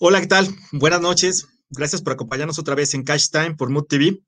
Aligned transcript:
Hola, 0.00 0.20
¿qué 0.20 0.28
tal? 0.28 0.54
Buenas 0.70 1.00
noches. 1.00 1.48
Gracias 1.70 2.02
por 2.02 2.12
acompañarnos 2.12 2.60
otra 2.60 2.76
vez 2.76 2.94
en 2.94 3.02
Cash 3.02 3.30
Time 3.30 3.56
por 3.56 3.68
Mood 3.68 3.86
TV, 3.86 4.20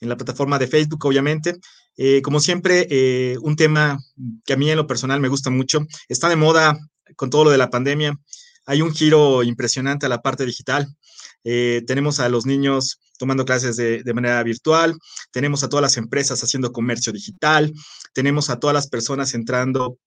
en 0.00 0.08
la 0.08 0.16
plataforma 0.16 0.58
de 0.58 0.66
Facebook, 0.66 1.04
obviamente. 1.04 1.56
Eh, 1.98 2.22
como 2.22 2.40
siempre, 2.40 2.86
eh, 2.88 3.36
un 3.42 3.54
tema 3.54 3.98
que 4.46 4.54
a 4.54 4.56
mí 4.56 4.70
en 4.70 4.78
lo 4.78 4.86
personal 4.86 5.20
me 5.20 5.28
gusta 5.28 5.50
mucho. 5.50 5.86
Está 6.08 6.30
de 6.30 6.36
moda 6.36 6.78
con 7.16 7.28
todo 7.28 7.44
lo 7.44 7.50
de 7.50 7.58
la 7.58 7.68
pandemia. 7.68 8.18
Hay 8.64 8.80
un 8.80 8.94
giro 8.94 9.42
impresionante 9.42 10.06
a 10.06 10.08
la 10.08 10.22
parte 10.22 10.46
digital. 10.46 10.88
Eh, 11.44 11.82
tenemos 11.86 12.18
a 12.18 12.30
los 12.30 12.46
niños 12.46 12.98
tomando 13.18 13.44
clases 13.44 13.76
de, 13.76 14.02
de, 14.02 14.14
manera 14.14 14.42
virtual, 14.42 14.96
tenemos 15.32 15.62
a 15.62 15.68
todas 15.68 15.82
las 15.82 15.98
empresas 15.98 16.42
haciendo 16.42 16.72
comercio 16.72 17.12
digital, 17.12 17.70
tenemos 18.14 18.48
a 18.48 18.58
todas 18.58 18.72
las 18.72 18.88
personas 18.88 19.34
entrando 19.34 19.98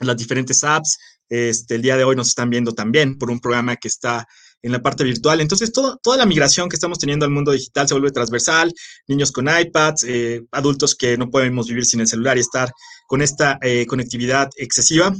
en 0.00 0.06
las 0.06 0.16
diferentes 0.16 0.64
apps. 0.64 0.98
Este, 1.28 1.74
el 1.74 1.82
día 1.82 1.96
de 1.96 2.04
hoy 2.04 2.16
nos 2.16 2.28
están 2.28 2.50
viendo 2.50 2.72
también 2.72 3.18
por 3.18 3.30
un 3.30 3.40
programa 3.40 3.76
que 3.76 3.88
está 3.88 4.26
en 4.62 4.72
la 4.72 4.82
parte 4.82 5.04
virtual. 5.04 5.40
Entonces, 5.40 5.72
todo, 5.72 5.98
toda 6.02 6.16
la 6.16 6.26
migración 6.26 6.68
que 6.68 6.76
estamos 6.76 6.98
teniendo 6.98 7.24
al 7.24 7.30
mundo 7.30 7.52
digital 7.52 7.86
se 7.86 7.94
vuelve 7.94 8.10
transversal, 8.10 8.72
niños 9.06 9.32
con 9.32 9.48
iPads, 9.48 10.04
eh, 10.04 10.42
adultos 10.50 10.94
que 10.94 11.16
no 11.16 11.30
podemos 11.30 11.68
vivir 11.68 11.84
sin 11.84 12.00
el 12.00 12.08
celular 12.08 12.36
y 12.36 12.40
estar 12.40 12.72
con 13.06 13.22
esta 13.22 13.58
eh, 13.62 13.86
conectividad 13.86 14.50
excesiva. 14.56 15.14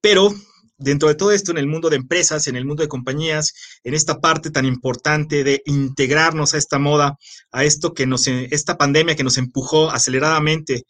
Pero 0.00 0.34
dentro 0.78 1.08
de 1.08 1.14
todo 1.14 1.30
esto, 1.32 1.50
en 1.50 1.58
el 1.58 1.66
mundo 1.66 1.90
de 1.90 1.96
empresas, 1.96 2.46
en 2.46 2.56
el 2.56 2.64
mundo 2.64 2.82
de 2.82 2.88
compañías, 2.88 3.52
en 3.84 3.94
esta 3.94 4.20
parte 4.20 4.50
tan 4.50 4.64
importante 4.64 5.44
de 5.44 5.62
integrarnos 5.66 6.54
a 6.54 6.58
esta 6.58 6.78
moda, 6.78 7.16
a 7.52 7.64
esto 7.64 7.92
que 7.92 8.06
nos, 8.06 8.26
esta 8.26 8.76
pandemia 8.76 9.16
que 9.16 9.24
nos 9.24 9.38
empujó 9.38 9.90
aceleradamente 9.90 10.84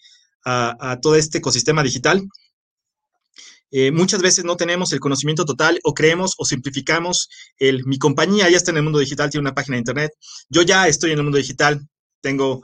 a, 0.44 0.92
a 0.92 1.00
todo 1.00 1.16
este 1.16 1.38
ecosistema 1.38 1.82
digital, 1.82 2.26
eh, 3.76 3.90
muchas 3.90 4.22
veces 4.22 4.44
no 4.44 4.56
tenemos 4.56 4.92
el 4.92 5.00
conocimiento 5.00 5.44
total 5.44 5.80
o 5.82 5.94
creemos 5.94 6.34
o 6.38 6.44
simplificamos 6.44 7.28
el, 7.58 7.84
mi 7.86 7.98
compañía 7.98 8.48
ya 8.48 8.56
está 8.56 8.70
en 8.70 8.76
el 8.76 8.84
mundo 8.84 9.00
digital, 9.00 9.30
tiene 9.30 9.40
una 9.42 9.54
página 9.56 9.74
de 9.74 9.80
internet, 9.80 10.12
yo 10.48 10.62
ya 10.62 10.86
estoy 10.86 11.10
en 11.10 11.18
el 11.18 11.24
mundo 11.24 11.38
digital, 11.38 11.84
tengo, 12.20 12.62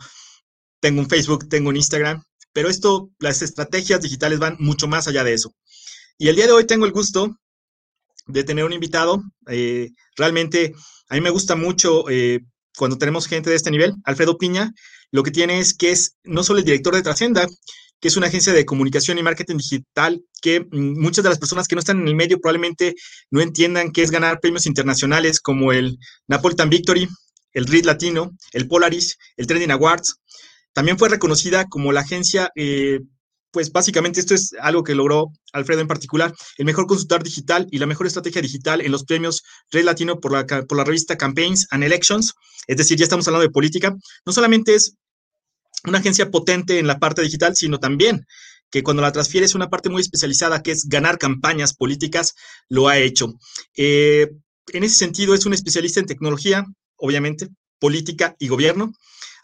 tengo 0.78 1.00
un 1.00 1.08
Facebook, 1.08 1.48
tengo 1.48 1.70
un 1.70 1.76
Instagram, 1.76 2.22
pero 2.52 2.68
esto, 2.68 3.10
las 3.18 3.42
estrategias 3.42 4.00
digitales 4.00 4.38
van 4.38 4.54
mucho 4.60 4.86
más 4.86 5.08
allá 5.08 5.24
de 5.24 5.34
eso. 5.34 5.52
Y 6.16 6.28
el 6.28 6.36
día 6.36 6.46
de 6.46 6.52
hoy 6.52 6.64
tengo 6.64 6.86
el 6.86 6.92
gusto 6.92 7.36
de 8.28 8.44
tener 8.44 8.64
un 8.64 8.72
invitado, 8.72 9.20
eh, 9.48 9.90
realmente 10.14 10.74
a 11.08 11.16
mí 11.16 11.20
me 11.20 11.30
gusta 11.30 11.56
mucho 11.56 12.08
eh, 12.08 12.38
cuando 12.78 12.98
tenemos 12.98 13.26
gente 13.26 13.50
de 13.50 13.56
este 13.56 13.72
nivel, 13.72 13.94
Alfredo 14.04 14.38
Piña, 14.38 14.70
lo 15.10 15.24
que 15.24 15.32
tiene 15.32 15.58
es 15.58 15.74
que 15.74 15.90
es 15.90 16.18
no 16.22 16.44
solo 16.44 16.60
el 16.60 16.64
director 16.64 16.94
de 16.94 17.02
Trascenda, 17.02 17.48
que 18.00 18.08
es 18.08 18.16
una 18.16 18.26
agencia 18.28 18.52
de 18.52 18.64
comunicación 18.64 19.18
y 19.18 19.22
marketing 19.22 19.58
digital 19.58 20.22
que 20.40 20.60
mm, 20.60 21.00
muchas 21.00 21.22
de 21.22 21.28
las 21.28 21.38
personas 21.38 21.68
que 21.68 21.74
no 21.74 21.80
están 21.80 22.00
en 22.00 22.08
el 22.08 22.14
medio 22.14 22.40
probablemente 22.40 22.94
no 23.30 23.40
entiendan 23.40 23.92
qué 23.92 24.02
es 24.02 24.10
ganar 24.10 24.40
premios 24.40 24.66
internacionales 24.66 25.40
como 25.40 25.72
el 25.72 25.98
Napolitan 26.26 26.70
Victory, 26.70 27.08
el 27.52 27.66
RID 27.66 27.84
Latino, 27.84 28.30
el 28.52 28.68
Polaris, 28.68 29.18
el 29.36 29.46
Trending 29.46 29.72
Awards. 29.72 30.16
También 30.72 30.98
fue 30.98 31.08
reconocida 31.08 31.66
como 31.66 31.92
la 31.92 32.00
agencia, 32.00 32.50
eh, 32.54 33.00
pues 33.50 33.72
básicamente 33.72 34.20
esto 34.20 34.34
es 34.34 34.54
algo 34.60 34.84
que 34.84 34.94
logró 34.94 35.32
Alfredo 35.52 35.80
en 35.80 35.88
particular, 35.88 36.32
el 36.56 36.64
mejor 36.64 36.86
consultor 36.86 37.24
digital 37.24 37.66
y 37.70 37.78
la 37.78 37.86
mejor 37.86 38.06
estrategia 38.06 38.40
digital 38.40 38.80
en 38.80 38.92
los 38.92 39.04
premios 39.04 39.42
RID 39.72 39.84
Latino 39.84 40.20
por 40.20 40.32
la, 40.32 40.46
por 40.46 40.78
la 40.78 40.84
revista 40.84 41.18
Campaigns 41.18 41.66
and 41.70 41.82
Elections. 41.82 42.34
Es 42.68 42.76
decir, 42.76 42.96
ya 42.96 43.04
estamos 43.04 43.26
hablando 43.26 43.42
de 43.42 43.50
política. 43.50 43.94
No 44.24 44.32
solamente 44.32 44.76
es 44.76 44.94
una 45.84 45.98
agencia 45.98 46.30
potente 46.30 46.78
en 46.78 46.86
la 46.86 46.98
parte 46.98 47.22
digital, 47.22 47.56
sino 47.56 47.78
también 47.78 48.26
que 48.70 48.82
cuando 48.82 49.02
la 49.02 49.12
transfieres 49.12 49.54
una 49.54 49.68
parte 49.68 49.88
muy 49.88 50.00
especializada, 50.00 50.62
que 50.62 50.70
es 50.72 50.88
ganar 50.88 51.18
campañas 51.18 51.74
políticas, 51.74 52.34
lo 52.68 52.88
ha 52.88 52.98
hecho. 52.98 53.34
Eh, 53.76 54.30
en 54.72 54.84
ese 54.84 54.94
sentido, 54.94 55.34
es 55.34 55.46
un 55.46 55.54
especialista 55.54 56.00
en 56.00 56.06
tecnología, 56.06 56.64
obviamente, 56.96 57.48
política 57.80 58.36
y 58.38 58.48
gobierno. 58.48 58.92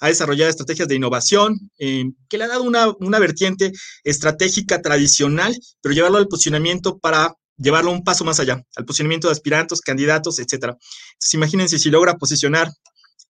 Ha 0.01 0.09
desarrollado 0.09 0.51
estrategias 0.51 0.89
de 0.89 0.95
innovación 0.95 1.59
eh, 1.79 2.05
que 2.29 2.39
le 2.39 2.45
ha 2.45 2.49
dado 2.49 2.63
una, 2.63 2.89
una, 3.01 3.19
vertiente 3.19 3.73
estratégica 4.05 4.83
tradicional, 4.83 5.57
pero 5.81 5.95
llevarlo 5.95 6.19
al 6.19 6.29
posicionamiento 6.29 6.99
para 6.99 7.35
llevarlo 7.57 7.91
un 7.91 8.05
paso 8.05 8.25
más 8.25 8.39
allá, 8.39 8.63
al 8.77 8.85
posicionamiento 8.85 9.29
de 9.29 9.33
aspirantes, 9.33 9.81
candidatos, 9.81 10.39
etc. 10.39 10.53
Entonces, 10.53 11.35
imagínense 11.35 11.79
si 11.79 11.91
logra 11.91 12.15
posicionar 12.15 12.71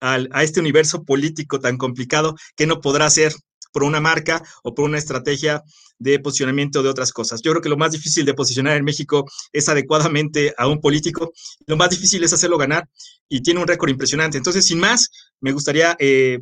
a 0.00 0.42
este 0.42 0.60
universo 0.60 1.04
político 1.04 1.58
tan 1.58 1.78
complicado 1.78 2.36
que 2.54 2.66
no 2.66 2.80
podrá 2.80 3.08
ser 3.10 3.32
por 3.76 3.84
una 3.84 4.00
marca 4.00 4.42
o 4.62 4.74
por 4.74 4.86
una 4.86 4.96
estrategia 4.96 5.62
de 5.98 6.18
posicionamiento 6.18 6.82
de 6.82 6.88
otras 6.88 7.12
cosas. 7.12 7.42
Yo 7.42 7.52
creo 7.52 7.62
que 7.62 7.68
lo 7.68 7.76
más 7.76 7.92
difícil 7.92 8.24
de 8.24 8.32
posicionar 8.32 8.74
en 8.74 8.84
México 8.84 9.26
es 9.52 9.68
adecuadamente 9.68 10.54
a 10.56 10.66
un 10.66 10.80
político, 10.80 11.32
lo 11.66 11.76
más 11.76 11.90
difícil 11.90 12.24
es 12.24 12.32
hacerlo 12.32 12.56
ganar 12.56 12.88
y 13.28 13.42
tiene 13.42 13.60
un 13.60 13.68
récord 13.68 13.90
impresionante. 13.90 14.38
Entonces, 14.38 14.64
sin 14.66 14.78
más, 14.78 15.10
me 15.40 15.52
gustaría 15.52 15.94
eh, 15.98 16.40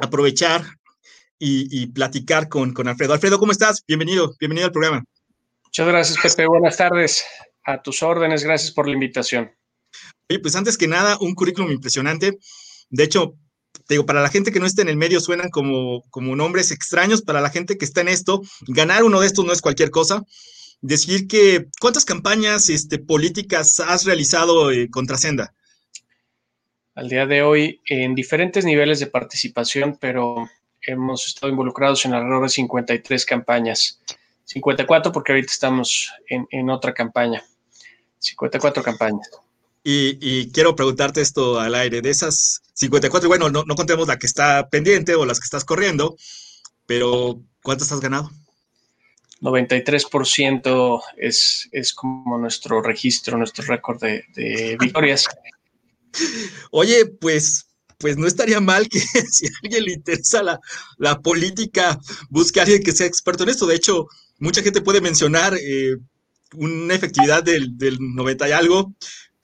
aprovechar 0.00 0.64
y, 1.38 1.82
y 1.82 1.86
platicar 1.86 2.48
con, 2.48 2.72
con, 2.72 2.88
Alfredo. 2.88 3.12
Alfredo, 3.12 3.38
¿cómo 3.38 3.52
estás? 3.52 3.84
Bienvenido, 3.86 4.34
bienvenido 4.40 4.66
al 4.66 4.72
programa. 4.72 5.04
Muchas 5.64 5.86
gracias, 5.86 6.36
Pepe. 6.36 6.48
Buenas 6.48 6.76
tardes. 6.76 7.24
A 7.64 7.80
tus 7.80 8.02
órdenes, 8.02 8.42
gracias 8.42 8.72
por 8.72 8.88
la 8.88 8.94
invitación. 8.94 9.52
Oye, 10.30 10.38
pues 10.38 10.56
antes 10.56 10.78
que 10.78 10.88
nada, 10.88 11.18
un 11.20 11.34
currículum 11.34 11.70
impresionante. 11.70 12.38
De 12.90 13.04
hecho, 13.04 13.36
te 13.86 13.94
digo, 13.94 14.06
para 14.06 14.22
la 14.22 14.30
gente 14.30 14.52
que 14.52 14.60
no 14.60 14.66
está 14.66 14.82
en 14.82 14.88
el 14.88 14.96
medio 14.96 15.20
suenan 15.20 15.50
como, 15.50 16.02
como 16.10 16.34
nombres 16.36 16.70
extraños, 16.70 17.22
para 17.22 17.40
la 17.40 17.50
gente 17.50 17.76
que 17.76 17.84
está 17.84 18.00
en 18.00 18.08
esto, 18.08 18.40
ganar 18.66 19.04
uno 19.04 19.20
de 19.20 19.26
estos 19.26 19.44
no 19.44 19.52
es 19.52 19.60
cualquier 19.60 19.90
cosa. 19.90 20.24
Decir 20.80 21.28
que, 21.28 21.66
¿cuántas 21.80 22.04
campañas 22.04 22.68
este, 22.68 22.98
políticas 22.98 23.80
has 23.80 24.04
realizado 24.04 24.70
eh, 24.70 24.88
contra? 24.90 25.16
Al 26.94 27.08
día 27.08 27.26
de 27.26 27.42
hoy, 27.42 27.80
en 27.88 28.14
diferentes 28.14 28.64
niveles 28.64 29.00
de 29.00 29.06
participación, 29.06 29.98
pero 30.00 30.48
hemos 30.82 31.26
estado 31.26 31.50
involucrados 31.50 32.04
en 32.04 32.14
alrededor 32.14 32.44
de 32.44 32.48
53 32.50 33.26
campañas. 33.26 34.00
54 34.44 35.10
porque 35.12 35.32
ahorita 35.32 35.52
estamos 35.52 36.12
en, 36.28 36.46
en 36.50 36.70
otra 36.70 36.92
campaña. 36.92 37.42
54 38.18 38.82
campañas. 38.82 39.30
Y, 39.86 40.50
quiero 40.50 40.74
preguntarte 40.74 41.20
esto 41.20 41.60
al 41.60 41.74
aire, 41.74 42.00
de 42.00 42.08
esas 42.08 42.62
54, 42.72 43.28
bueno, 43.28 43.50
no, 43.50 43.64
no 43.66 43.74
contemos 43.74 44.08
la 44.08 44.18
que 44.18 44.26
está 44.26 44.68
pendiente 44.70 45.14
o 45.14 45.26
las 45.26 45.38
que 45.38 45.44
estás 45.44 45.66
corriendo, 45.66 46.16
pero 46.86 47.42
¿cuántas 47.62 47.92
has 47.92 48.00
ganado? 48.00 48.30
93% 49.42 51.02
es, 51.18 51.68
es 51.70 51.92
como 51.92 52.38
nuestro 52.38 52.80
registro, 52.80 53.36
nuestro 53.36 53.64
récord 53.66 54.00
de, 54.00 54.24
de, 54.34 54.78
victorias. 54.80 55.28
Oye, 56.70 57.04
pues, 57.04 57.66
pues 57.98 58.16
no 58.16 58.26
estaría 58.26 58.60
mal 58.60 58.88
que 58.88 59.00
si 59.30 59.46
a 59.46 59.50
alguien 59.62 59.84
le 59.84 59.92
interesa 59.92 60.42
la, 60.42 60.58
la, 60.96 61.20
política, 61.20 62.00
busque 62.30 62.60
a 62.60 62.62
alguien 62.62 62.82
que 62.82 62.92
sea 62.92 63.06
experto 63.06 63.42
en 63.42 63.50
esto. 63.50 63.66
De 63.66 63.76
hecho, 63.76 64.06
mucha 64.38 64.62
gente 64.62 64.80
puede 64.80 65.02
mencionar 65.02 65.54
eh, 65.54 65.96
una 66.54 66.94
efectividad 66.94 67.42
del, 67.42 67.76
del 67.76 67.98
90 68.00 68.48
y 68.48 68.52
algo, 68.52 68.94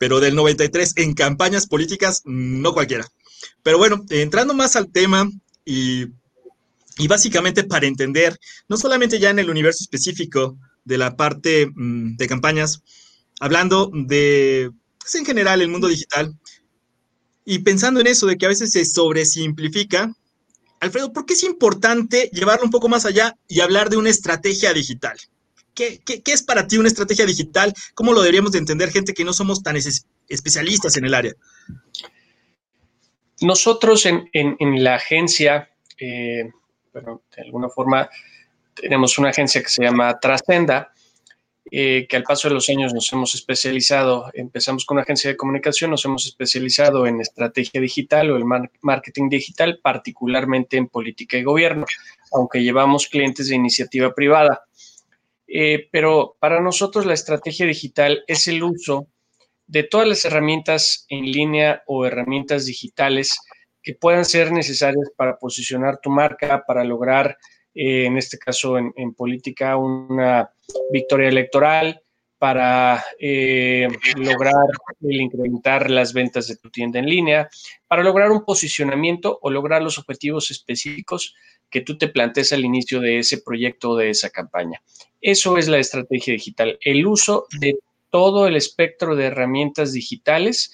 pero 0.00 0.18
del 0.18 0.34
93 0.34 0.94
en 0.96 1.12
campañas 1.12 1.66
políticas, 1.66 2.22
no 2.24 2.72
cualquiera. 2.72 3.06
Pero 3.62 3.76
bueno, 3.76 4.02
entrando 4.08 4.54
más 4.54 4.74
al 4.74 4.90
tema 4.90 5.28
y, 5.62 6.06
y 6.96 7.06
básicamente 7.06 7.64
para 7.64 7.86
entender, 7.86 8.40
no 8.66 8.78
solamente 8.78 9.18
ya 9.18 9.28
en 9.28 9.40
el 9.40 9.50
universo 9.50 9.84
específico 9.84 10.56
de 10.86 10.96
la 10.96 11.16
parte 11.16 11.70
mmm, 11.74 12.16
de 12.16 12.26
campañas, 12.26 12.82
hablando 13.40 13.90
de, 13.92 14.70
pues 14.98 15.16
en 15.16 15.26
general, 15.26 15.60
el 15.60 15.68
mundo 15.68 15.86
digital, 15.86 16.34
y 17.44 17.58
pensando 17.58 18.00
en 18.00 18.06
eso 18.06 18.26
de 18.26 18.38
que 18.38 18.46
a 18.46 18.50
veces 18.50 18.70
se 18.70 18.86
sobresimplifica, 18.86 20.14
Alfredo, 20.80 21.12
¿por 21.12 21.26
qué 21.26 21.34
es 21.34 21.42
importante 21.42 22.30
llevarlo 22.32 22.64
un 22.64 22.70
poco 22.70 22.88
más 22.88 23.04
allá 23.04 23.36
y 23.48 23.60
hablar 23.60 23.90
de 23.90 23.98
una 23.98 24.08
estrategia 24.08 24.72
digital? 24.72 25.18
¿Qué, 26.04 26.22
es 26.26 26.42
para 26.42 26.66
ti 26.66 26.76
una 26.76 26.88
estrategia 26.88 27.24
digital? 27.24 27.72
¿Cómo 27.94 28.12
lo 28.12 28.20
deberíamos 28.20 28.52
de 28.52 28.58
entender 28.58 28.90
gente 28.90 29.14
que 29.14 29.24
no 29.24 29.32
somos 29.32 29.62
tan 29.62 29.76
es, 29.76 30.06
especialistas 30.28 30.96
en 30.96 31.06
el 31.06 31.14
área? 31.14 31.32
Nosotros 33.40 34.04
en, 34.04 34.84
la 34.84 34.96
agencia, 34.96 35.70
eh, 35.98 36.50
de 36.92 37.42
alguna 37.42 37.70
forma, 37.70 38.10
tenemos 38.74 39.16
una 39.18 39.30
agencia 39.30 39.62
que 39.62 39.70
se 39.70 39.82
llama 39.82 40.18
Trascenda, 40.20 40.92
eh, 41.70 42.06
que 42.08 42.16
al 42.16 42.24
paso 42.24 42.48
de 42.48 42.54
los 42.54 42.68
años 42.68 42.92
nos 42.92 43.10
hemos 43.12 43.34
especializado, 43.34 44.28
empezamos 44.34 44.84
con 44.84 44.96
una 44.96 45.04
agencia 45.04 45.30
de 45.30 45.36
comunicación, 45.36 45.90
nos 45.90 46.04
hemos 46.04 46.26
especializado 46.26 47.06
en 47.06 47.20
estrategia 47.20 47.80
digital 47.80 48.30
o 48.30 48.36
el 48.36 48.44
mar 48.44 48.70
marketing 48.82 49.28
digital, 49.28 49.78
particularmente 49.82 50.76
en 50.76 50.88
política 50.88 51.38
y 51.38 51.44
gobierno, 51.44 51.86
aunque 52.32 52.62
llevamos 52.62 53.06
clientes 53.06 53.48
de 53.48 53.54
iniciativa 53.54 54.12
privada. 54.12 54.64
Eh, 55.52 55.88
pero 55.90 56.36
para 56.38 56.60
nosotros 56.60 57.04
la 57.06 57.14
estrategia 57.14 57.66
digital 57.66 58.22
es 58.28 58.46
el 58.46 58.62
uso 58.62 59.08
de 59.66 59.82
todas 59.82 60.06
las 60.06 60.24
herramientas 60.24 61.06
en 61.08 61.24
línea 61.24 61.82
o 61.86 62.06
herramientas 62.06 62.66
digitales 62.66 63.36
que 63.82 63.94
puedan 63.94 64.24
ser 64.24 64.52
necesarias 64.52 65.10
para 65.16 65.38
posicionar 65.38 65.98
tu 66.00 66.10
marca, 66.10 66.62
para 66.64 66.84
lograr, 66.84 67.36
eh, 67.74 68.04
en 68.06 68.16
este 68.16 68.38
caso 68.38 68.78
en, 68.78 69.14
política, 69.14 69.76
una 69.76 70.50
victoria 70.92 71.28
electoral, 71.28 72.00
para 72.38 73.04
eh, 73.18 73.88
lograr 74.16 74.54
el 75.02 75.20
incrementar 75.20 75.90
las 75.90 76.12
ventas 76.12 76.46
de 76.46 76.56
tu 76.56 76.70
tienda 76.70 76.98
en 76.98 77.06
línea, 77.06 77.48
para 77.86 78.02
lograr 78.02 78.30
un 78.30 78.44
posicionamiento 78.44 79.38
o 79.42 79.50
lograr 79.50 79.82
los 79.82 79.98
objetivos 79.98 80.50
específicos 80.50 81.34
que 81.68 81.80
tú 81.80 81.98
te 81.98 82.08
plantees 82.08 82.52
al 82.52 82.64
inicio 82.64 83.00
de 83.00 83.18
ese 83.18 83.38
proyecto 83.38 83.90
o 83.90 83.96
de 83.96 84.10
esa 84.10 84.30
campaña. 84.30 84.80
Eso 85.20 85.58
es 85.58 85.68
la 85.68 85.78
estrategia 85.78 86.32
digital, 86.32 86.78
el 86.82 87.06
uso 87.06 87.46
de 87.60 87.78
todo 88.10 88.46
el 88.46 88.56
espectro 88.56 89.16
de 89.16 89.26
herramientas 89.26 89.92
digitales 89.92 90.72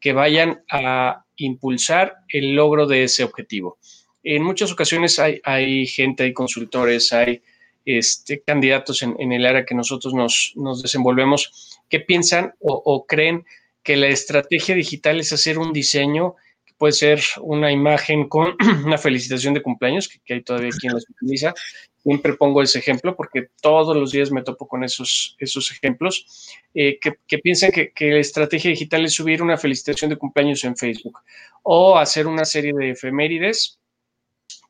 que 0.00 0.12
vayan 0.12 0.62
a 0.70 1.24
impulsar 1.36 2.16
el 2.28 2.54
logro 2.54 2.86
de 2.86 3.04
ese 3.04 3.22
objetivo. 3.22 3.78
En 4.24 4.42
muchas 4.42 4.72
ocasiones 4.72 5.18
hay, 5.18 5.40
hay 5.44 5.86
gente, 5.86 6.24
hay 6.24 6.32
consultores, 6.32 7.12
hay 7.12 7.42
este, 7.84 8.40
candidatos 8.42 9.02
en, 9.02 9.32
el 9.32 9.44
área 9.44 9.64
que 9.64 9.74
nosotros 9.74 10.14
nos, 10.14 10.54
desenvolvemos 10.82 11.80
que 11.88 12.00
piensan 12.00 12.54
o, 12.60 13.06
creen 13.06 13.44
que 13.82 13.96
la 13.96 14.06
estrategia 14.06 14.74
digital 14.74 15.18
es 15.18 15.32
hacer 15.32 15.58
un 15.58 15.72
diseño 15.72 16.36
que 16.64 16.74
puede 16.74 16.92
ser 16.92 17.20
una 17.40 17.72
imagen 17.72 18.28
con 18.28 18.56
una 18.84 18.98
felicitación 18.98 19.54
de 19.54 19.62
cumpleaños, 19.62 20.08
que, 20.08 20.34
hay 20.34 20.42
todavía 20.42 20.70
quien 20.80 20.94
las 20.94 21.04
utiliza. 21.08 21.54
Siempre 22.02 22.34
pongo 22.34 22.62
ese 22.62 22.80
ejemplo 22.80 23.14
porque 23.16 23.48
todos 23.60 23.96
los 23.96 24.10
días 24.10 24.30
me 24.32 24.42
topo 24.42 24.66
con 24.66 24.82
esos, 24.82 25.36
esos 25.38 25.70
ejemplos, 25.70 26.50
eh, 26.74 26.98
que, 27.00 27.38
piensan 27.38 27.70
que, 27.70 27.92
que 27.92 28.10
la 28.10 28.18
estrategia 28.18 28.70
digital 28.70 29.04
es 29.04 29.14
subir 29.14 29.42
una 29.42 29.56
felicitación 29.56 30.10
de 30.10 30.16
cumpleaños 30.16 30.64
en 30.64 30.76
Facebook 30.76 31.20
o 31.62 31.96
hacer 31.96 32.26
una 32.26 32.44
serie 32.44 32.72
de 32.72 32.90
efemérides 32.90 33.78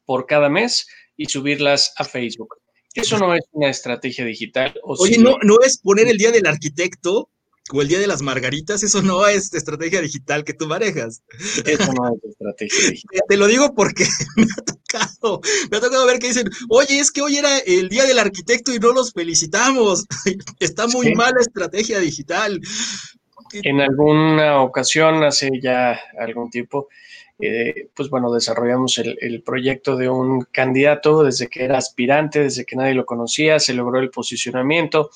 por 0.05 0.27
cada 0.27 0.49
mes 0.49 0.87
y 1.17 1.27
subirlas 1.27 1.95
a 1.97 2.05
Facebook. 2.05 2.57
Eso 2.95 3.19
no 3.19 3.35
es 3.35 3.43
una 3.53 3.71
estrategia 3.71 4.25
digital. 4.25 4.75
Oye, 4.83 5.17
no, 5.17 5.39
no 5.43 5.57
es 5.65 5.79
poner 5.79 6.09
el 6.09 6.19
día 6.19 6.31
del 6.31 6.47
arquitecto 6.47 7.31
o 7.71 7.81
el 7.81 7.89
día 7.89 7.99
de 7.99 8.07
las 8.07 8.23
margaritas, 8.23 8.83
eso 8.83 9.03
no 9.03 9.27
es 9.27 9.53
estrategia 9.55 10.01
digital 10.01 10.45
que 10.45 10.55
tú 10.55 10.67
manejas. 10.67 11.23
Eso 11.65 11.93
no 11.93 12.15
es 12.15 12.25
estrategia 12.25 12.91
digital. 12.91 13.21
Te 13.29 13.37
lo 13.37 13.47
digo 13.47 13.75
porque 13.75 14.07
me 14.37 14.45
ha 14.45 14.65
tocado, 14.65 15.41
me 15.71 15.77
ha 15.77 15.81
tocado 15.81 16.07
ver 16.07 16.19
que 16.19 16.29
dicen, 16.29 16.51
oye, 16.69 16.99
es 16.99 17.11
que 17.11 17.23
hoy 17.23 17.37
era 17.37 17.59
el 17.59 17.89
día 17.89 18.05
del 18.05 18.19
arquitecto 18.19 18.75
y 18.75 18.79
no 18.79 18.93
los 18.93 19.13
felicitamos. 19.13 20.05
Está 20.61 20.87
muy 20.89 21.15
mal 21.15 21.33
la 21.35 21.43
estrategia 21.43 21.99
digital. 21.99 22.61
En 23.53 23.81
alguna 23.81 24.63
ocasión, 24.63 25.25
hace 25.25 25.51
ya 25.61 26.01
algún 26.19 26.51
tiempo, 26.51 26.89
eh, 27.39 27.89
pues 27.95 28.09
bueno, 28.09 28.33
desarrollamos 28.33 28.99
el, 28.99 29.43
proyecto 29.43 29.97
de 29.97 30.09
un 30.09 30.47
candidato 30.51 31.25
desde 31.25 31.49
que 31.49 31.65
era 31.65 31.79
aspirante, 31.79 32.41
desde 32.41 32.65
que 32.65 32.77
nadie 32.77 32.95
lo 32.95 33.05
conocía, 33.05 33.59
se 33.59 33.75
logró 33.75 34.01
el 34.01 34.11
posicionamiento. 34.11 35.11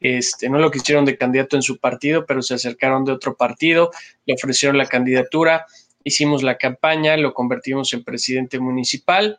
Este, 0.00 0.48
no 0.48 0.58
lo 0.58 0.70
quisieron 0.70 1.04
de 1.04 1.16
candidato 1.16 1.56
en 1.56 1.62
su 1.62 1.78
partido, 1.78 2.26
pero 2.26 2.42
se 2.42 2.54
acercaron 2.54 3.04
de 3.04 3.12
otro 3.12 3.36
partido, 3.36 3.90
le 4.26 4.34
ofrecieron 4.34 4.78
la 4.78 4.86
candidatura, 4.86 5.66
hicimos 6.04 6.42
la 6.42 6.58
campaña, 6.58 7.16
lo 7.16 7.34
convertimos 7.34 7.92
en 7.92 8.04
presidente 8.04 8.58
municipal 8.58 9.38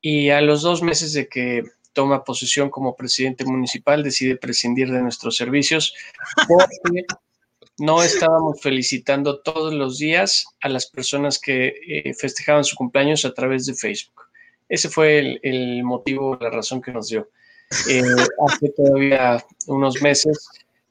y 0.00 0.30
a 0.30 0.40
los 0.40 0.62
dos 0.62 0.82
meses 0.82 1.12
de 1.12 1.28
que 1.28 1.64
toma 1.94 2.24
posesión 2.24 2.68
como 2.68 2.94
presidente 2.94 3.44
municipal 3.44 4.02
decide 4.02 4.36
prescindir 4.36 4.90
de 4.90 5.00
nuestros 5.00 5.36
servicios 5.36 5.94
porque 6.46 7.04
no 7.78 8.02
estábamos 8.02 8.60
felicitando 8.60 9.40
todos 9.40 9.74
los 9.74 9.98
días 9.98 10.46
a 10.60 10.68
las 10.68 10.86
personas 10.86 11.38
que 11.38 11.74
eh, 11.86 12.14
festejaban 12.14 12.64
su 12.64 12.76
cumpleaños 12.76 13.24
a 13.24 13.34
través 13.34 13.66
de 13.66 13.74
Facebook. 13.74 14.22
Ese 14.68 14.88
fue 14.88 15.38
el, 15.42 15.82
motivo, 15.84 16.38
la 16.40 16.50
razón 16.50 16.80
que 16.80 16.92
nos 16.92 17.08
dio. 17.08 17.28
Eh, 17.88 18.02
hace 18.46 18.68
todavía 18.70 19.44
unos 19.66 20.00
meses 20.02 20.48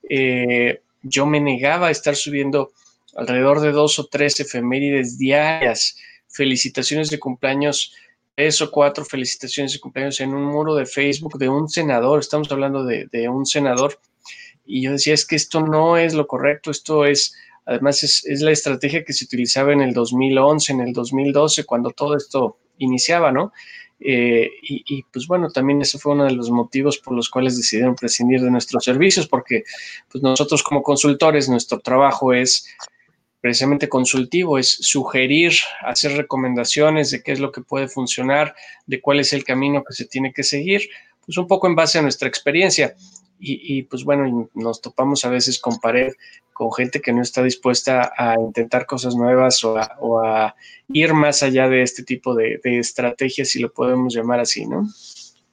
eh, 0.10 0.82
yo 1.02 1.26
me 1.26 1.40
negaba 1.40 1.88
a 1.88 1.92
estar 1.92 2.16
subiendo 2.16 2.72
alrededor 3.16 3.62
de 3.62 3.72
dos 3.72 4.00
o 4.00 4.08
tres 4.08 4.40
efemérides 4.40 5.18
diarias, 5.18 5.98
felicitaciones 6.28 7.10
de 7.10 7.20
cumpleaños, 7.20 7.94
tres 8.36 8.62
o 8.62 8.72
cuatro 8.72 9.06
felicitaciones 9.06 9.74
de 9.74 9.80
cumpleaños 9.80 10.20
en 10.20 10.34
un 10.34 10.46
muro 10.46 10.76
de 10.76 10.86
Facebook 10.86 11.38
de 11.38 11.50
un 11.50 11.70
senador, 11.70 12.20
estamos 12.20 12.52
hablando 12.52 12.84
de, 12.84 13.08
de 13.12 13.30
un 13.30 13.46
senador 13.46 14.00
y 14.66 14.84
yo 14.84 14.92
decía, 14.92 15.14
es 15.14 15.26
que 15.26 15.36
esto 15.36 15.62
no 15.62 15.98
es 15.98 16.14
lo 16.14 16.28
correcto, 16.28 16.72
esto 16.72 17.06
es, 17.06 17.36
además 17.66 18.04
es, 18.04 18.42
la 18.42 18.52
estrategia 18.52 19.04
que 19.04 19.14
se 19.14 19.26
utilizaba 19.26 19.74
en 19.74 19.82
el 19.82 19.94
2011, 19.94 20.74
en 20.74 20.82
el 20.82 20.94
2012, 20.94 21.66
cuando 21.66 21.92
todo 21.92 22.16
esto 22.16 22.58
iniciaba, 22.78 23.32
¿no? 23.32 23.52
Eh, 24.00 24.50
y, 24.62 25.04
pues 25.04 25.28
bueno, 25.28 25.50
también 25.50 25.82
ese 25.82 25.98
fue 25.98 26.14
uno 26.14 26.26
de 26.26 26.34
los 26.34 26.50
motivos 26.50 26.98
por 26.98 27.14
los 27.14 27.30
cuales 27.30 27.56
decidieron 27.56 27.96
prescindir 27.96 28.42
de 28.42 28.52
nuestros 28.52 28.84
servicios, 28.84 29.28
porque 29.28 29.64
pues 30.12 30.22
nosotros 30.22 30.62
como 30.62 30.84
consultores, 30.84 31.48
nuestro 31.48 31.80
trabajo 31.80 32.34
es 32.34 32.68
precisamente 33.40 33.90
consultivo, 33.90 34.58
es 34.58 34.70
sugerir, 34.70 35.54
hacer 35.82 36.18
recomendaciones 36.18 37.12
de 37.12 37.22
qué 37.22 37.34
es 37.34 37.40
lo 37.40 37.52
que 37.52 37.62
puede 37.62 37.88
funcionar, 37.88 38.56
de 38.88 39.02
cuál 39.02 39.20
es 39.20 39.34
el 39.34 39.44
camino 39.44 39.84
que 39.84 39.94
se 39.94 40.06
tiene 40.06 40.34
que 40.34 40.44
seguir, 40.44 40.90
pues 41.26 41.38
un 41.38 41.48
poco 41.48 41.68
en 41.68 41.76
base 41.76 42.00
a 42.00 42.02
nuestra 42.02 42.28
experiencia 42.28 42.96
y, 43.46 43.84
pues 43.84 44.04
bueno, 44.04 44.50
nos 44.54 44.82
topamos 44.82 45.26
a 45.26 45.30
veces 45.30 45.60
con 45.60 45.80
pared, 45.80 46.14
con 46.54 46.72
gente 46.72 47.02
que 47.02 47.12
no 47.12 47.22
está 47.22 47.44
dispuesta 47.44 48.14
a 48.18 48.40
intentar 48.40 48.86
cosas 48.86 49.16
nuevas 49.16 49.64
o 49.64 49.78
a, 50.20 50.56
ir 50.90 51.14
más 51.14 51.44
allá 51.44 51.68
de 51.68 51.82
este 51.82 52.04
tipo 52.04 52.36
de, 52.36 52.60
de 52.64 52.80
estrategias, 52.80 53.50
si 53.50 53.60
lo 53.60 53.72
podemos 53.74 54.14
llamar 54.14 54.40
así, 54.40 54.66
¿no? 54.66 54.88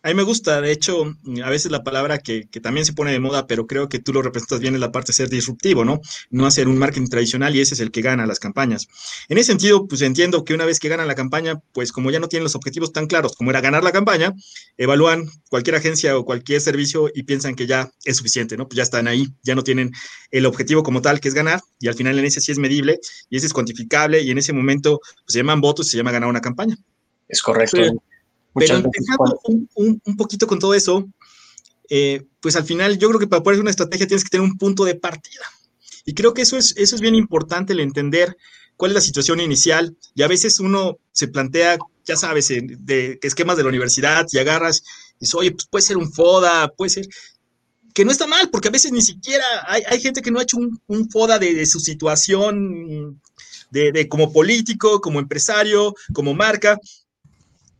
A 0.02 0.08
mí 0.08 0.14
me 0.14 0.22
gusta, 0.22 0.62
de 0.62 0.72
hecho, 0.72 1.14
a 1.44 1.50
veces 1.50 1.70
la 1.70 1.84
palabra 1.84 2.18
que, 2.18 2.46
también 2.62 2.86
se 2.86 2.94
pone 2.94 3.12
de 3.12 3.20
moda, 3.20 3.46
pero 3.46 3.66
creo 3.66 3.90
que 3.90 3.98
tú 3.98 4.14
lo 4.14 4.22
representas 4.22 4.58
bien 4.60 4.74
es 4.74 4.80
la 4.80 4.92
parte 4.92 5.08
de 5.08 5.12
ser 5.12 5.28
disruptivo, 5.28 5.84
¿no? 5.84 6.00
No 6.30 6.46
hacer 6.46 6.68
un 6.68 6.78
marketing 6.78 7.08
tradicional 7.08 7.54
y 7.54 7.60
ese 7.60 7.74
es 7.74 7.80
el 7.80 7.90
que 7.90 8.00
gana 8.00 8.24
las 8.26 8.38
campañas. 8.38 8.88
En 9.28 9.36
ese 9.36 9.48
sentido, 9.48 9.86
pues 9.86 10.00
entiendo 10.00 10.42
que 10.42 10.54
una 10.54 10.64
vez 10.64 10.78
que 10.78 10.88
ganan 10.88 11.06
la 11.06 11.14
campaña, 11.14 11.60
pues 11.72 11.92
como 11.92 12.10
ya 12.10 12.18
no 12.18 12.28
tienen 12.28 12.44
los 12.44 12.54
objetivos 12.54 12.92
tan 12.92 13.08
claros 13.08 13.36
como 13.36 13.50
era 13.50 13.60
ganar 13.60 13.84
la 13.84 13.92
campaña, 13.92 14.32
evalúan 14.78 15.28
cualquier 15.50 15.76
agencia 15.76 16.16
o 16.16 16.24
cualquier 16.24 16.62
servicio 16.62 17.10
y 17.14 17.24
piensan 17.24 17.54
que 17.54 17.66
ya 17.66 17.90
es 18.06 18.16
suficiente, 18.16 18.56
¿no? 18.56 18.68
Pues 18.68 18.78
ya 18.78 18.84
están 18.84 19.06
ahí, 19.06 19.28
ya 19.42 19.54
no 19.54 19.62
tienen 19.62 19.92
el 20.30 20.46
objetivo 20.46 20.82
como 20.82 21.02
tal 21.02 21.20
que 21.20 21.28
es 21.28 21.34
ganar 21.34 21.60
y 21.78 21.88
al 21.88 21.94
final 21.94 22.18
en 22.18 22.24
ese 22.24 22.40
sí 22.40 22.52
es 22.52 22.58
medible 22.58 23.00
y 23.28 23.36
ese 23.36 23.48
es 23.48 23.52
cuantificable 23.52 24.22
y 24.22 24.30
en 24.30 24.38
ese 24.38 24.54
momento 24.54 25.00
pues, 25.02 25.34
se 25.34 25.40
llaman 25.40 25.60
votos 25.60 25.88
y 25.88 25.90
se 25.90 25.96
llama 25.98 26.10
ganar 26.10 26.30
una 26.30 26.40
campaña. 26.40 26.78
Es 27.28 27.42
correcto. 27.42 28.02
Pero 28.54 28.76
empezando 28.76 29.40
un, 29.74 30.16
poquito 30.16 30.46
con 30.46 30.58
todo 30.58 30.74
eso, 30.74 31.08
eh, 31.88 32.24
pues 32.40 32.56
al 32.56 32.64
final 32.64 32.98
yo 32.98 33.08
creo 33.08 33.20
que 33.20 33.26
para 33.26 33.42
poder 33.42 33.54
hacer 33.54 33.62
una 33.62 33.70
estrategia 33.70 34.06
tienes 34.06 34.24
que 34.24 34.30
tener 34.30 34.44
un 34.44 34.58
punto 34.58 34.84
de 34.84 34.94
partida. 34.94 35.44
Y 36.04 36.14
creo 36.14 36.34
que 36.34 36.42
eso 36.42 36.56
es, 36.56 36.74
eso 36.76 36.94
es 36.96 37.00
bien 37.00 37.14
importante, 37.14 37.72
el 37.72 37.80
entender 37.80 38.36
cuál 38.76 38.92
es 38.92 38.94
la 38.94 39.00
situación 39.00 39.40
inicial. 39.40 39.96
Y 40.14 40.22
a 40.22 40.28
veces 40.28 40.58
uno 40.58 40.98
se 41.12 41.28
plantea, 41.28 41.78
ya 42.04 42.16
sabes, 42.16 42.48
de, 42.48 43.18
esquemas 43.22 43.56
de 43.56 43.62
la 43.62 43.68
universidad 43.68 44.26
y 44.32 44.38
agarras 44.38 44.82
y 45.16 45.20
dices, 45.20 45.34
oye, 45.34 45.52
pues 45.52 45.66
puede 45.66 45.84
ser 45.84 45.98
un 45.98 46.10
FODA, 46.12 46.68
puede 46.76 46.90
ser, 46.90 47.06
que 47.92 48.04
no 48.04 48.10
está 48.10 48.26
mal, 48.26 48.50
porque 48.50 48.68
a 48.68 48.72
veces 48.72 48.92
ni 48.92 49.02
siquiera 49.02 49.44
hay, 49.66 50.00
gente 50.00 50.22
que 50.22 50.30
no 50.30 50.38
ha 50.38 50.44
hecho 50.44 50.56
un, 50.56 51.10
FODA 51.10 51.38
de, 51.38 51.66
su 51.66 51.78
situación 51.78 53.20
de, 53.70 53.92
de, 53.92 54.08
como 54.08 54.32
político, 54.32 55.00
como 55.00 55.20
empresario, 55.20 55.94
como 56.12 56.34
marca, 56.34 56.78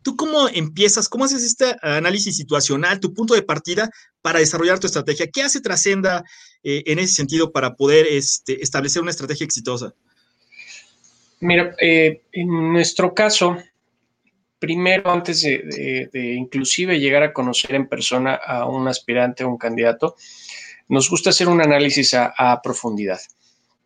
¿Tú 0.03 0.15
cómo 0.15 0.47
empiezas, 0.49 1.07
cómo 1.07 1.25
haces 1.25 1.43
este 1.43 1.75
análisis 1.81 2.35
situacional, 2.35 2.99
tu 2.99 3.13
punto 3.13 3.33
de 3.33 3.43
partida 3.43 3.89
para 4.21 4.39
desarrollar 4.39 4.79
tu 4.79 4.87
estrategia? 4.87 5.27
¿Qué 5.27 5.43
hace 5.43 5.61
Trascenda 5.61 6.23
eh, 6.63 6.83
en 6.87 6.99
ese 6.99 7.13
sentido 7.13 7.51
para 7.51 7.75
poder 7.75 8.07
este, 8.07 8.61
establecer 8.63 9.01
una 9.01 9.11
estrategia 9.11 9.45
exitosa? 9.45 9.93
Mira, 11.39 11.75
eh, 11.79 12.21
en 12.31 12.73
nuestro 12.73 13.13
caso, 13.13 13.57
primero, 14.59 15.11
antes 15.11 15.41
de, 15.41 16.09
inclusive 16.13 16.99
llegar 16.99 17.23
a 17.23 17.33
conocer 17.33 17.75
en 17.75 17.87
persona 17.87 18.35
a 18.35 18.65
un 18.65 18.87
aspirante 18.87 19.43
o 19.43 19.49
un 19.49 19.57
candidato, 19.57 20.15
nos 20.87 21.09
gusta 21.09 21.31
hacer 21.31 21.47
un 21.47 21.61
análisis 21.61 22.13
a, 22.13 22.33
a 22.37 22.61
profundidad. 22.61 23.19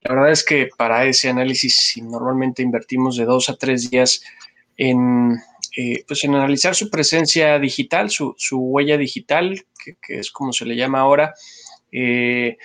La 0.02 0.14
verdad 0.14 0.32
es 0.32 0.44
que 0.44 0.70
para 0.78 1.06
ese 1.06 1.30
análisis 1.30 1.94
normalmente 2.02 2.62
invertimos 2.62 3.18
de 3.18 3.26
dos 3.26 3.50
a 3.50 3.56
tres 3.56 3.90
días 3.90 4.22
en 4.78 5.38
eh, 5.78 6.06
pues 6.08 6.24
en 6.24 6.34
analizar 6.36 6.74
su 6.74 6.90
presencia 6.90 7.60
digital, 7.60 8.10
su, 8.10 8.36
huella 8.52 8.98
digital, 8.98 9.66
que, 9.84 9.98
es 10.08 10.32
como 10.32 10.54
se 10.54 10.66
le 10.66 10.76
llama 10.76 11.02
ahora, 11.02 11.34
eh, 11.92 12.58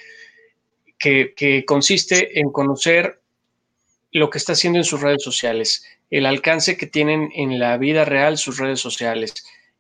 que, 0.97 1.64
consiste 1.67 2.38
en 2.38 2.50
conocer 2.52 3.21
lo 4.12 4.31
que 4.31 4.38
está 4.38 4.52
haciendo 4.52 4.79
en 4.79 4.85
sus 4.85 5.00
redes 5.00 5.25
sociales, 5.25 5.85
el 6.11 6.25
alcance 6.25 6.76
que 6.76 6.87
tienen 6.87 7.31
en 7.35 7.59
la 7.59 7.76
vida 7.79 8.05
real 8.05 8.38
sus 8.38 8.59
redes 8.59 8.81
sociales, 8.81 9.35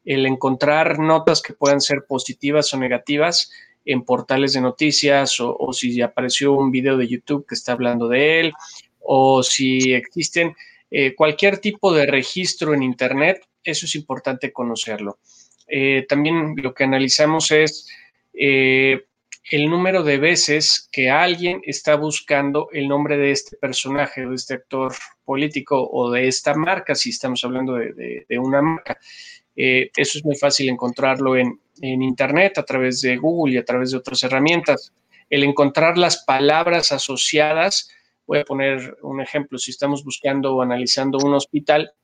el 0.04 0.26
encontrar 0.26 0.98
notas 0.98 1.40
que 1.40 1.52
puedan 1.52 1.80
ser 1.80 2.06
positivas 2.08 2.72
o 2.74 2.78
negativas 2.78 3.52
en 3.84 4.04
portales 4.04 4.54
de 4.54 4.60
noticias 4.60 5.36
o 5.38 5.72
si 5.72 6.00
apareció 6.02 6.52
un 6.52 6.70
video 6.70 6.96
de 6.96 7.08
YouTube 7.08 7.46
que 7.46 7.54
está 7.54 7.72
hablando 7.72 8.08
de 8.08 8.40
él 8.40 8.52
o 9.00 9.42
si 9.42 9.92
existen 9.92 10.54
eh, 10.90 11.14
cualquier 11.14 11.58
tipo 11.58 11.92
de 11.92 12.06
registro 12.06 12.74
en 12.74 12.82
Internet, 12.82 13.46
eso 13.62 13.86
es 13.86 13.94
importante 13.94 14.52
conocerlo. 14.52 15.18
Eh, 15.68 16.04
también 16.08 16.54
lo 16.56 16.74
que 16.74 16.84
analizamos 16.84 17.52
es 17.52 17.88
eh, 18.34 19.04
el 19.50 19.70
número 19.70 20.02
de 20.02 20.18
veces 20.18 20.88
que 20.90 21.08
alguien 21.08 21.60
está 21.64 21.94
buscando 21.94 22.68
el 22.72 22.88
nombre 22.88 23.16
de 23.16 23.30
este 23.30 23.56
personaje, 23.56 24.26
de 24.26 24.34
este 24.34 24.54
actor 24.54 24.92
político 25.24 25.88
o 25.92 26.10
de 26.10 26.26
esta 26.26 26.54
marca, 26.54 26.94
si 26.94 27.10
estamos 27.10 27.44
hablando 27.44 27.74
de, 27.74 28.26
una 28.38 28.60
marca. 28.62 28.98
Eso 29.54 30.18
es 30.18 30.24
muy 30.24 30.36
fácil 30.36 30.68
encontrarlo 30.68 31.36
en, 31.36 31.60
en 31.80 32.02
Internet, 32.02 32.58
a 32.58 32.64
través 32.64 33.00
de 33.00 33.16
Google 33.16 33.54
y 33.54 33.58
a 33.58 33.64
través 33.64 33.90
de 33.90 33.98
otras 33.98 34.22
herramientas. 34.22 34.92
El 35.28 35.44
encontrar 35.44 35.98
las 35.98 36.24
palabras 36.24 36.92
asociadas, 36.92 37.90
voy 38.30 38.38
a 38.38 38.44
poner 38.44 38.96
un 39.02 39.20
ejemplo, 39.20 39.58
si 39.58 39.72
estamos 39.72 40.04
buscando 40.04 40.54
o 40.54 40.62
analizando 40.62 41.18
un 41.18 41.34
hospital, 41.34 41.94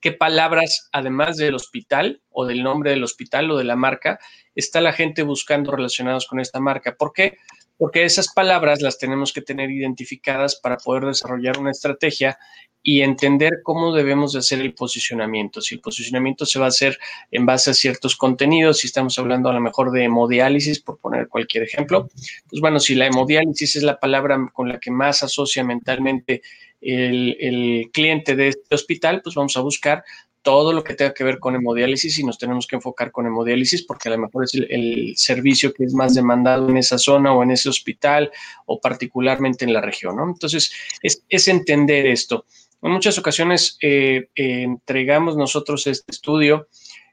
qué 0.00 0.10
palabras, 0.10 0.88
además 0.92 1.36
del 1.36 1.54
hospital 1.54 2.22
o 2.30 2.46
del 2.46 2.62
nombre 2.62 2.92
del 2.92 3.04
hospital 3.04 3.50
o 3.50 3.58
de 3.58 3.64
la 3.64 3.76
marca, 3.76 4.18
está 4.54 4.80
la 4.80 4.94
gente 4.94 5.24
buscando 5.24 5.70
relacionados 5.70 6.26
con 6.26 6.40
esta 6.40 6.58
marca. 6.58 6.96
¿Por 6.96 7.12
qué? 7.12 7.36
Porque 7.76 8.04
esas 8.04 8.32
palabras 8.32 8.80
las 8.80 8.98
tenemos 8.98 9.32
que 9.32 9.42
tener 9.42 9.70
identificadas 9.70 10.56
para 10.56 10.76
poder 10.76 11.06
desarrollar 11.06 11.58
una 11.58 11.70
estrategia 11.70 12.38
y 12.82 13.02
entender 13.02 13.60
cómo 13.62 13.94
debemos 13.94 14.32
de 14.32 14.40
hacer 14.40 14.60
el 14.60 14.74
posicionamiento. 14.74 15.60
Si 15.60 15.76
el 15.76 15.80
posicionamiento 15.80 16.44
se 16.44 16.58
va 16.58 16.64
a 16.66 16.68
hacer 16.68 16.98
en 17.30 17.46
base 17.46 17.70
a 17.70 17.74
ciertos 17.74 18.16
contenidos, 18.16 18.78
si 18.78 18.88
estamos 18.88 19.16
hablando 19.18 19.48
a 19.48 19.52
lo 19.52 19.60
mejor 19.60 19.92
de 19.92 20.04
hemodiálisis, 20.04 20.80
por 20.80 20.98
poner 20.98 21.28
cualquier 21.28 21.62
ejemplo, 21.64 22.08
pues 22.48 22.60
bueno, 22.60 22.80
si 22.80 22.96
la 22.96 23.06
hemodiálisis 23.06 23.76
es 23.76 23.84
la 23.84 24.00
palabra 24.00 24.50
con 24.52 24.68
la 24.68 24.80
que 24.80 24.90
más 24.90 25.22
asocia 25.22 25.62
mentalmente 25.62 26.42
el, 26.80 27.88
cliente 27.92 28.34
de 28.34 28.48
este 28.48 28.74
hospital, 28.74 29.20
pues 29.22 29.36
vamos 29.36 29.56
a 29.56 29.60
buscar 29.60 30.02
todo 30.42 30.72
lo 30.72 30.82
que 30.82 30.94
tenga 30.94 31.14
que 31.14 31.24
ver 31.24 31.38
con 31.38 31.54
hemodiálisis 31.54 32.18
y 32.18 32.24
nos 32.24 32.36
tenemos 32.36 32.66
que 32.66 32.76
enfocar 32.76 33.12
con 33.12 33.26
hemodiálisis 33.26 33.84
porque 33.84 34.08
a 34.08 34.12
lo 34.12 34.18
mejor 34.18 34.44
es 34.44 34.54
el, 34.54 35.14
servicio 35.16 35.72
que 35.72 35.84
es 35.84 35.94
más 35.94 36.14
demandado 36.14 36.68
en 36.68 36.76
esa 36.76 36.98
zona 36.98 37.32
o 37.32 37.42
en 37.42 37.52
ese 37.52 37.68
hospital 37.68 38.30
o 38.66 38.80
particularmente 38.80 39.64
en 39.64 39.72
la 39.72 39.80
región, 39.80 40.16
¿no? 40.16 40.28
Entonces, 40.28 40.72
es, 41.02 41.48
entender 41.48 42.06
esto. 42.06 42.44
En 42.82 42.90
muchas 42.90 43.18
ocasiones 43.18 43.78
eh, 43.80 44.28
eh, 44.34 44.62
entregamos 44.62 45.36
nosotros 45.36 45.86
este 45.86 46.10
estudio, 46.10 46.66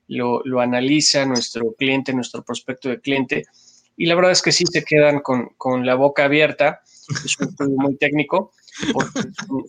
lo, 0.08 0.60
analiza 0.60 1.26
nuestro 1.26 1.74
cliente, 1.74 2.14
nuestro 2.14 2.44
prospecto 2.44 2.90
de 2.90 3.00
cliente, 3.00 3.46
y 4.00 4.06
la 4.06 4.16
verdad 4.16 4.32
es 4.32 4.42
que 4.42 4.54
sí 4.54 4.64
se 4.66 4.86
quedan 4.86 5.20
con, 5.20 5.50
con 5.58 5.86
la 5.86 5.96
boca 5.96 6.24
abierta, 6.24 6.82
es 7.26 7.38
un 7.38 7.50
estudio 7.50 7.76
muy 7.78 7.98
técnico, 7.98 8.54
porque 8.94 9.28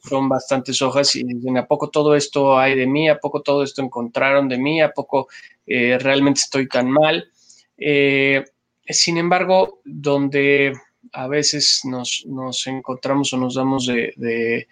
son, 0.08 0.28
bastantes 0.28 0.80
hojas 0.82 1.16
y 1.16 1.24
dicen, 1.24 1.58
¿a 1.58 1.66
poco 1.66 1.90
todo 1.90 2.14
esto 2.14 2.56
hay 2.56 2.78
de 2.78 2.86
mí? 2.86 3.08
¿A 3.08 3.18
poco 3.18 3.42
todo 3.42 3.64
esto 3.64 3.82
encontraron 3.82 4.48
de 4.48 4.56
mí? 4.56 4.80
¿A 4.80 4.92
poco 4.92 5.26
eh, 5.66 5.98
realmente 5.98 6.42
estoy 6.44 6.68
tan 6.68 6.88
mal? 6.88 7.28
Eh, 7.76 8.44
sin 8.88 9.18
embargo, 9.18 9.80
donde 9.84 10.74
a 11.12 11.26
veces 11.26 11.80
nos, 11.82 12.24
encontramos 12.68 13.32
o 13.32 13.36
nos 13.36 13.56
damos 13.56 13.88
de 13.88 14.68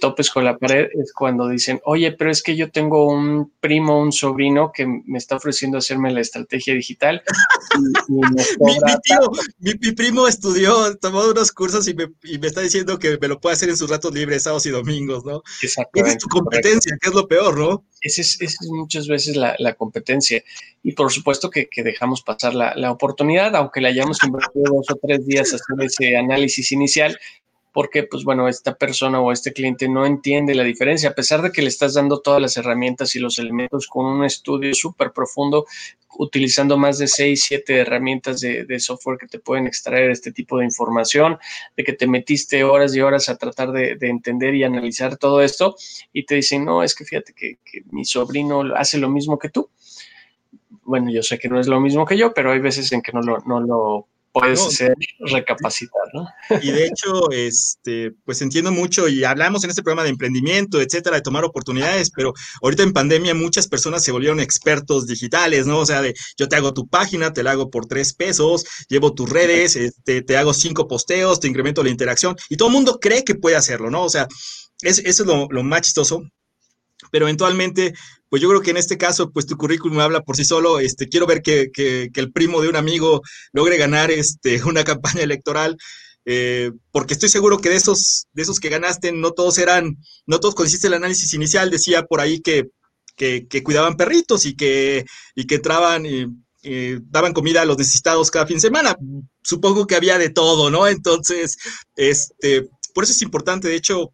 topes 0.00 0.30
con 0.30 0.44
la 0.44 0.56
pared 0.56 0.88
es 0.94 1.12
cuando 1.12 1.48
dicen, 1.48 1.80
oye, 1.84 2.12
pero 2.12 2.30
es 2.30 2.42
que 2.42 2.56
yo 2.56 2.70
tengo 2.70 3.06
un 3.06 3.52
primo, 3.60 4.00
un 4.00 4.12
sobrino 4.12 4.70
que 4.72 4.86
me 4.86 5.18
está 5.18 5.36
ofreciendo 5.36 5.78
hacerme 5.78 6.12
la 6.12 6.20
estrategia 6.20 6.74
digital. 6.74 7.22
mi, 9.58 9.92
primo 9.92 10.28
estudió, 10.28 10.96
tomó 10.96 11.28
unos 11.28 11.52
cursos 11.52 11.88
y 11.88 11.94
me, 11.94 12.08
está 12.46 12.60
diciendo 12.60 12.98
que 12.98 13.18
me 13.18 13.28
lo 13.28 13.40
puede 13.40 13.54
hacer 13.54 13.68
en 13.68 13.76
sus 13.76 13.90
ratos 13.90 14.14
libres, 14.14 14.44
sábados 14.44 14.64
y 14.66 14.70
domingos, 14.70 15.24
¿no? 15.24 15.42
Esa 15.60 15.82
es 15.92 16.18
tu 16.18 16.28
competencia, 16.28 16.96
que 17.00 17.08
es 17.08 17.14
lo 17.14 17.26
peor, 17.26 17.58
¿no? 17.58 17.84
Esa 18.00 18.20
es, 18.20 18.40
es, 18.40 18.56
muchas 18.68 19.08
veces 19.08 19.36
la, 19.36 19.74
competencia. 19.74 20.42
Y 20.82 20.92
por 20.92 21.10
supuesto 21.10 21.50
que, 21.50 21.68
dejamos 21.82 22.22
pasar 22.22 22.54
la, 22.54 22.74
la, 22.76 22.92
oportunidad, 22.92 23.56
aunque 23.56 23.80
le 23.80 23.88
hayamos 23.88 24.22
invertido 24.22 24.74
dos 24.74 24.86
o 24.90 24.98
tres 25.02 25.26
días 25.26 25.52
a 25.52 25.56
hacer 25.56 25.76
ese 25.80 26.16
análisis 26.16 26.70
inicial, 26.72 27.18
porque 27.74 28.04
pues 28.04 28.22
bueno, 28.22 28.48
esta 28.48 28.76
persona 28.76 29.20
o 29.20 29.32
este 29.32 29.52
cliente 29.52 29.88
no 29.88 30.06
entiende 30.06 30.54
la 30.54 30.62
diferencia, 30.62 31.08
a 31.08 31.14
pesar 31.14 31.42
de 31.42 31.50
que 31.50 31.60
le 31.60 31.66
estás 31.66 31.94
dando 31.94 32.20
todas 32.20 32.40
las 32.40 32.56
herramientas 32.56 33.16
y 33.16 33.18
los 33.18 33.40
elementos 33.40 33.88
con 33.88 34.06
un 34.06 34.24
estudio 34.24 34.72
súper 34.74 35.10
profundo, 35.10 35.66
utilizando 36.16 36.78
más 36.78 36.98
de 36.98 37.08
6, 37.08 37.42
7 37.44 37.80
herramientas 37.80 38.40
de, 38.40 38.78
software 38.78 39.18
que 39.18 39.26
te 39.26 39.40
pueden 39.40 39.66
extraer 39.66 40.12
este 40.12 40.30
tipo 40.30 40.58
de 40.58 40.66
información, 40.66 41.36
de 41.76 41.82
que 41.82 41.94
te 41.94 42.06
metiste 42.06 42.62
horas 42.62 42.94
y 42.94 43.00
horas 43.00 43.28
a 43.28 43.36
tratar 43.36 43.72
de, 43.72 43.98
entender 44.02 44.54
y 44.54 44.62
analizar 44.62 45.16
todo 45.16 45.42
esto 45.42 45.74
y 46.12 46.26
te 46.26 46.36
dicen, 46.36 46.64
no, 46.64 46.84
es 46.84 46.94
que 46.94 47.04
fíjate 47.04 47.32
que, 47.32 47.58
mi 47.90 48.04
sobrino 48.04 48.62
hace 48.76 48.98
lo 48.98 49.10
mismo 49.10 49.36
que 49.36 49.48
tú. 49.48 49.68
Bueno, 50.84 51.10
yo 51.10 51.24
sé 51.24 51.40
que 51.40 51.48
no 51.48 51.58
es 51.58 51.66
lo 51.66 51.80
mismo 51.80 52.06
que 52.06 52.16
yo, 52.16 52.32
pero 52.32 52.52
hay 52.52 52.60
veces 52.60 52.92
en 52.92 53.02
que 53.02 53.10
no 53.10 53.20
lo, 53.20 53.38
no 53.40 53.60
lo 53.60 54.06
puedes 54.34 54.60
ser 54.74 54.94
recapacitar, 55.20 56.02
¿no? 56.12 56.28
Y 56.60 56.72
de 56.72 56.86
hecho, 56.86 57.30
este, 57.30 58.10
pues 58.24 58.42
entiendo 58.42 58.72
mucho 58.72 59.08
y 59.08 59.22
hablamos 59.22 59.62
en 59.62 59.70
este 59.70 59.82
programa 59.82 60.02
de 60.02 60.10
emprendimiento, 60.10 60.80
etcétera, 60.80 61.16
de 61.16 61.22
tomar 61.22 61.44
oportunidades, 61.44 62.10
pero 62.10 62.34
ahorita 62.60 62.82
en 62.82 62.92
pandemia 62.92 63.32
muchas 63.34 63.68
personas 63.68 64.02
se 64.02 64.10
volvieron 64.10 64.40
expertos 64.40 65.06
digitales, 65.06 65.66
¿no? 65.66 65.78
O 65.78 65.86
sea, 65.86 66.02
de 66.02 66.14
yo 66.36 66.48
te 66.48 66.56
hago 66.56 66.74
tu 66.74 66.88
página, 66.88 67.32
te 67.32 67.44
la 67.44 67.52
hago 67.52 67.70
por 67.70 67.86
tres 67.86 68.12
pesos, 68.12 68.64
llevo 68.88 69.14
tus 69.14 69.30
redes, 69.30 69.76
este, 69.76 70.22
te 70.22 70.36
hago 70.36 70.52
cinco 70.52 70.88
posteos, 70.88 71.38
te 71.38 71.46
incremento 71.46 71.84
la 71.84 71.90
interacción 71.90 72.34
y 72.48 72.56
todo 72.56 72.68
el 72.68 72.74
mundo 72.74 72.98
cree 73.00 73.22
que 73.22 73.36
puede 73.36 73.54
hacerlo, 73.54 73.88
¿no? 73.88 74.02
O 74.02 74.10
sea, 74.10 74.26
eso 74.82 75.02
es 75.04 75.20
lo, 75.20 75.46
lo 75.48 75.62
más 75.62 75.82
chistoso 75.82 76.22
pero 77.10 77.26
eventualmente, 77.26 77.94
pues 78.34 78.42
yo 78.42 78.48
creo 78.48 78.62
que 78.62 78.72
en 78.72 78.78
este 78.78 78.98
caso, 78.98 79.30
pues 79.30 79.46
tu 79.46 79.56
currículum 79.56 80.00
habla 80.00 80.20
por 80.20 80.34
sí 80.34 80.44
solo. 80.44 80.80
Este, 80.80 81.08
quiero 81.08 81.24
ver 81.24 81.40
que, 81.40 81.70
el 82.12 82.32
primo 82.32 82.60
de 82.60 82.68
un 82.68 82.74
amigo 82.74 83.22
logre 83.52 83.76
ganar 83.76 84.10
este, 84.10 84.60
una 84.64 84.82
campaña 84.82 85.22
electoral. 85.22 85.76
Eh, 86.24 86.72
porque 86.90 87.14
estoy 87.14 87.28
seguro 87.28 87.58
que 87.58 87.68
de 87.68 87.76
esos, 87.76 88.26
de 88.32 88.42
esos 88.42 88.58
que 88.58 88.70
ganaste, 88.70 89.12
no 89.12 89.30
todos 89.30 89.56
eran, 89.58 89.98
no 90.26 90.40
todos 90.40 90.56
consiste 90.56 90.88
el 90.88 90.94
análisis 90.94 91.32
inicial, 91.32 91.70
decía 91.70 92.02
por 92.02 92.20
ahí 92.20 92.40
que, 92.40 92.64
que, 93.14 93.62
cuidaban 93.62 93.96
perritos 93.96 94.46
y 94.46 94.56
que, 94.56 95.04
y 95.36 95.46
que 95.46 95.54
entraban 95.54 96.04
y, 96.04 96.26
daban 97.02 97.34
comida 97.34 97.62
a 97.62 97.66
los 97.66 97.78
necesitados 97.78 98.32
cada 98.32 98.48
fin 98.48 98.56
de 98.56 98.62
semana. 98.62 98.96
Supongo 99.44 99.86
que 99.86 99.94
había 99.94 100.18
de 100.18 100.30
todo, 100.30 100.70
¿no? 100.70 100.88
Entonces, 100.88 101.56
este, 101.94 102.68
por 102.94 103.04
eso 103.04 103.12
es 103.12 103.22
importante, 103.22 103.68
de 103.68 103.76
hecho, 103.76 104.13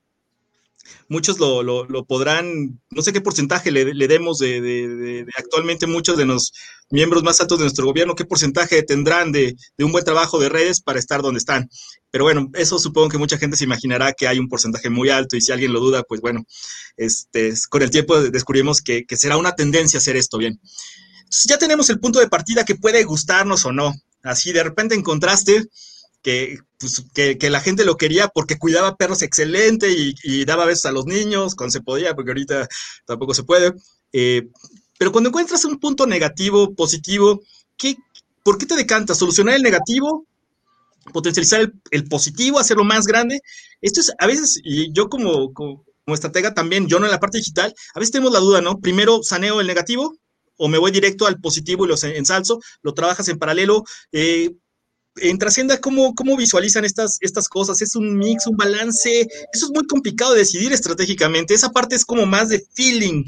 muchos 1.09 1.39
lo, 1.39 1.63
lo, 1.63 2.05
podrán, 2.05 2.81
no 2.91 3.03
sé 3.03 3.13
qué 3.13 3.21
porcentaje 3.21 3.71
le, 3.71 4.09
demos 4.09 4.39
de, 4.39 5.27
actualmente 5.37 5.87
muchos 5.87 6.17
de 6.17 6.25
los 6.25 6.53
miembros 6.91 7.23
más 7.23 7.41
altos 7.41 7.59
de 7.59 7.65
nuestro 7.65 7.87
gobierno, 7.87 8.15
qué 8.15 8.25
porcentaje 8.25 8.83
tendrán 8.83 9.33
de, 9.33 9.57
un 9.79 9.93
buen 9.93 10.05
trabajo 10.05 10.39
de 10.39 10.49
redes 10.49 10.81
para 10.81 10.99
estar 10.99 11.23
donde 11.23 11.39
están. 11.39 11.69
Pero 12.11 12.25
bueno, 12.25 12.51
eso 12.55 12.79
supongo 12.79 13.09
que 13.09 13.19
mucha 13.19 13.39
gente 13.39 13.57
se 13.57 13.65
imaginará 13.65 14.13
que 14.13 14.29
hay 14.29 14.39
un 14.39 14.49
porcentaje 14.49 14.91
muy 14.91 15.11
alto 15.11 15.37
y 15.37 15.41
si 15.41 15.53
alguien 15.53 15.73
lo 15.73 15.81
duda, 15.81 16.03
pues 16.03 16.21
bueno, 16.21 16.45
este, 16.97 17.55
con 17.69 17.83
el 17.83 17.91
tiempo 17.91 18.21
descubrimos 18.21 18.81
que, 18.81 19.05
que 19.05 19.17
será 19.17 19.37
una 19.37 19.55
tendencia 19.55 19.99
hacer 19.99 20.17
esto 20.17 20.39
bien. 20.39 20.61
Entonces 21.19 21.47
ya 21.47 21.59
tenemos 21.59 21.89
el 21.91 22.01
punto 22.01 22.19
de 22.19 22.29
partida 22.29 22.65
que 22.65 22.75
puede 22.75 23.05
gustarnos 23.05 23.65
o 23.65 23.73
no. 23.73 23.95
Así 24.23 24.53
de 24.53 24.63
repente 24.63 24.95
encontraste 24.95 25.65
pues, 26.23 27.05
que, 27.15 27.39
que, 27.39 27.51
la 27.51 27.61
gente 27.61 27.85
lo 27.85 27.97
quería 27.97 28.29
porque 28.29 28.59
cuidaba 28.59 28.97
perros 28.97 29.23
excelente 29.23 29.89
y, 29.91 30.45
daba 30.45 30.67
besos 30.67 30.87
a 30.87 30.93
los 30.93 31.07
niños 31.07 31.55
cuando 31.55 31.73
se 31.73 31.81
podía, 31.81 32.15
porque 32.15 32.31
ahorita 32.31 32.69
tampoco 33.07 33.35
se 33.35 33.45
puede. 33.45 33.73
Eh, 34.13 34.49
pero 34.99 35.13
cuando 35.13 35.29
encuentras 35.29 35.65
un 35.65 35.79
punto 35.79 36.07
negativo, 36.07 36.75
positivo, 36.75 37.41
¿qué, 37.77 37.97
¿por 38.43 38.59
qué 38.59 38.67
te 38.67 38.77
decantas? 38.77 39.19
¿Solucionar 39.19 39.55
el 39.55 39.63
negativo? 39.63 40.27
¿Potencializar 41.13 41.73
el, 41.91 42.05
positivo? 42.05 42.59
¿Hacerlo 42.59 42.85
más 42.85 43.07
grande? 43.07 43.41
Esto 43.81 44.01
es, 44.01 44.13
a 44.19 44.27
veces, 44.27 44.61
y 44.63 44.93
yo 44.93 45.09
como, 45.09 45.55
como, 45.55 45.85
estratega 46.13 46.53
también, 46.53 46.89
yo 46.89 46.99
no 46.99 47.07
en 47.07 47.13
la 47.13 47.21
parte 47.21 47.39
digital, 47.39 47.73
a 47.95 48.01
veces 48.01 48.11
tenemos 48.11 48.33
la 48.33 48.41
duda, 48.41 48.61
¿no? 48.61 48.81
Primero 48.81 49.23
saneo 49.23 49.61
el 49.61 49.67
negativo, 49.69 50.17
o 50.57 50.69
me 50.69 50.77
voy 50.77 50.91
directo 50.91 51.27
al 51.27 51.41
positivo 51.41 51.85
y 51.85 51.89
lo 51.89 51.95
ensalzo, 52.03 52.61
lo 52.83 52.93
trabajas 52.93 53.29
en 53.29 53.39
paralelo. 53.39 53.85
Eh, 54.13 54.51
en 55.21 55.39
Trascienda, 55.39 55.81
¿cómo, 55.81 56.15
¿cómo, 56.15 56.37
visualizan 56.37 56.85
estas, 56.85 57.19
estas 57.21 57.49
cosas? 57.49 57.81
¿Es 57.83 57.95
un 57.95 58.17
mix, 58.17 58.47
un 58.47 58.57
balance? 58.57 59.21
Eso 59.53 59.67
es 59.67 59.71
muy 59.73 59.87
complicado 59.87 60.33
de 60.33 60.41
decidir 60.41 60.73
estratégicamente. 60.73 61.55
Esa 61.55 61.71
parte 61.71 61.97
es 61.97 62.05
como 62.05 62.27
más 62.27 62.49
de 62.49 62.65
feeling, 62.75 63.25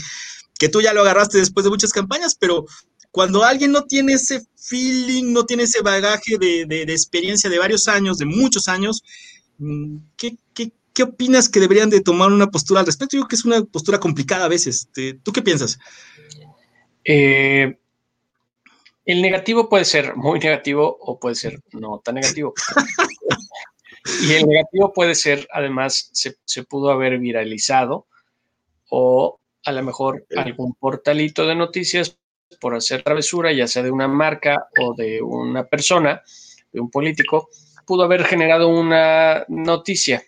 que 0.59 0.69
tú 0.69 0.81
ya 0.81 0.93
lo 0.93 1.03
agarraste 1.03 1.39
después 1.39 1.65
de 1.65 1.71
muchas 1.71 1.93
campañas, 1.93 2.37
pero 2.39 2.67
cuando 3.11 3.45
alguien 3.45 3.73
no 3.73 3.85
tiene 3.85 4.15
ese 4.15 4.43
feeling, 4.57 5.33
no 5.33 5.45
tiene 5.45 5.65
ese 5.65 5.83
bagaje 5.83 6.39
de, 6.39 6.65
de, 6.67 6.83
experiencia 6.93 7.51
de 7.51 7.59
varios 7.59 7.89
años, 7.89 8.19
de 8.19 8.27
muchos 8.27 8.69
años, 8.69 9.03
mm, 9.59 9.97
¿qué, 10.17 10.37
qué, 10.55 10.73
qué 10.95 11.03
opinas 11.03 11.49
que 11.49 11.61
deberían 11.61 11.91
de 11.91 12.01
tomar 12.01 12.33
una 12.33 12.51
postura 12.51 12.81
al 12.81 12.87
respecto? 12.87 13.17
Yo 13.17 13.23
creo 13.23 13.29
que 13.29 13.37
es 13.37 13.45
una 13.45 13.63
postura 13.65 14.01
complicada 14.01 14.47
a 14.47 14.49
veces. 14.49 14.89
¿Tú 15.23 15.33
qué 15.33 15.43
piensas? 15.43 15.79
Eh, 17.05 17.79
el 19.05 19.23
negativo 19.23 19.69
puede 19.69 19.85
ser 19.85 20.17
muy 20.17 20.39
negativo 20.39 20.97
o 21.01 21.19
puede 21.19 21.35
ser 21.35 21.61
no 21.73 22.01
tan 22.05 22.17
negativo. 22.17 22.55
y 24.23 24.33
el 24.33 24.47
negativo 24.47 24.93
puede 24.93 25.15
ser, 25.15 25.47
además, 25.53 26.11
se, 26.13 26.63
pudo 26.65 26.91
haber 26.91 27.19
viralizado 27.19 28.07
o 28.91 29.41
a 29.65 29.73
lo 29.73 29.83
mejor 29.83 30.27
algún 30.37 30.75
portalito 30.75 31.47
de 31.47 31.55
noticias 31.55 32.19
por 32.61 32.75
hacer 32.75 33.03
travesura, 33.03 33.53
ya 33.53 33.67
sea 33.67 33.83
de 33.83 33.91
una 33.91 34.09
marca 34.09 34.69
o 34.81 34.95
de 34.95 35.23
una 35.23 35.67
persona, 35.67 36.23
un 36.73 36.91
político, 36.91 37.49
pudo 37.87 38.05
haber 38.05 38.25
generado 38.25 38.69
una 38.69 39.45
noticia. 39.49 40.23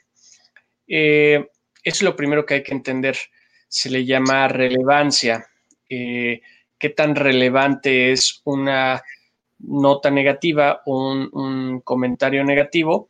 Eh, 0.87 1.49
es 1.83 2.03
lo 2.03 2.17
primero 2.17 2.47
que 2.47 2.55
hay 2.55 2.63
que 2.63 2.73
entender. 2.73 3.17
Se 3.69 3.91
le 3.91 4.05
llama 4.05 4.49
relevancia. 4.49 5.47
Eh, 5.89 6.41
¿Qué 6.85 6.91
tan 6.91 7.17
relevante 7.17 8.13
es 8.13 8.43
una 8.45 9.03
nota 9.59 10.11
negativa 10.11 10.83
o 10.85 11.13
un, 11.13 11.81
comentario 11.81 12.45
negativo 12.45 13.09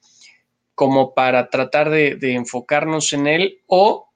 como 0.76 1.12
para 1.12 1.50
tratar 1.50 1.90
de, 1.90 2.16
enfocarnos 2.20 3.12
en 3.14 3.26
él 3.26 3.62
o 3.66 4.12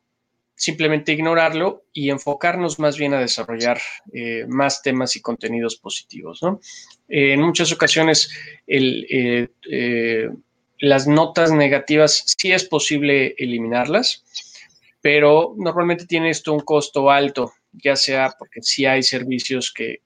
simplemente 0.54 1.10
ignorarlo 1.10 1.82
y 1.92 2.10
enfocarnos 2.10 2.78
más 2.78 2.96
bien 2.96 3.14
a 3.14 3.18
desarrollar 3.18 3.80
eh, 4.12 4.44
más 4.46 4.80
temas 4.80 5.16
y 5.16 5.22
contenidos 5.22 5.74
positivos. 5.74 6.40
en 7.08 7.42
muchas 7.42 7.72
ocasiones 7.72 8.30
el, 8.64 9.50
las 10.78 11.08
notas 11.08 11.50
negativas 11.50 12.22
sí 12.38 12.52
es 12.52 12.62
posible 12.64 13.34
eliminarlas, 13.36 14.22
pero 15.00 15.56
normalmente 15.58 16.06
tiene 16.06 16.30
esto 16.30 16.52
un 16.52 16.60
costo 16.60 17.10
alto, 17.10 17.54
ya 17.72 17.96
sea 17.96 18.34
porque 18.38 18.62
sí 18.62 18.86
hay 18.86 19.02
servicios 19.02 19.72
que, 19.72 20.00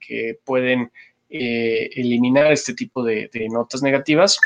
pueden 0.44 0.90
eh, 1.30 1.90
eliminar 1.94 2.52
este 2.52 2.74
tipo 2.74 3.02
de, 3.02 3.30
notas 3.50 3.82
negativas, 3.82 4.38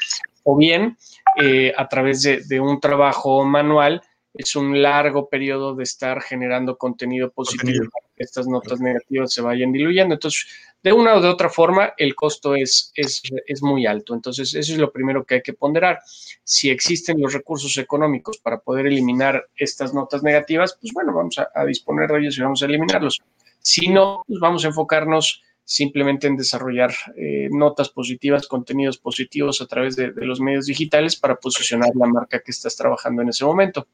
o 0.44 0.56
bien 0.56 0.96
eh, 1.42 1.72
a 1.76 1.88
través 1.88 2.22
de, 2.22 2.60
un 2.60 2.80
trabajo 2.80 3.44
manual 3.44 4.02
es 4.34 4.54
un 4.54 4.82
largo 4.82 5.28
periodo 5.28 5.74
de 5.74 5.84
estar 5.84 6.20
generando 6.20 6.76
contenido 6.76 7.30
positivo 7.30 7.84
que 7.84 8.05
estas 8.16 8.46
notas 8.46 8.80
negativas 8.80 9.32
se 9.32 9.42
vayan 9.42 9.72
diluyendo. 9.72 10.14
Entonces, 10.14 10.46
de 10.82 10.92
una 10.92 11.14
o 11.14 11.20
de 11.20 11.28
otra 11.28 11.48
forma, 11.48 11.94
el 11.96 12.14
costo 12.14 12.54
es, 12.54 12.92
es, 12.94 13.22
muy 13.62 13.86
alto. 13.86 14.14
Entonces, 14.14 14.54
eso 14.54 14.72
es 14.72 14.78
lo 14.78 14.92
primero 14.92 15.24
que 15.24 15.36
hay 15.36 15.42
que 15.42 15.52
ponderar. 15.52 15.98
Si 16.44 16.70
existen 16.70 17.20
los 17.20 17.32
recursos 17.32 17.76
económicos 17.78 18.38
para 18.38 18.60
poder 18.60 18.86
eliminar 18.86 19.48
estas 19.56 19.92
notas 19.92 20.22
negativas, 20.22 20.78
pues 20.80 20.92
bueno, 20.92 21.12
vamos 21.12 21.38
a, 21.38 21.64
disponer 21.64 22.08
de 22.10 22.20
ellos 22.20 22.38
y 22.38 22.42
vamos 22.42 22.62
a 22.62 22.66
eliminarlos. 22.66 23.20
Si 23.58 23.88
no, 23.88 24.22
pues 24.26 24.38
vamos 24.38 24.64
a 24.64 24.68
enfocarnos 24.68 25.42
simplemente 25.64 26.28
en 26.28 26.36
desarrollar 26.36 26.92
eh, 27.16 27.48
notas 27.50 27.88
positivas, 27.88 28.46
contenidos 28.46 28.98
positivos 28.98 29.60
a 29.60 29.66
través 29.66 29.96
de, 29.96 30.12
los 30.14 30.40
medios 30.40 30.66
digitales 30.66 31.16
para 31.16 31.34
posicionar 31.34 31.90
la 31.96 32.06
marca 32.06 32.40
que 32.40 32.52
estás 32.52 32.76
trabajando 32.76 33.22
en 33.22 33.30
ese 33.30 33.44
momento. 33.44 33.88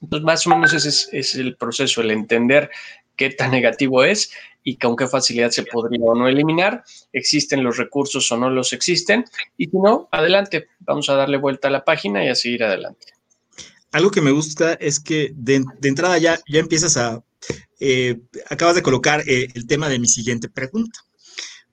Entonces, 0.00 0.24
más 0.24 0.46
o 0.46 0.50
menos 0.50 0.72
ese 0.72 1.18
es, 1.18 1.34
el 1.34 1.56
proceso, 1.56 2.00
el 2.00 2.10
entender 2.10 2.70
qué 3.18 3.30
tan 3.30 3.50
negativo 3.50 4.04
es 4.04 4.30
y 4.64 4.76
con 4.76 4.96
qué 4.96 5.06
facilidad 5.06 5.50
se 5.50 5.64
podría 5.64 6.04
o 6.04 6.14
no 6.14 6.28
eliminar, 6.28 6.84
existen 7.12 7.62
los 7.62 7.76
recursos 7.76 8.30
o 8.32 8.36
no 8.36 8.48
los 8.48 8.72
existen, 8.72 9.24
y 9.56 9.66
si 9.66 9.76
no, 9.76 10.08
adelante, 10.10 10.68
vamos 10.80 11.08
a 11.10 11.14
darle 11.14 11.36
vuelta 11.36 11.68
a 11.68 11.70
la 11.70 11.84
página 11.84 12.24
y 12.24 12.28
a 12.28 12.34
seguir 12.34 12.64
adelante. 12.64 13.06
Algo 13.92 14.10
que 14.10 14.20
me 14.20 14.30
gusta 14.30 14.74
es 14.74 15.00
que 15.00 15.32
de, 15.34 15.64
entrada 15.82 16.18
ya, 16.18 16.38
ya 16.46 16.60
empiezas 16.60 16.96
a, 16.96 17.22
eh, 17.80 18.20
acabas 18.50 18.74
de 18.74 18.82
colocar 18.82 19.22
eh, 19.26 19.48
el 19.54 19.66
tema 19.66 19.88
de 19.88 19.98
mi 19.98 20.06
siguiente 20.06 20.48
pregunta 20.48 21.00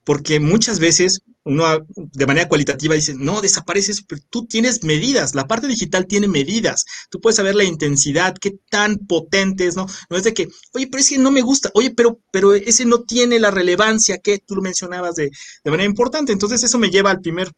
porque 0.06 0.38
muchas 0.38 0.78
veces 0.78 1.20
uno 1.44 1.64
de 1.96 2.26
manera 2.26 2.48
cualitativa 2.48 2.94
dice, 2.94 3.14
no, 3.14 3.40
desaparece 3.40 3.90
eso, 3.90 4.02
pero 4.08 4.22
tú 4.30 4.46
tienes 4.46 4.84
medidas, 4.84 5.34
la 5.34 5.48
parte 5.48 5.66
digital 5.66 6.06
tiene 6.06 6.28
medidas, 6.28 6.84
tú 7.10 7.20
puedes 7.20 7.36
saber 7.36 7.56
la 7.56 7.64
intensidad, 7.64 8.34
qué 8.40 8.52
tan 8.70 8.98
potente 8.98 9.66
es, 9.66 9.74
¿no? 9.74 9.86
No 10.08 10.16
es 10.16 10.22
de 10.22 10.32
que, 10.32 10.48
oye, 10.74 10.86
pero 10.86 11.00
ese 11.00 11.18
no 11.18 11.32
me 11.32 11.42
gusta, 11.42 11.70
oye, 11.74 11.90
pero, 11.90 12.20
pero 12.30 12.54
ese 12.54 12.84
no 12.84 13.02
tiene 13.02 13.40
la 13.40 13.50
relevancia 13.50 14.18
que 14.18 14.38
tú 14.38 14.54
lo 14.54 14.62
mencionabas 14.62 15.16
de, 15.16 15.30
de 15.64 15.70
manera 15.70 15.88
importante, 15.88 16.32
entonces 16.32 16.62
eso 16.62 16.78
me 16.78 16.90
lleva 16.90 17.10
al 17.10 17.20
primer, 17.20 17.50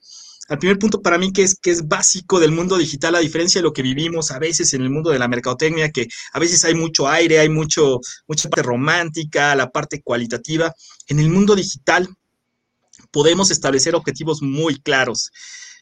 al 0.49 0.59
primer 0.59 0.79
punto 0.79 1.03
para 1.03 1.19
mí 1.19 1.33
que 1.33 1.43
es, 1.43 1.59
que 1.61 1.71
es 1.71 1.87
básico 1.87 2.41
del 2.41 2.53
mundo 2.53 2.79
digital, 2.79 3.15
a 3.15 3.21
diferencia 3.21 3.61
de 3.61 3.65
lo 3.65 3.75
que 3.75 3.83
vivimos 3.83 4.31
a 4.31 4.39
veces 4.39 4.73
en 4.73 4.81
el 4.81 4.91
mundo 4.91 5.11
de 5.11 5.19
la 5.19 5.29
mercadotecnia, 5.29 5.91
que 5.91 6.09
a 6.33 6.39
veces 6.39 6.65
hay 6.65 6.75
mucho 6.75 7.09
aire, 7.09 7.41
hay 7.41 7.51
mucho, 7.51 8.01
mucha 8.27 8.49
parte 8.49 8.63
romántica, 8.63 9.55
la 9.55 9.69
parte 9.69 10.01
cualitativa. 10.03 10.73
En 11.07 11.21
el 11.21 11.29
mundo 11.29 11.55
digital, 11.55 12.09
podemos 13.11 13.51
establecer 13.51 13.95
objetivos 13.95 14.43
muy 14.43 14.81
claros. 14.81 15.31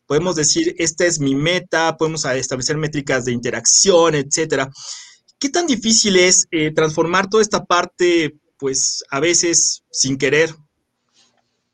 Podemos 0.06 0.36
decir, 0.36 0.74
esta 0.78 1.04
es 1.04 1.18
mi 1.18 1.34
meta, 1.34 1.96
podemos 1.96 2.24
establecer 2.24 2.76
métricas 2.76 3.24
de 3.24 3.32
interacción, 3.32 4.14
etcétera. 4.14 4.70
¿Qué 5.38 5.48
tan 5.48 5.66
difícil 5.66 6.16
es 6.16 6.46
eh, 6.50 6.72
transformar 6.72 7.28
toda 7.28 7.42
esta 7.42 7.64
parte, 7.64 8.36
pues 8.58 9.04
a 9.10 9.20
veces 9.20 9.82
sin 9.90 10.16
querer, 10.16 10.54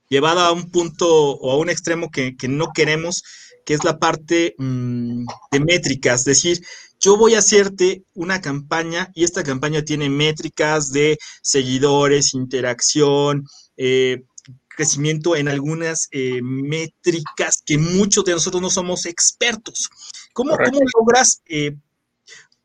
llevada 0.09 0.47
a 0.47 0.53
un 0.53 0.71
punto 0.71 1.09
o 1.09 1.53
a 1.53 1.59
un 1.59 1.71
extremo 1.71 2.11
que, 2.11 2.35
no 2.49 2.73
queremos, 2.75 3.23
que 3.65 3.75
es 3.75 3.85
la 3.85 3.99
parte 3.99 4.55
mm, 4.59 5.27
de 5.53 5.61
métricas? 5.61 6.21
Es 6.21 6.25
decir, 6.25 6.61
yo 6.99 7.17
voy 7.17 7.35
a 7.35 7.41
hacerte 7.41 8.03
una 8.15 8.41
campaña 8.41 9.11
y 9.15 9.25
esta 9.25 9.45
campaña 9.45 9.83
tiene 9.83 10.09
métricas 10.09 10.91
de 10.91 11.19
seguidores, 11.43 12.33
interacción, 12.33 13.45
eh, 13.77 14.23
crecimiento 14.77 15.37
en 15.37 15.49
algunas 15.49 16.09
eh, 16.11 16.41
métricas 16.43 17.63
que 17.65 17.79
muchos 17.79 18.25
de 18.25 18.33
nosotros 18.33 18.63
no 18.63 18.71
somos 18.71 19.07
expertos. 19.07 19.89
¿Cómo, 20.33 20.57
logras, 20.95 21.43
eh, 21.47 21.77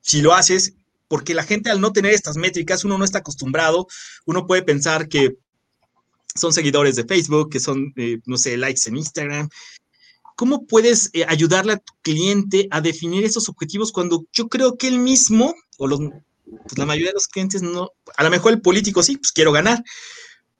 si 0.01 0.21
lo 0.21 0.33
haces, 0.33 0.73
porque 1.07 1.33
la 1.33 1.43
gente 1.43 1.69
al 1.69 1.81
no 1.81 1.91
tener 1.91 2.13
estas 2.13 2.37
métricas, 2.37 2.83
uno 2.83 2.97
no 2.97 3.05
está 3.05 3.19
acostumbrado, 3.19 3.87
uno 4.25 4.45
puede 4.45 4.63
pensar 4.63 5.07
que 5.07 5.37
son 6.35 6.53
seguidores 6.53 6.95
de 6.95 7.05
Facebook, 7.05 7.49
que 7.49 7.59
son, 7.59 7.93
eh, 7.97 8.19
no 8.25 8.37
sé, 8.37 8.57
likes 8.57 8.87
en 8.87 8.97
Instagram. 8.97 9.49
¿Cómo 10.35 10.67
puedes 10.67 11.09
ayudarle 11.27 11.73
a 11.73 11.77
tu 11.77 11.93
cliente 12.03 12.67
a 12.69 12.79
definir 12.79 13.25
esos 13.25 13.49
objetivos 13.49 13.91
cuando 13.91 14.25
yo 14.31 14.47
creo 14.47 14.77
que 14.77 14.87
él 14.87 14.99
mismo, 14.99 15.55
o 15.77 15.87
los, 15.87 15.99
pues, 15.99 16.77
la 16.77 16.85
mayoría 16.85 17.09
de 17.09 17.15
los 17.15 17.27
clientes 17.27 17.61
no, 17.61 17.89
a 18.15 18.23
lo 18.23 18.29
mejor 18.29 18.53
el 18.53 18.61
político 18.61 19.01
sí, 19.01 19.17
pues 19.17 19.31
quiero 19.31 19.51
ganar, 19.51 19.83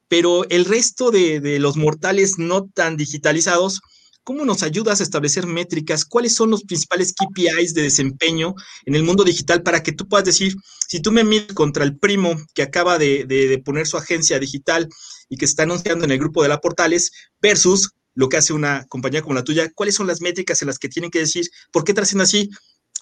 pero 0.08 0.48
el 0.50 0.66
resto 0.66 1.12
de, 1.12 1.60
los 1.60 1.78
mortales 1.78 2.38
no 2.38 2.68
tan 2.68 2.98
digitalizados, 2.98 3.82
¿cómo 4.24 4.46
nos 4.46 4.64
ayudas 4.64 5.00
a 5.00 5.04
establecer 5.04 5.48
métricas? 5.48 6.06
¿Cuáles 6.06 6.36
son 6.36 6.52
los 6.52 6.64
principales 6.64 7.14
KPIs 7.14 7.74
de 7.74 7.84
desempeño 7.84 8.56
en 8.86 8.96
el 8.96 9.04
mundo 9.04 9.24
digital 9.24 9.64
para 9.64 9.84
que 9.84 9.92
tú 9.92 10.08
puedas 10.08 10.26
decir, 10.26 10.56
si 10.88 11.02
tú 11.02 11.12
me 11.12 11.24
mides 11.24 11.54
contra 11.54 11.84
el 11.84 11.98
primo 11.98 12.36
que 12.54 12.62
acaba 12.62 12.98
de, 12.98 13.62
poner 13.66 13.88
su 13.88 13.98
agencia 13.98 14.40
digital 14.40 14.88
y 15.30 15.38
que 15.38 15.46
está 15.46 15.64
anunciando 15.64 16.06
en 16.06 16.12
el 16.12 16.20
grupo 16.20 16.44
de 16.44 16.50
la 16.50 16.60
Portales, 16.60 17.12
versus 17.42 17.92
lo 18.16 18.30
que 18.30 18.38
hace 18.38 18.54
una 18.54 18.86
compañía 18.88 19.22
como 19.22 19.36
la 19.36 19.44
tuya, 19.44 19.70
¿cuáles 19.76 19.96
son 19.96 20.08
las 20.08 20.22
métricas 20.22 20.62
en 20.62 20.68
las 20.68 20.80
que 20.80 20.90
tienen 20.90 21.12
que 21.12 21.20
decir, 21.20 21.46
¿por 21.72 21.84
qué 21.84 21.92
están 21.92 22.22
así? 22.22 22.50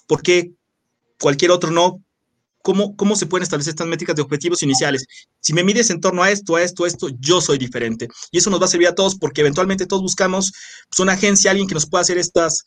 ¿Por 0.06 0.22
qué 0.22 0.52
cualquier 1.18 1.52
otro 1.52 1.70
no? 1.70 2.04
¿Cómo, 2.66 3.14
se 3.14 3.26
pueden 3.26 3.44
establecer 3.44 3.70
estas 3.70 3.86
métricas 3.86 4.16
de 4.16 4.22
objetivos 4.22 4.60
iniciales? 4.64 5.06
Si 5.38 5.52
me 5.52 5.62
mides 5.62 5.88
en 5.90 6.00
torno 6.00 6.24
a 6.24 6.32
esto, 6.32 6.56
a 6.56 6.62
esto, 6.64 6.82
a 6.82 6.88
esto, 6.88 7.08
yo 7.20 7.40
soy 7.40 7.58
diferente. 7.58 8.08
Y 8.32 8.38
eso 8.38 8.50
nos 8.50 8.60
va 8.60 8.64
a 8.64 8.68
servir 8.68 8.88
a 8.88 8.94
todos 8.96 9.14
porque 9.14 9.42
eventualmente 9.42 9.86
todos 9.86 10.02
buscamos 10.02 10.52
pues, 10.90 10.98
una 10.98 11.12
agencia, 11.12 11.52
alguien 11.52 11.68
que 11.68 11.74
nos 11.74 11.88
pueda 11.88 12.02
hacer 12.02 12.18
estas, 12.18 12.64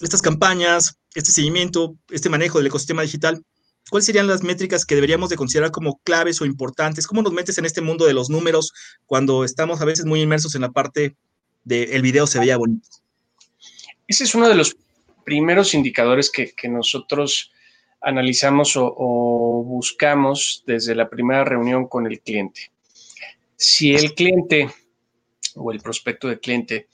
estas 0.00 0.20
campañas, 0.20 0.96
este 1.14 1.30
seguimiento, 1.30 1.94
este 2.08 2.28
manejo 2.28 2.58
del 2.58 2.66
ecosistema 2.66 3.02
digital. 3.02 3.40
¿Cuáles 3.88 4.06
serían 4.06 4.26
las 4.26 4.42
métricas 4.42 4.84
que 4.84 4.96
deberíamos 4.96 5.30
de 5.30 5.36
considerar 5.36 5.70
como 5.70 6.00
claves 6.02 6.40
o 6.40 6.44
importantes? 6.44 7.06
¿Cómo 7.06 7.22
nos 7.22 7.32
metes 7.32 7.56
en 7.56 7.66
este 7.66 7.82
mundo 7.82 8.06
de 8.06 8.14
los 8.14 8.30
números 8.30 8.72
cuando 9.06 9.44
estamos 9.44 9.80
a 9.80 9.84
veces 9.84 10.06
muy 10.06 10.20
inmersos 10.20 10.56
en 10.56 10.62
la 10.62 10.72
parte 10.72 11.14
el 11.68 12.02
video 12.02 12.26
se 12.26 12.40
veía 12.40 12.56
bonito? 12.56 12.88
Ese 14.08 14.24
es 14.24 14.34
uno 14.34 14.48
de 14.48 14.56
los 14.56 14.76
primeros 15.24 15.72
indicadores 15.72 16.32
que, 16.32 16.52
que 16.52 16.68
nosotros 16.68 17.52
analizamos 18.00 18.74
o, 18.76 19.62
buscamos 19.64 20.62
desde 20.66 20.94
la 20.94 21.08
primera 21.08 21.44
reunión 21.44 21.86
con 21.86 22.06
el 22.06 22.20
cliente. 22.20 22.70
Si 23.56 23.94
el 23.94 24.14
cliente 24.14 24.68
o 25.54 25.70
el 25.72 25.80
prospecto 25.80 26.28
de 26.28 26.40
cliente 26.40 26.88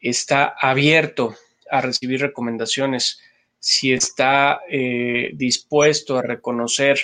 está 0.00 0.54
abierto 0.58 1.34
a 1.70 1.80
recibir 1.80 2.20
recomendaciones, 2.20 3.20
si 3.58 3.92
está 3.92 4.60
eh, 4.68 5.30
dispuesto 5.34 6.16
a 6.18 6.22
reconocer 6.22 6.98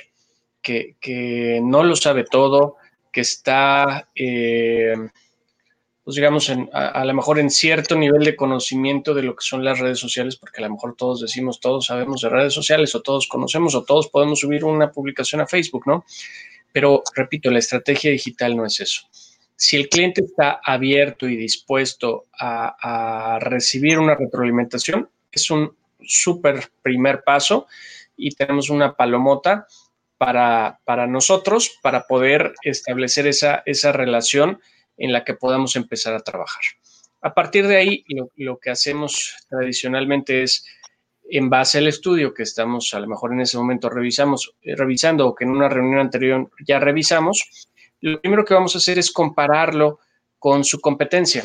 que, 0.62 1.60
no 1.62 1.84
lo 1.84 1.94
sabe 1.94 2.24
todo, 2.24 2.76
que 3.12 3.20
está 3.20 4.08
eh, 4.14 4.94
pues 6.06 6.14
digamos, 6.14 6.52
a, 6.72 7.04
lo 7.04 7.14
mejor 7.14 7.40
en 7.40 7.50
cierto 7.50 7.96
nivel 7.96 8.22
de 8.22 8.36
conocimiento 8.36 9.12
de 9.12 9.24
lo 9.24 9.34
que 9.34 9.44
son 9.44 9.64
las 9.64 9.80
redes 9.80 9.98
sociales, 9.98 10.36
porque 10.36 10.62
a 10.62 10.68
lo 10.68 10.74
mejor 10.74 10.94
todos 10.94 11.20
decimos, 11.20 11.58
todos 11.58 11.86
sabemos 11.86 12.20
de 12.20 12.28
redes 12.28 12.54
sociales, 12.54 12.94
o 12.94 13.02
todos 13.02 13.26
conocemos, 13.26 13.74
o 13.74 13.82
todos 13.82 14.06
podemos 14.06 14.38
subir 14.38 14.64
una 14.64 14.92
publicación 14.92 15.40
a 15.40 15.48
Facebook, 15.48 15.82
¿no? 15.84 16.04
Pero, 16.70 17.02
repito, 17.16 17.50
la 17.50 17.58
estrategia 17.58 18.12
digital 18.12 18.56
no 18.56 18.64
es 18.64 18.78
eso. 18.78 19.02
Si 19.56 19.74
el 19.74 19.88
cliente 19.88 20.22
está 20.22 20.60
abierto 20.64 21.26
y 21.26 21.34
dispuesto 21.34 22.26
a, 22.38 23.40
recibir 23.40 23.98
una 23.98 24.14
retroalimentación, 24.14 25.10
es 25.32 25.50
un 25.50 25.76
súper 26.00 26.68
primer 26.82 27.24
paso 27.24 27.66
y 28.16 28.30
tenemos 28.30 28.70
una 28.70 28.94
palomota 28.94 29.66
para, 30.18 30.78
para 30.84 31.08
nosotros, 31.08 31.80
para 31.82 32.06
poder 32.06 32.54
establecer 32.62 33.26
esa, 33.26 33.64
esa 33.66 33.90
relación 33.90 34.60
en 34.96 35.12
la 35.12 35.24
que 35.24 35.34
podamos 35.34 35.76
empezar 35.76 36.14
a 36.14 36.20
trabajar. 36.20 36.62
A 37.22 37.34
partir 37.34 37.66
de 37.66 37.76
ahí, 37.76 38.04
lo, 38.36 38.58
que 38.58 38.70
hacemos 38.70 39.36
tradicionalmente 39.48 40.42
es, 40.42 40.64
en 41.28 41.50
base 41.50 41.78
al 41.78 41.88
estudio 41.88 42.32
que 42.32 42.44
estamos 42.44 42.94
a 42.94 43.00
lo 43.00 43.08
mejor 43.08 43.32
en 43.32 43.40
ese 43.40 43.58
momento 43.58 43.88
revisamos, 43.90 44.54
eh, 44.62 44.76
revisando 44.76 45.26
o 45.26 45.34
que 45.34 45.44
en 45.44 45.50
una 45.50 45.68
reunión 45.68 45.98
anterior 45.98 46.50
ya 46.66 46.78
revisamos, 46.78 47.68
lo 48.00 48.20
primero 48.20 48.44
que 48.44 48.54
vamos 48.54 48.74
a 48.74 48.78
hacer 48.78 48.98
es 48.98 49.10
compararlo 49.10 49.98
con 50.38 50.62
su 50.64 50.80
competencia. 50.80 51.42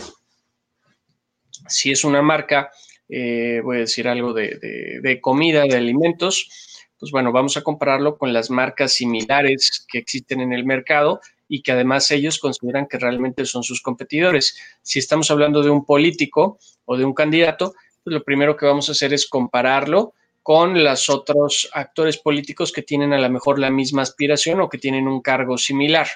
Si 1.68 1.92
es 1.92 2.04
una 2.04 2.22
marca, 2.22 2.70
eh, 3.10 3.62
voy 3.64 3.78
a 3.78 3.80
decir 3.82 4.08
algo 4.08 4.34
de, 4.34 5.00
de 5.02 5.22
comida, 5.22 5.64
de 5.64 5.78
alimentos, 5.78 6.88
pues 7.00 7.12
bueno, 7.12 7.32
vamos 7.32 7.58
a 7.58 7.64
compararlo 7.64 8.20
con 8.20 8.32
las 8.32 8.52
marcas 8.52 8.94
similares 8.94 9.84
que 9.92 9.98
existen 9.98 10.42
en 10.42 10.54
el 10.54 10.66
mercado 10.66 11.22
y 11.54 11.62
que 11.62 11.74
además 11.74 12.10
ellos 12.12 12.40
consideran 12.40 12.88
que 12.88 12.98
realmente 12.98 13.46
son 13.46 13.62
sus 13.62 13.82
competidores. 13.82 14.58
Si 14.82 15.00
estamos 15.00 15.30
hablando 15.32 15.62
de 15.62 15.70
un 15.70 15.84
político 15.86 16.58
o 16.86 16.96
de 16.96 17.04
un 17.04 17.14
candidato, 17.14 17.74
pues 18.02 18.14
lo 18.14 18.24
primero 18.24 18.56
que 18.56 18.66
vamos 18.66 18.88
a 18.88 18.94
hacer 18.94 19.14
es 19.14 19.28
compararlo 19.28 20.14
con 20.42 20.82
los 20.82 21.10
otros 21.10 21.70
actores 21.74 22.18
políticos 22.18 22.72
que 22.72 22.84
tienen 22.84 23.12
a 23.12 23.20
lo 23.20 23.30
mejor 23.30 23.60
la 23.60 23.70
misma 23.70 24.02
aspiración 24.02 24.62
o 24.62 24.70
que 24.70 24.78
tienen 24.78 25.10
un 25.10 25.22
cargo 25.22 25.58
similar. 25.58 26.08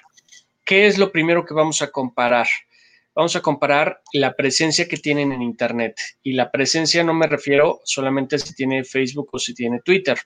¿Qué 0.64 0.88
es 0.88 0.98
lo 0.98 1.12
primero 1.12 1.44
que 1.44 1.54
vamos 1.54 1.82
a 1.82 1.92
comparar? 1.92 2.48
Vamos 3.14 3.36
a 3.36 3.42
comparar 3.42 4.02
la 4.14 4.38
presencia 4.38 4.88
que 4.88 4.96
tienen 4.96 5.34
en 5.34 5.42
Internet. 5.42 6.00
Y 6.24 6.32
la 6.32 6.50
presencia 6.50 7.04
no 7.04 7.14
me 7.14 7.28
refiero 7.28 7.82
solamente 7.84 8.38
a 8.38 8.40
si 8.40 8.54
tiene 8.54 8.86
Facebook 8.86 9.32
o 9.34 9.38
si 9.38 9.54
tiene 9.54 9.82
Twitter. 9.82 10.18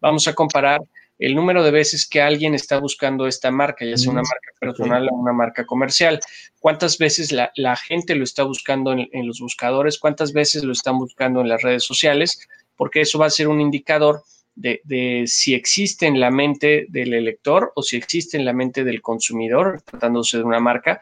Vamos 0.00 0.26
a 0.26 0.34
comparar 0.34 0.80
el 1.18 1.34
número 1.34 1.62
de 1.62 1.70
veces 1.70 2.08
que 2.08 2.20
alguien 2.20 2.54
está 2.54 2.78
buscando 2.78 3.26
esta 3.26 3.50
marca, 3.50 3.84
ya 3.84 3.96
sea 3.96 4.10
una 4.10 4.22
marca 4.22 4.50
personal 4.58 5.08
o 5.10 5.14
una 5.14 5.32
marca 5.32 5.64
comercial. 5.64 6.20
¿Cuántas 6.58 6.98
veces 6.98 7.32
la, 7.32 7.76
gente 7.76 8.14
lo 8.14 8.24
está 8.24 8.42
buscando 8.42 8.92
en, 8.92 9.26
los 9.26 9.40
buscadores? 9.40 9.98
¿Cuántas 9.98 10.32
veces 10.32 10.64
lo 10.64 10.72
están 10.72 10.98
buscando 10.98 11.40
en 11.40 11.48
las 11.48 11.62
redes 11.62 11.84
sociales? 11.84 12.40
Porque 12.76 13.02
eso 13.02 13.18
va 13.18 13.26
a 13.26 13.30
ser 13.30 13.48
un 13.48 13.60
indicador 13.60 14.24
de, 14.56 15.24
si 15.26 15.54
existe 15.54 16.06
en 16.06 16.18
la 16.18 16.30
mente 16.30 16.86
del 16.88 17.14
elector 17.14 17.72
o 17.76 17.82
si 17.82 17.96
existe 17.96 18.36
en 18.36 18.44
la 18.44 18.52
mente 18.52 18.82
del 18.84 19.00
consumidor, 19.00 19.82
tratándose 19.82 20.38
de 20.38 20.44
una 20.44 20.60
marca, 20.60 21.00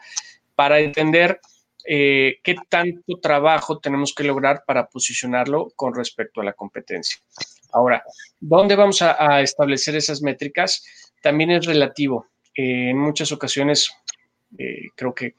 para 0.55 0.81
entender 0.81 1.41
eh, 1.87 2.39
qué 2.45 2.57
tanto 2.69 3.19
trabajo 3.19 3.79
tenemos 3.79 4.15
que 4.15 4.25
lograr 4.25 4.63
para 4.67 4.87
posicionarlo 4.87 5.73
con 5.75 5.95
respecto 5.95 6.41
a 6.41 6.45
la 6.45 6.53
competencia. 6.53 7.19
Ahora, 7.73 8.05
¿dónde 8.41 8.77
vamos 8.77 9.03
a, 9.03 9.41
establecer 9.41 9.97
esas 9.97 10.23
métricas? 10.23 10.85
También 11.23 11.51
es 11.51 11.67
relativo. 11.67 12.27
Eh, 12.55 12.91
en 12.91 12.99
muchas 12.99 13.33
ocasiones 13.33 13.91
eh, 14.59 14.89
creo 14.95 15.15
que, 15.15 15.35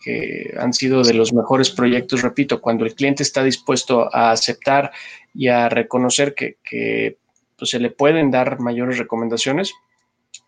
han 0.57 0.73
sido 0.73 1.03
de 1.03 1.13
los 1.13 1.33
mejores 1.33 1.69
proyectos, 1.69 2.21
repito, 2.21 2.59
cuando 2.61 2.85
el 2.85 2.95
cliente 2.95 3.23
está 3.23 3.43
dispuesto 3.43 4.13
a 4.13 4.31
aceptar 4.31 4.91
y 5.33 5.47
a 5.47 5.69
reconocer 5.69 6.33
que, 6.33 7.17
pues, 7.57 7.69
se 7.69 7.79
le 7.79 7.91
pueden 7.91 8.31
dar 8.31 8.59
mayores 8.59 8.97
recomendaciones. 8.97 9.73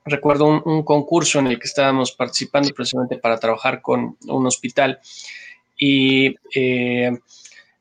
Recuerdo 0.04 0.64
un, 0.66 0.84
concurso 0.84 1.40
en 1.40 1.48
el 1.48 1.60
que 1.60 1.68
estábamos 1.68 2.12
participando 2.12 2.74
precisamente 2.74 3.18
para 3.18 3.40
trabajar 3.40 3.82
con 3.82 4.18
un 4.28 4.46
hospital 4.48 5.00
y 5.78 6.36
eh, 6.56 7.12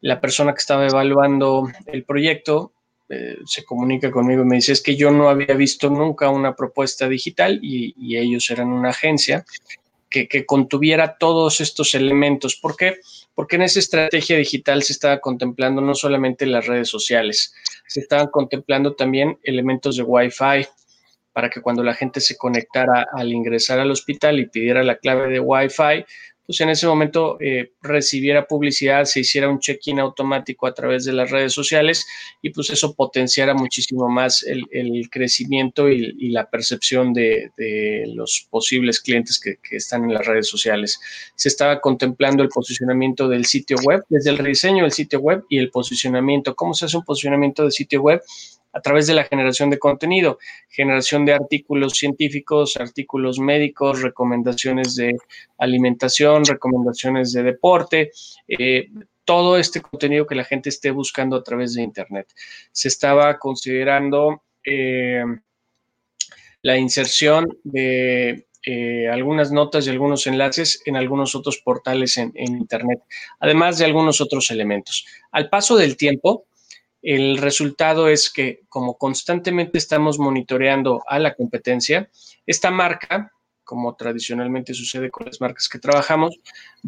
la 0.00 0.20
persona 0.20 0.52
que 0.52 0.58
estaba 0.58 0.86
evaluando 0.86 1.70
el 1.86 2.04
proyecto 2.04 2.72
eh, 3.08 3.36
se 3.44 3.64
comunica 3.64 4.10
conmigo 4.10 4.42
y 4.42 4.46
me 4.46 4.56
dice, 4.56 4.72
es 4.72 4.82
que 4.82 4.96
yo 4.96 5.10
no 5.10 5.28
había 5.28 5.54
visto 5.54 5.90
nunca 5.90 6.30
una 6.30 6.56
propuesta 6.56 7.06
digital 7.08 7.60
y, 7.62 8.16
ellos 8.16 8.50
eran 8.50 8.68
una 8.68 8.90
agencia 8.90 9.44
que, 10.08 10.46
contuviera 10.46 11.18
todos 11.18 11.60
estos 11.60 11.94
elementos. 11.94 12.56
¿Por 12.56 12.76
qué? 12.76 13.00
Porque 13.34 13.56
en 13.56 13.62
esa 13.62 13.80
estrategia 13.80 14.36
digital 14.36 14.82
se 14.84 14.92
estaba 14.92 15.18
contemplando 15.20 15.82
no 15.82 15.94
solamente 15.94 16.46
las 16.46 16.66
redes 16.66 16.88
sociales, 16.88 17.52
se 17.88 18.00
estaban 18.00 18.28
contemplando 18.28 18.94
también 18.94 19.38
elementos 19.42 19.96
de 19.96 20.04
Wi-Fi 20.04 20.68
para 21.32 21.50
que 21.50 21.60
cuando 21.60 21.82
la 21.82 21.94
gente 21.94 22.20
se 22.20 22.36
conectara 22.36 23.08
al 23.12 23.32
ingresar 23.32 23.80
al 23.80 23.90
hospital 23.90 24.38
y 24.38 24.46
pidiera 24.46 24.84
la 24.84 24.96
clave 24.96 25.28
de 25.28 25.40
Wi-Fi, 25.40 26.06
pues 26.46 26.60
en 26.60 26.68
ese 26.68 26.86
momento 26.86 27.38
eh, 27.40 27.72
recibiera 27.80 28.46
publicidad, 28.46 29.04
se 29.04 29.20
hiciera 29.20 29.48
un 29.48 29.60
check-in 29.60 29.98
automático 29.98 30.66
a 30.66 30.74
través 30.74 31.04
de 31.04 31.12
las 31.12 31.30
redes 31.30 31.52
sociales 31.52 32.06
y 32.42 32.50
pues 32.50 32.70
eso 32.70 32.94
potenciara 32.94 33.54
muchísimo 33.54 34.08
más 34.08 34.42
el, 34.42 34.64
crecimiento 35.10 35.88
y, 35.88 36.30
la 36.30 36.50
percepción 36.50 37.12
de, 37.12 37.50
los 38.14 38.46
posibles 38.50 39.00
clientes 39.00 39.40
que, 39.40 39.56
que, 39.62 39.76
están 39.76 40.04
en 40.04 40.14
las 40.14 40.26
redes 40.26 40.48
sociales. 40.48 41.00
Se 41.34 41.48
estaba 41.48 41.80
contemplando 41.80 42.42
el 42.42 42.48
posicionamiento 42.48 43.28
del 43.28 43.46
sitio 43.46 43.76
web, 43.82 44.04
desde 44.08 44.30
el 44.30 44.38
rediseño 44.38 44.82
del 44.82 44.92
sitio 44.92 45.20
web 45.20 45.44
y 45.48 45.58
el 45.58 45.70
posicionamiento. 45.70 46.54
¿Cómo 46.54 46.74
se 46.74 46.86
hace 46.86 46.96
un 46.96 47.04
posicionamiento 47.04 47.64
de 47.64 47.70
sitio 47.70 48.02
web? 48.02 48.20
A 48.74 48.80
través 48.80 49.06
de 49.06 49.14
la 49.14 49.24
generación 49.24 49.70
de 49.70 49.78
contenido, 49.78 50.38
generación 50.68 51.24
de 51.24 51.32
artículos 51.32 51.94
científicos, 51.94 52.76
artículos 52.76 53.38
médicos, 53.38 54.02
recomendaciones 54.02 54.96
de 54.96 55.16
alimentación, 55.58 56.44
recomendaciones 56.44 57.32
de 57.32 57.42
deporte, 57.44 58.10
eh, 58.48 58.88
todo 59.24 59.56
este 59.56 59.80
contenido 59.80 60.26
que 60.26 60.34
la 60.34 60.44
gente 60.44 60.68
esté 60.68 60.90
buscando 60.90 61.36
a 61.36 61.42
través 61.42 61.74
de 61.74 61.82
Internet. 61.82 62.26
Se 62.72 62.88
estaba 62.88 63.38
considerando 63.38 64.42
eh, 64.64 65.24
la 66.62 66.76
inserción 66.76 67.58
de 67.62 68.46
eh, 68.66 69.08
algunas 69.08 69.52
notas 69.52 69.86
y 69.86 69.90
algunos 69.90 70.26
enlaces 70.26 70.80
en 70.86 70.96
algunos 70.96 71.34
otros 71.34 71.58
portales 71.58 72.16
en, 72.16 72.32
Internet, 72.34 73.02
además 73.38 73.78
de 73.78 73.84
algunos 73.84 74.22
otros 74.22 74.50
elementos. 74.50 75.04
Al 75.32 75.50
paso 75.50 75.76
del 75.76 75.98
tiempo, 75.98 76.46
el 77.04 77.36
resultado 77.36 78.08
es 78.08 78.30
que 78.30 78.62
como 78.70 78.96
constantemente 78.96 79.76
estamos 79.76 80.18
monitoreando 80.18 81.02
a 81.06 81.18
la 81.18 81.34
competencia, 81.34 82.08
esta 82.46 82.70
marca, 82.70 83.30
como 83.62 83.94
tradicionalmente 83.94 84.72
sucede 84.72 85.10
con 85.10 85.26
las 85.26 85.38
marcas 85.40 85.68
que 85.68 85.78
trabajamos, 85.78 86.34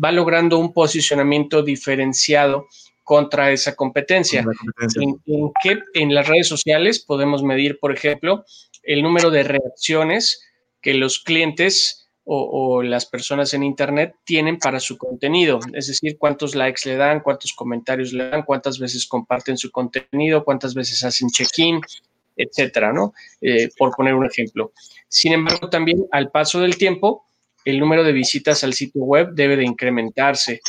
va 0.02 0.12
logrando 0.12 0.58
un 0.58 0.72
posicionamiento 0.72 1.62
diferenciado 1.62 2.66
contra 3.04 3.52
esa 3.52 3.76
competencia. 3.76 4.44
En, 4.96 5.20
que 5.62 5.80
en 5.92 6.14
las 6.14 6.26
redes 6.26 6.48
sociales 6.48 7.04
podemos 7.04 7.42
medir, 7.42 7.78
por 7.78 7.92
ejemplo, 7.92 8.44
el 8.82 9.02
número 9.02 9.30
de 9.30 9.44
reacciones 9.44 10.40
que 10.80 10.94
los 10.94 11.18
clientes 11.18 12.05
o, 12.28 12.82
las 12.82 13.06
personas 13.06 13.54
en 13.54 13.62
Internet 13.62 14.16
tienen 14.24 14.58
para 14.58 14.80
su 14.80 14.98
contenido, 14.98 15.60
es 15.72 15.86
decir, 15.86 16.18
cuántos 16.18 16.56
likes 16.56 16.88
le 16.88 16.96
dan, 16.96 17.20
cuántos 17.20 17.52
comentarios 17.52 18.12
le 18.12 18.28
dan, 18.28 18.42
cuántas 18.42 18.80
veces 18.80 19.06
comparten 19.06 19.56
su 19.56 19.70
contenido, 19.70 20.44
cuántas 20.44 20.74
veces 20.74 21.04
hacen 21.04 21.28
check-in, 21.28 21.80
etcétera, 22.36 22.92
¿no? 22.92 23.14
Eh, 23.40 23.68
por 23.78 23.94
poner 23.94 24.14
un 24.14 24.26
ejemplo. 24.26 24.72
Sin 25.08 25.32
embargo, 25.32 25.70
también 25.70 26.04
al 26.10 26.30
paso 26.32 26.60
del 26.60 26.76
tiempo, 26.76 27.24
el 27.64 27.78
número 27.78 28.02
de 28.02 28.12
visitas 28.12 28.64
al 28.64 28.74
sitio 28.74 29.02
web 29.04 29.30
debe 29.32 29.56
de 29.56 29.64
incrementarse. 29.64 30.60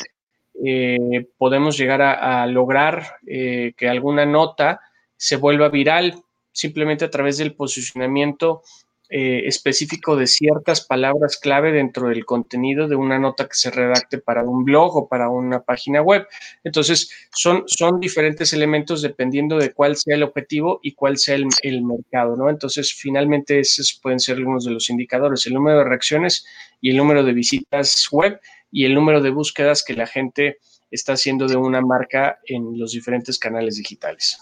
Eh, 0.63 1.27
podemos 1.37 1.75
llegar 1.75 2.01
a, 2.03 2.45
lograr 2.45 3.17
eh, 3.25 3.73
que 3.75 3.89
alguna 3.89 4.25
nota 4.25 4.79
se 5.15 5.35
vuelva 5.35 5.69
viral 5.69 6.21
simplemente 6.51 7.05
a 7.05 7.09
través 7.09 7.37
del 7.37 7.53
posicionamiento 7.53 8.61
eh, 9.09 9.43
específico 9.45 10.15
de 10.15 10.27
ciertas 10.27 10.85
palabras 10.85 11.37
clave 11.37 11.71
dentro 11.71 12.09
del 12.09 12.25
contenido 12.25 12.87
de 12.87 12.95
una 12.95 13.17
nota 13.17 13.47
que 13.47 13.55
se 13.55 13.71
redacte 13.71 14.17
para 14.17 14.43
un 14.43 14.65
blog 14.65 14.97
o 14.97 15.07
para 15.07 15.29
una 15.29 15.61
página 15.61 16.01
web. 16.01 16.27
Entonces, 16.63 17.09
son, 17.33 17.63
son 17.67 17.99
diferentes 17.99 18.51
elementos 18.53 19.01
dependiendo 19.01 19.57
de 19.57 19.71
cuál 19.71 19.95
sea 19.95 20.15
el 20.15 20.23
objetivo 20.23 20.79
y 20.83 20.93
cuál 20.93 21.17
sea 21.17 21.35
el, 21.35 21.47
el 21.61 21.83
mercado, 21.83 22.35
¿no? 22.35 22.49
Entonces, 22.49 22.93
finalmente, 22.93 23.59
esos 23.59 23.99
pueden 24.01 24.19
ser 24.19 24.37
algunos 24.37 24.65
de 24.65 24.71
los 24.71 24.89
indicadores, 24.89 25.45
el 25.45 25.53
número 25.53 25.77
de 25.79 25.85
reacciones 25.85 26.45
y 26.81 26.89
el 26.91 26.97
número 26.97 27.23
de 27.23 27.33
visitas 27.33 28.07
web 28.11 28.39
y 28.71 28.85
el 28.85 28.93
número 28.93 29.21
de 29.21 29.29
búsquedas 29.29 29.83
que 29.83 29.93
la 29.93 30.07
gente 30.07 30.57
está 30.91 31.13
haciendo 31.13 31.47
de 31.47 31.55
una 31.55 31.81
marca 31.81 32.39
en 32.45 32.77
los 32.77 32.91
diferentes 32.91 33.39
canales 33.39 33.77
digitales. 33.77 34.39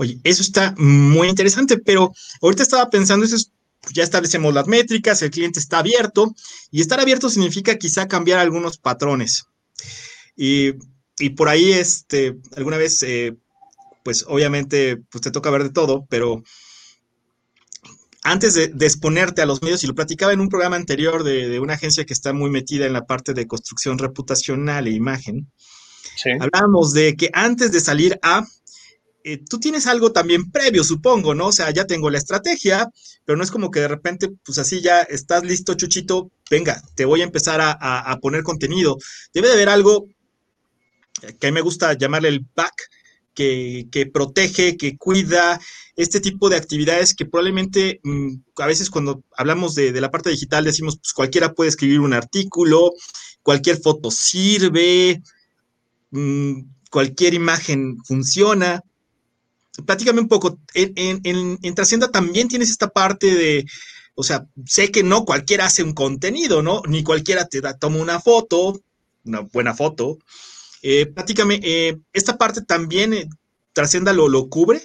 Oye, 0.00 0.18
eso 0.24 0.40
está 0.40 0.74
muy 0.78 1.28
interesante, 1.28 1.76
pero 1.76 2.14
ahorita 2.40 2.62
estaba 2.62 2.88
pensando, 2.88 3.26
eso 3.26 3.36
ya 3.92 4.02
establecemos 4.02 4.54
las 4.54 4.66
métricas, 4.66 5.20
el 5.20 5.30
cliente 5.30 5.60
está 5.60 5.80
abierto, 5.80 6.34
y 6.70 6.80
estar 6.80 7.00
abierto 7.00 7.28
significa 7.28 7.76
quizá 7.76 8.08
cambiar 8.08 8.38
algunos 8.38 8.78
patrones. 8.78 9.44
Y, 10.34 10.72
por 11.36 11.50
ahí, 11.50 11.72
este, 11.72 12.38
alguna 12.56 12.78
vez, 12.78 13.02
eh, 13.02 13.36
pues 14.02 14.24
obviamente, 14.26 14.96
pues 15.10 15.20
te 15.20 15.30
toca 15.30 15.50
ver 15.50 15.64
de 15.64 15.70
todo, 15.70 16.06
pero 16.08 16.42
antes 18.22 18.54
de, 18.54 18.72
exponerte 18.80 19.42
a 19.42 19.46
los 19.46 19.60
medios, 19.60 19.84
y 19.84 19.86
lo 19.86 19.94
platicaba 19.94 20.32
en 20.32 20.40
un 20.40 20.48
programa 20.48 20.76
anterior 20.76 21.24
de, 21.24 21.60
una 21.60 21.74
agencia 21.74 22.06
que 22.06 22.14
está 22.14 22.32
muy 22.32 22.48
metida 22.48 22.86
en 22.86 22.94
la 22.94 23.04
parte 23.04 23.34
de 23.34 23.46
construcción 23.46 23.98
reputacional 23.98 24.86
e 24.86 24.92
imagen, 24.92 25.52
hablábamos 26.40 26.94
de 26.94 27.16
que 27.16 27.28
antes 27.34 27.70
de 27.70 27.80
salir 27.80 28.18
a 28.22 28.46
eh, 29.24 29.42
tú 29.48 29.58
tienes 29.58 29.86
algo 29.86 30.12
también 30.12 30.50
previo, 30.50 30.82
supongo, 30.84 31.34
¿no? 31.34 31.48
O 31.48 31.52
sea, 31.52 31.70
ya 31.70 31.84
tengo 31.86 32.10
la 32.10 32.18
estrategia, 32.18 32.88
pero 33.24 33.36
no 33.36 33.44
es 33.44 33.50
como 33.50 33.70
que 33.70 33.80
de 33.80 33.88
repente, 33.88 34.28
pues 34.44 34.58
así 34.58 34.80
ya 34.80 35.02
estás 35.02 35.44
listo, 35.44 35.74
Chuchito, 35.74 36.30
venga, 36.50 36.82
te 36.94 37.04
voy 37.04 37.20
a 37.20 37.24
empezar 37.24 37.60
a, 37.62 38.18
poner 38.20 38.42
contenido. 38.42 38.96
Debe 39.34 39.48
de 39.48 39.54
haber 39.54 39.68
algo 39.68 40.06
que 41.38 41.46
a 41.46 41.50
mí 41.50 41.54
me 41.54 41.60
gusta 41.60 41.92
llamarle 41.94 42.28
el 42.28 42.46
back, 42.54 42.72
que, 43.34 44.10
protege, 44.12 44.76
que 44.76 44.96
cuida, 44.98 45.60
este 45.96 46.20
tipo 46.20 46.48
de 46.48 46.56
actividades 46.56 47.14
que 47.14 47.26
probablemente 47.26 48.00
mm, 48.02 48.34
a 48.56 48.66
veces 48.66 48.90
cuando 48.90 49.22
hablamos 49.36 49.74
de, 49.74 49.98
la 50.00 50.10
parte 50.10 50.30
digital 50.30 50.64
decimos, 50.64 50.98
pues 50.98 51.12
cualquiera 51.12 51.52
puede 51.52 51.70
escribir 51.70 52.00
un 52.00 52.12
artículo, 52.12 52.92
cualquier 53.42 53.78
foto 53.78 54.10
sirve, 54.10 55.22
mm, 56.10 56.60
cualquier 56.90 57.34
imagen 57.34 57.98
funciona. 58.04 58.82
Platícame 59.86 60.20
un 60.20 60.28
poco, 60.28 60.58
en, 60.74 61.20
en, 61.24 61.74
Trascienda 61.74 62.10
también 62.10 62.48
tienes 62.48 62.70
esta 62.70 62.88
parte 62.88 63.34
de, 63.34 63.66
o 64.14 64.22
sea, 64.22 64.46
sé 64.66 64.90
que 64.90 65.02
no 65.02 65.24
cualquiera 65.24 65.66
hace 65.66 65.82
un 65.82 65.94
contenido, 65.94 66.62
¿no? 66.62 66.82
Ni 66.88 67.02
cualquiera 67.02 67.46
te 67.46 67.60
da, 67.60 67.78
toma 67.78 67.98
una 67.98 68.20
foto, 68.20 68.80
una 69.24 69.40
buena 69.40 69.74
foto. 69.74 70.18
Eh, 70.82 71.06
platícame, 71.06 71.60
eh, 71.62 71.98
¿esta 72.12 72.36
parte 72.36 72.62
también 72.62 73.14
eh, 73.14 73.28
Trascienda 73.72 74.12
lo, 74.12 74.28
lo 74.28 74.48
cubre? 74.48 74.82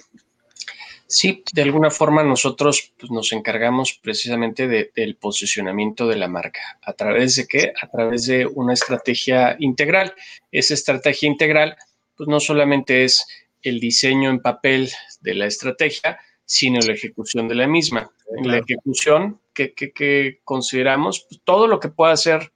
Sí, 1.08 1.44
de 1.52 1.62
alguna 1.62 1.90
forma 1.90 2.24
nosotros 2.24 2.92
pues, 2.98 3.12
nos 3.12 3.32
encargamos 3.32 3.98
precisamente 4.02 4.66
del 4.66 5.16
posicionamiento 5.16 6.08
de 6.08 6.16
la 6.16 6.28
marca. 6.28 6.78
¿A 6.82 6.92
través 6.94 7.36
de 7.36 7.46
qué? 7.46 7.72
A 7.80 7.88
través 7.88 8.26
de 8.26 8.46
una 8.46 8.72
estrategia 8.72 9.56
integral. 9.60 10.14
Esa 10.50 10.74
estrategia 10.74 11.28
integral, 11.28 11.76
pues 12.16 12.28
no 12.28 12.40
solamente 12.40 13.04
es 13.04 13.24
el 13.68 13.80
diseño 13.80 14.30
en 14.30 14.40
papel 14.40 14.90
de 15.20 15.34
la 15.34 15.46
estrategia, 15.46 16.18
sino 16.44 16.78
la 16.80 16.92
ejecución 16.92 17.48
de 17.48 17.56
la 17.56 17.66
misma. 17.66 18.10
En 18.36 18.48
la 18.48 18.58
ejecución, 18.58 19.40
que, 19.52 20.40
consideramos 20.44 21.26
pues, 21.28 21.40
todo 21.42 21.66
lo 21.66 21.80
que 21.80 21.88
pueda 21.88 22.16
ser 22.16 22.52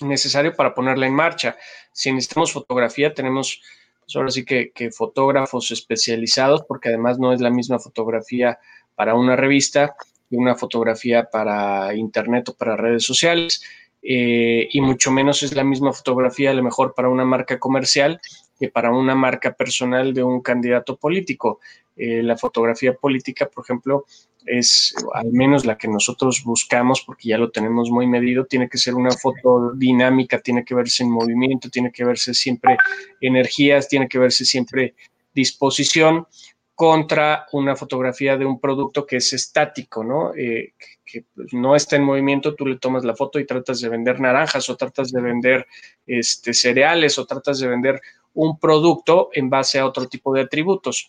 necesario 0.00 0.54
para 0.56 0.74
ponerla 0.74 1.06
en 1.06 1.14
marcha. 1.14 1.56
Si 1.92 2.12
necesitamos 2.12 2.52
fotografía, 2.52 3.14
tenemos 3.14 3.62
pues 4.00 4.16
ahora 4.16 4.30
sí 4.30 4.44
que, 4.44 4.72
fotógrafos 4.90 5.70
especializados, 5.70 6.64
porque 6.66 6.88
además 6.88 7.18
no 7.18 7.32
es 7.32 7.40
la 7.40 7.50
misma 7.50 7.78
fotografía 7.78 8.58
para 8.96 9.14
una 9.14 9.36
revista 9.36 9.94
que 10.28 10.36
una 10.36 10.56
fotografía 10.56 11.30
para 11.30 11.94
internet 11.94 12.48
o 12.48 12.54
para 12.54 12.76
redes 12.76 13.04
sociales, 13.04 13.62
eh, 14.02 14.68
y 14.70 14.80
mucho 14.80 15.10
menos 15.10 15.42
es 15.42 15.54
la 15.54 15.64
misma 15.64 15.92
fotografía 15.92 16.50
a 16.50 16.54
lo 16.54 16.62
mejor 16.62 16.94
para 16.94 17.08
una 17.08 17.24
marca 17.24 17.58
comercial 17.58 18.20
que 18.58 18.68
para 18.68 18.90
una 18.90 19.14
marca 19.14 19.52
personal 19.52 20.14
de 20.14 20.22
un 20.22 20.40
candidato 20.40 20.96
político. 20.96 21.60
Eh, 21.96 22.22
la 22.22 22.36
fotografía 22.36 22.94
política, 22.94 23.46
por 23.46 23.64
ejemplo, 23.64 24.04
es 24.46 24.94
al 25.14 25.32
menos 25.32 25.64
la 25.64 25.78
que 25.78 25.88
nosotros 25.88 26.42
buscamos, 26.44 27.02
porque 27.02 27.28
ya 27.30 27.38
lo 27.38 27.50
tenemos 27.50 27.90
muy 27.90 28.06
medido, 28.06 28.44
tiene 28.44 28.68
que 28.68 28.78
ser 28.78 28.94
una 28.94 29.10
foto 29.12 29.72
dinámica, 29.74 30.40
tiene 30.40 30.64
que 30.64 30.74
verse 30.74 31.02
en 31.02 31.10
movimiento, 31.10 31.70
tiene 31.70 31.90
que 31.90 32.04
verse 32.04 32.34
siempre 32.34 32.76
energías, 33.20 33.88
tiene 33.88 34.08
que 34.08 34.18
verse 34.18 34.44
siempre 34.44 34.94
disposición 35.34 36.26
contra 36.74 37.46
una 37.52 37.76
fotografía 37.76 38.36
de 38.36 38.44
un 38.44 38.60
producto 38.60 39.06
que 39.06 39.16
es 39.16 39.32
estático, 39.32 40.02
¿no? 40.02 40.34
Eh, 40.34 40.74
que, 41.04 41.24
no 41.52 41.76
está 41.76 41.96
en 41.96 42.02
movimiento, 42.02 42.54
tú 42.54 42.66
le 42.66 42.78
tomas 42.78 43.04
la 43.04 43.14
foto 43.14 43.38
y 43.38 43.46
tratas 43.46 43.80
de 43.80 43.88
vender 43.88 44.20
naranjas 44.20 44.68
o 44.68 44.76
tratas 44.76 45.12
de 45.12 45.20
vender 45.20 45.66
este, 46.06 46.52
cereales 46.52 47.18
o 47.18 47.26
tratas 47.26 47.60
de 47.60 47.68
vender 47.68 48.00
un 48.34 48.58
producto 48.58 49.30
en 49.32 49.48
base 49.48 49.78
a 49.78 49.86
otro 49.86 50.06
tipo 50.08 50.34
de 50.34 50.42
atributos 50.42 51.08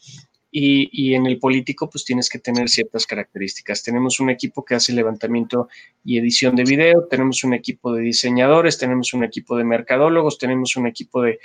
y, 0.58 1.14
en 1.14 1.26
el 1.26 1.38
político 1.38 1.90
pues 1.90 2.06
tienes 2.06 2.30
que 2.30 2.40
tener 2.40 2.70
ciertas 2.70 3.06
características. 3.06 3.84
Tenemos 3.84 4.22
un 4.22 4.30
equipo 4.30 4.64
que 4.64 4.76
hace 4.76 4.94
levantamiento 4.94 5.68
y 6.06 6.18
edición 6.18 6.56
de 6.56 6.64
video, 6.64 7.08
tenemos 7.10 7.44
un 7.44 7.54
equipo 7.54 7.94
de 7.94 8.04
diseñadores, 8.04 8.78
tenemos 8.78 9.14
un 9.14 9.26
equipo 9.26 9.58
de 9.58 9.66
mercadólogos, 9.66 10.38
tenemos 10.38 10.78
un 10.78 10.88
equipo 10.88 11.24
de, 11.24 11.40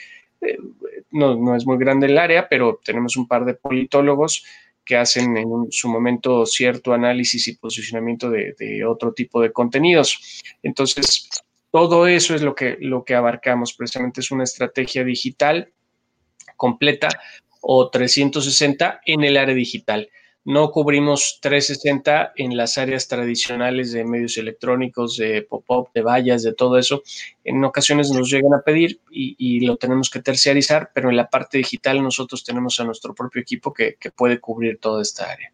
no, 1.10 1.34
no, 1.34 1.56
es 1.56 1.66
muy 1.66 1.76
grande 1.78 2.06
el 2.06 2.18
área, 2.18 2.48
pero 2.48 2.80
tenemos 2.84 3.16
un 3.16 3.26
par 3.26 3.44
de 3.44 3.54
politólogos 3.54 4.44
que 4.84 4.96
hacen 4.96 5.36
en 5.36 5.70
su 5.70 5.88
momento 5.88 6.46
cierto 6.46 6.92
análisis 6.92 7.48
y 7.48 7.56
posicionamiento 7.56 8.30
de, 8.30 8.54
de, 8.58 8.84
otro 8.84 9.12
tipo 9.12 9.40
de 9.40 9.52
contenidos. 9.52 10.40
Entonces, 10.62 11.28
todo 11.70 12.06
eso 12.06 12.35
es 12.35 12.42
lo 12.42 12.54
que, 12.54 12.76
lo 12.80 13.04
que 13.04 13.14
abarcamos. 13.14 13.74
Precisamente 13.74 14.20
es 14.20 14.30
una 14.30 14.44
estrategia 14.44 15.04
digital 15.04 15.72
completa 16.56 17.09
o 17.61 17.88
360 17.90 19.00
en 19.06 19.24
el 19.24 19.37
área 19.37 19.54
digital. 19.54 20.11
No 20.42 20.70
cubrimos 20.70 21.38
360 21.42 22.33
en 22.37 22.56
las 22.56 22.78
áreas 22.78 23.09
tradicionales 23.09 23.92
de 23.92 24.04
medios 24.04 24.38
electrónicos, 24.38 25.18
de 25.18 25.42
pop-up, 25.42 25.90
de 25.94 26.00
vallas, 26.00 26.42
de 26.42 26.54
todo 26.54 26.78
eso. 26.78 27.02
En 27.44 27.62
ocasiones 27.62 28.11
nos 28.11 28.30
llegan 28.30 28.54
a 28.54 28.62
pedir 28.62 29.00
y, 29.11 29.61
lo 29.66 29.76
tenemos 29.76 30.09
que 30.09 30.22
terciarizar, 30.22 30.90
pero 30.94 31.11
en 31.11 31.16
la 31.16 31.28
parte 31.28 31.59
digital 31.59 32.02
nosotros 32.02 32.42
tenemos 32.42 32.80
a 32.80 32.85
nuestro 32.85 33.14
propio 33.14 33.42
equipo 33.42 33.72
que 33.72 33.96
puede 34.16 34.40
cubrir 34.40 34.78
toda 34.78 35.02
esta 35.02 35.30
área. 35.30 35.52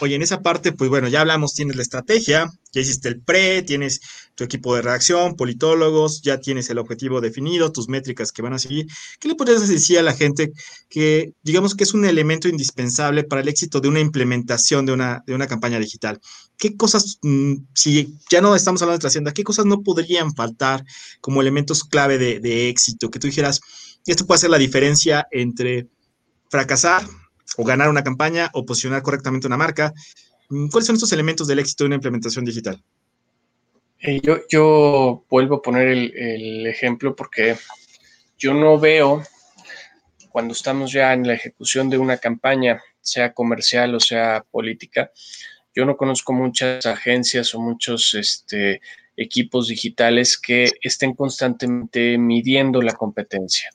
Oye, 0.00 0.14
en 0.14 0.22
esa 0.22 0.40
parte, 0.40 0.72
pues 0.72 0.88
bueno, 0.88 1.08
ya 1.08 1.20
hablamos, 1.20 1.52
tienes 1.52 1.76
la 1.76 1.82
estrategia, 1.82 2.50
ya 2.72 2.80
hiciste 2.80 3.08
el 3.08 3.20
pre, 3.20 3.62
tienes 3.62 4.00
tu 4.34 4.44
equipo 4.44 4.74
de 4.74 4.80
reacción, 4.80 5.36
politólogos, 5.36 6.22
ya 6.22 6.40
tienes 6.40 6.70
el 6.70 6.78
objetivo 6.78 7.20
definido, 7.20 7.70
tus 7.70 7.88
métricas 7.88 8.32
que 8.32 8.40
van 8.40 8.54
a 8.54 8.58
seguir. 8.58 8.86
¿Qué 9.18 9.28
le 9.28 9.34
podrías 9.34 9.68
decir 9.68 9.98
a 9.98 10.02
la 10.02 10.14
gente 10.14 10.52
que, 10.88 11.34
digamos 11.42 11.74
que 11.74 11.84
es 11.84 11.92
un 11.92 12.06
elemento 12.06 12.48
indispensable 12.48 13.24
para 13.24 13.42
el 13.42 13.48
éxito 13.48 13.80
de 13.80 13.88
una 13.88 14.00
implementación 14.00 14.86
de 14.86 14.92
una, 14.92 15.22
de 15.26 15.34
una 15.34 15.46
campaña 15.46 15.78
digital? 15.78 16.18
¿Qué 16.56 16.76
cosas, 16.76 17.18
mm, 17.20 17.56
si 17.74 18.16
ya 18.30 18.40
no 18.40 18.56
estamos 18.56 18.80
hablando 18.80 18.96
de 18.96 19.02
trascienda, 19.02 19.34
qué 19.34 19.44
cosas 19.44 19.66
no 19.66 19.82
podrían 19.82 20.34
faltar 20.34 20.82
como 21.20 21.42
elementos 21.42 21.84
clave 21.84 22.16
de, 22.16 22.40
de 22.40 22.70
éxito? 22.70 23.10
Que 23.10 23.18
tú 23.18 23.26
dijeras, 23.26 23.60
esto 24.06 24.26
puede 24.26 24.40
ser 24.40 24.50
la 24.50 24.58
diferencia 24.58 25.26
entre 25.30 25.88
fracasar 26.48 27.06
o 27.56 27.64
ganar 27.64 27.88
una 27.88 28.04
campaña 28.04 28.50
o 28.54 28.64
posicionar 28.64 29.02
correctamente 29.02 29.46
una 29.46 29.56
marca. 29.56 29.92
Mm, 30.48 30.68
¿Cuáles 30.68 30.86
son 30.86 30.96
estos 30.96 31.12
elementos 31.12 31.46
del 31.46 31.58
éxito 31.58 31.84
de 31.84 31.88
una 31.88 31.96
implementación 31.96 32.44
digital? 32.44 32.82
Eh, 34.02 34.20
yo, 34.48 35.24
vuelvo 35.28 35.56
a 35.56 35.62
poner 35.62 35.88
el, 35.88 36.66
ejemplo 36.66 37.14
porque 37.14 37.56
yo 38.38 38.54
no 38.54 38.78
veo 38.78 39.22
cuando 40.30 40.54
estamos 40.54 40.90
ya 40.92 41.12
en 41.12 41.26
la 41.26 41.34
ejecución 41.34 41.90
de 41.90 41.98
una 41.98 42.16
campaña, 42.16 42.80
sea 43.02 43.34
comercial 43.34 43.94
o 43.94 44.00
sea 44.00 44.44
política, 44.50 45.10
yo 45.74 45.84
no 45.84 45.96
conozco 45.96 46.32
muchas 46.32 46.86
agencias 46.86 47.54
o 47.54 47.60
muchos 47.60 48.14
este, 48.14 48.80
equipos 49.16 49.68
digitales 49.68 50.38
que 50.38 50.70
estén 50.80 51.14
constantemente 51.14 52.16
midiendo 52.16 52.80
la 52.80 52.94
competencia. 52.94 53.70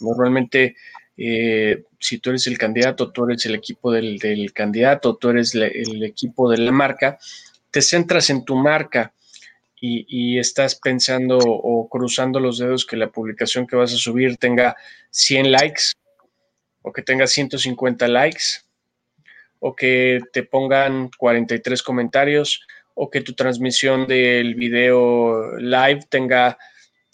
Normalmente 0.00 0.76
eh, 1.22 1.84
si 1.98 2.16
tú 2.16 2.30
eres 2.30 2.46
el 2.46 2.56
candidato, 2.56 3.12
tú 3.12 3.26
eres 3.26 3.44
el 3.44 3.54
equipo 3.54 3.92
del, 3.92 4.18
candidato, 4.54 5.16
tú 5.16 5.28
eres 5.28 5.54
el 5.54 6.02
equipo 6.02 6.50
de 6.50 6.56
la 6.56 6.72
marca, 6.72 7.18
te 7.70 7.82
centras 7.82 8.30
en 8.30 8.42
tu 8.42 8.56
marca 8.56 9.12
y, 9.78 10.38
estás 10.38 10.76
pensando 10.76 11.36
o 11.38 11.88
cruzando 11.90 12.40
los 12.40 12.56
dedos 12.56 12.86
que 12.86 12.96
la 12.96 13.10
publicación 13.10 13.66
que 13.66 13.76
vas 13.76 13.92
a 13.92 13.98
subir 13.98 14.38
tenga 14.38 14.76
100 15.10 15.52
likes 15.52 15.82
o 16.80 16.90
que 16.90 17.02
tenga 17.02 17.26
150 17.26 18.08
likes 18.08 18.62
o 19.58 19.76
que 19.76 20.20
te 20.32 20.42
pongan 20.42 21.10
43 21.18 21.82
comentarios 21.82 22.66
o 22.94 23.10
que 23.10 23.20
tu 23.20 23.34
transmisión 23.34 24.06
del 24.06 24.54
video 24.54 25.58
live 25.58 26.00
tenga 26.08 26.58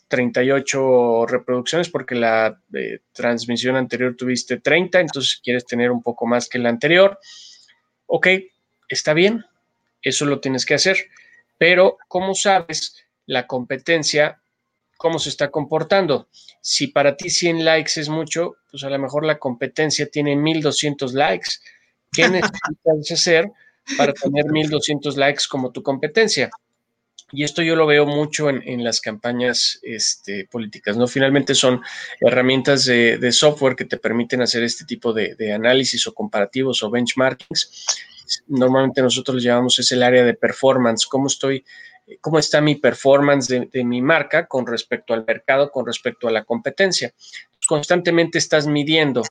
38 0.08 1.26
reproducciones 1.26 1.88
porque 1.88 2.14
la 2.14 2.60
eh, 2.74 3.00
transmisión 3.12 3.76
anterior 3.76 4.14
tuviste 4.16 4.60
30, 4.60 5.00
entonces 5.00 5.40
quieres 5.42 5.66
tener 5.66 5.90
un 5.90 6.02
poco 6.02 6.26
más 6.26 6.48
que 6.48 6.58
la 6.58 6.68
anterior. 6.68 7.18
Ok, 8.06 8.28
está 8.88 9.14
bien, 9.14 9.44
eso 10.02 10.26
lo 10.26 10.40
tienes 10.40 10.64
que 10.64 10.74
hacer, 10.74 10.96
pero 11.58 11.98
¿cómo 12.08 12.34
sabes 12.34 13.04
la 13.26 13.46
competencia? 13.46 14.40
¿Cómo 14.96 15.18
se 15.18 15.28
está 15.28 15.50
comportando? 15.50 16.28
Si 16.60 16.86
para 16.86 17.16
ti 17.16 17.28
100 17.28 17.64
likes 17.64 18.00
es 18.00 18.08
mucho, 18.08 18.56
pues 18.70 18.84
a 18.84 18.90
lo 18.90 18.98
mejor 18.98 19.24
la 19.24 19.38
competencia 19.38 20.06
tiene 20.06 20.36
1200 20.36 21.12
likes. 21.14 21.48
¿Qué 22.12 22.28
necesitas 22.28 23.12
hacer 23.12 23.50
para 23.98 24.12
tener 24.12 24.46
1200 24.46 25.16
likes 25.16 25.44
como 25.50 25.72
tu 25.72 25.82
competencia? 25.82 26.50
Y 27.32 27.42
esto 27.42 27.60
yo 27.60 27.74
lo 27.74 27.86
veo 27.86 28.06
mucho 28.06 28.48
en, 28.50 28.84
las 28.84 29.00
campañas 29.00 29.80
este, 29.82 30.46
políticas, 30.46 30.96
¿no? 30.96 31.08
Finalmente 31.08 31.56
son 31.56 31.82
herramientas 32.20 32.84
de, 32.84 33.32
software 33.32 33.74
que 33.74 33.84
te 33.84 33.96
permiten 33.96 34.42
hacer 34.42 34.62
este 34.62 34.84
tipo 34.84 35.12
de, 35.12 35.52
análisis 35.52 36.06
o 36.06 36.14
comparativos 36.14 36.82
o 36.82 36.90
benchmarkings. 36.90 37.84
Normalmente 38.46 39.02
nosotros 39.02 39.42
llevamos 39.42 39.78
es 39.80 39.90
el 39.90 40.04
área 40.04 40.24
de 40.24 40.34
performance, 40.34 41.06
cómo 41.06 41.26
estoy, 41.26 41.64
cómo 42.20 42.38
está 42.38 42.60
mi 42.60 42.76
performance 42.76 43.48
de, 43.48 43.68
de 43.72 43.84
mi 43.84 44.00
marca 44.02 44.46
con 44.46 44.64
respecto 44.64 45.12
al 45.12 45.24
mercado, 45.26 45.70
con 45.72 45.84
respecto 45.84 46.28
a 46.28 46.32
la 46.32 46.44
competencia. 46.44 47.12
Constantemente 47.66 48.38
estás 48.38 48.68
midiendo 48.68 49.22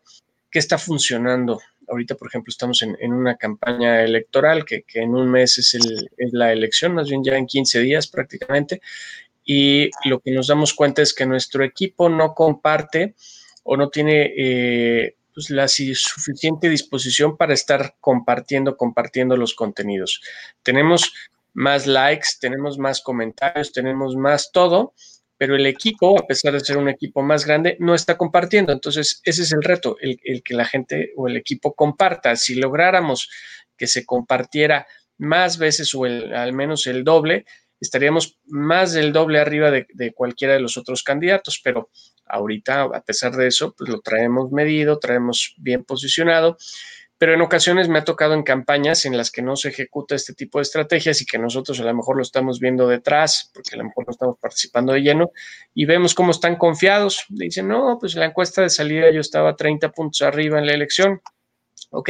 qué 0.52 0.60
está 0.60 0.78
funcionando, 0.78 1.62
ahorita, 1.88 2.16
por 2.16 2.28
ejemplo, 2.28 2.50
estamos 2.52 2.82
en, 2.82 3.14
una 3.14 3.36
campaña 3.36 4.04
electoral 4.04 4.66
que, 4.66 4.84
en 4.94 5.16
un 5.16 5.30
mes 5.30 5.58
es, 5.58 5.78
la 6.32 6.52
elección, 6.52 6.94
más 6.94 7.10
bien 7.10 7.24
ya 7.24 7.38
en 7.38 7.46
15 7.46 7.80
días 7.80 8.08
prácticamente. 8.08 8.82
y 9.44 9.92
lo 10.06 10.20
que 10.20 10.32
nos 10.32 10.48
damos 10.48 10.74
cuenta 10.74 11.02
es 11.02 11.14
que 11.14 11.26
nuestro 11.26 11.64
equipo 11.64 12.10
no 12.10 12.34
comparte 12.34 13.14
o 13.66 13.76
no 13.76 13.90
tiene 13.90 14.32
eh, 14.38 15.16
pues, 15.34 15.50
la 15.50 15.68
suficiente 15.68 16.70
disposición 16.70 17.36
para 17.36 17.54
estar 17.54 17.96
compartiendo, 18.00 18.78
compartiendo 18.78 19.36
los 19.36 19.56
contenidos. 19.56 20.22
Tenemos 20.62 21.14
más 21.54 21.88
likes, 21.88 22.30
tenemos 22.40 22.78
más 22.78 23.02
comentarios, 23.02 23.74
tenemos 23.74 24.16
más 24.16 24.52
todo, 24.52 24.94
pero 25.38 25.56
el 25.56 25.66
equipo, 25.66 26.18
a 26.20 26.26
pesar 26.26 26.54
de 26.54 26.60
ser 26.62 26.78
un 26.78 26.90
equipo 26.90 27.22
más 27.22 27.46
grande, 27.46 27.76
no 27.80 27.94
está 27.94 28.18
compartiendo. 28.18 28.72
Entonces, 28.72 29.22
ese 29.24 29.44
es 29.44 29.52
el 29.52 29.64
reto, 29.64 29.98
el, 30.00 30.44
que 30.44 30.54
la 30.54 30.66
gente 30.66 31.12
o 31.16 31.28
el 31.28 31.36
equipo 31.36 31.74
comparta. 31.74 32.36
Si 32.36 32.56
lográramos 32.56 33.30
que 33.78 33.88
se 33.88 34.06
compartiera 34.06 34.88
más 35.18 35.58
veces 35.58 35.94
o 35.94 36.06
al 36.06 36.54
menos 36.54 36.88
el 36.88 37.04
doble, 37.04 37.46
estaríamos 37.80 38.40
más 38.46 38.94
del 38.94 39.12
doble 39.12 39.40
arriba 39.40 39.72
de, 39.72 39.86
de, 39.94 40.14
cualquiera 40.14 40.54
de 40.54 40.62
los 40.62 40.78
otros 40.78 41.04
candidatos, 41.04 41.60
pero 41.64 41.90
ahorita, 42.26 42.84
a 42.84 43.02
pesar 43.02 43.34
de 43.36 43.48
eso, 43.48 43.76
pues 43.78 43.90
lo 43.90 44.00
traemos 44.00 44.52
medido, 44.52 45.00
traemos 45.00 45.54
bien 45.58 45.84
posicionado 45.84 46.58
pero 47.18 47.34
en 47.34 47.42
ocasiones 47.42 47.88
me 47.88 48.00
ha 48.00 48.04
tocado 48.04 48.34
en 48.34 48.44
campañas 48.44 49.06
en 49.06 49.16
las 49.16 49.32
que 49.32 49.42
no 49.42 49.56
se 49.56 49.70
ejecuta 49.70 50.16
este 50.16 50.34
tipo 50.34 50.60
de 50.60 50.64
estrategias 50.64 51.22
y 51.22 51.26
que 51.26 51.38
nosotros 51.38 51.80
a 51.80 51.84
lo 51.84 51.94
mejor 51.94 52.18
lo 52.18 52.22
estamos 52.22 52.60
viendo 52.60 52.88
detrás, 52.88 53.52
porque 53.54 53.76
a 53.76 53.78
lo 53.78 53.86
mejor 53.86 54.06
no 54.08 54.12
estamos 54.12 54.38
participando 54.40 54.92
de 54.94 55.02
lleno, 55.02 55.32
y 55.74 55.86
vemos 55.86 56.14
cómo 56.14 56.32
están 56.32 56.58
confiados. 56.58 57.26
Dicen, 57.30 57.68
no, 57.68 57.98
pues 58.00 58.16
la 58.16 58.26
encuesta 58.26 58.62
de 58.62 58.70
salida 58.70 59.12
yo 59.12 59.22
estaba 59.22 59.56
30 59.56 59.92
puntos 59.92 60.22
arriba 60.24 60.60
en 60.60 60.66
la 60.66 60.74
elección. 60.74 61.22
Ok, 61.92 62.10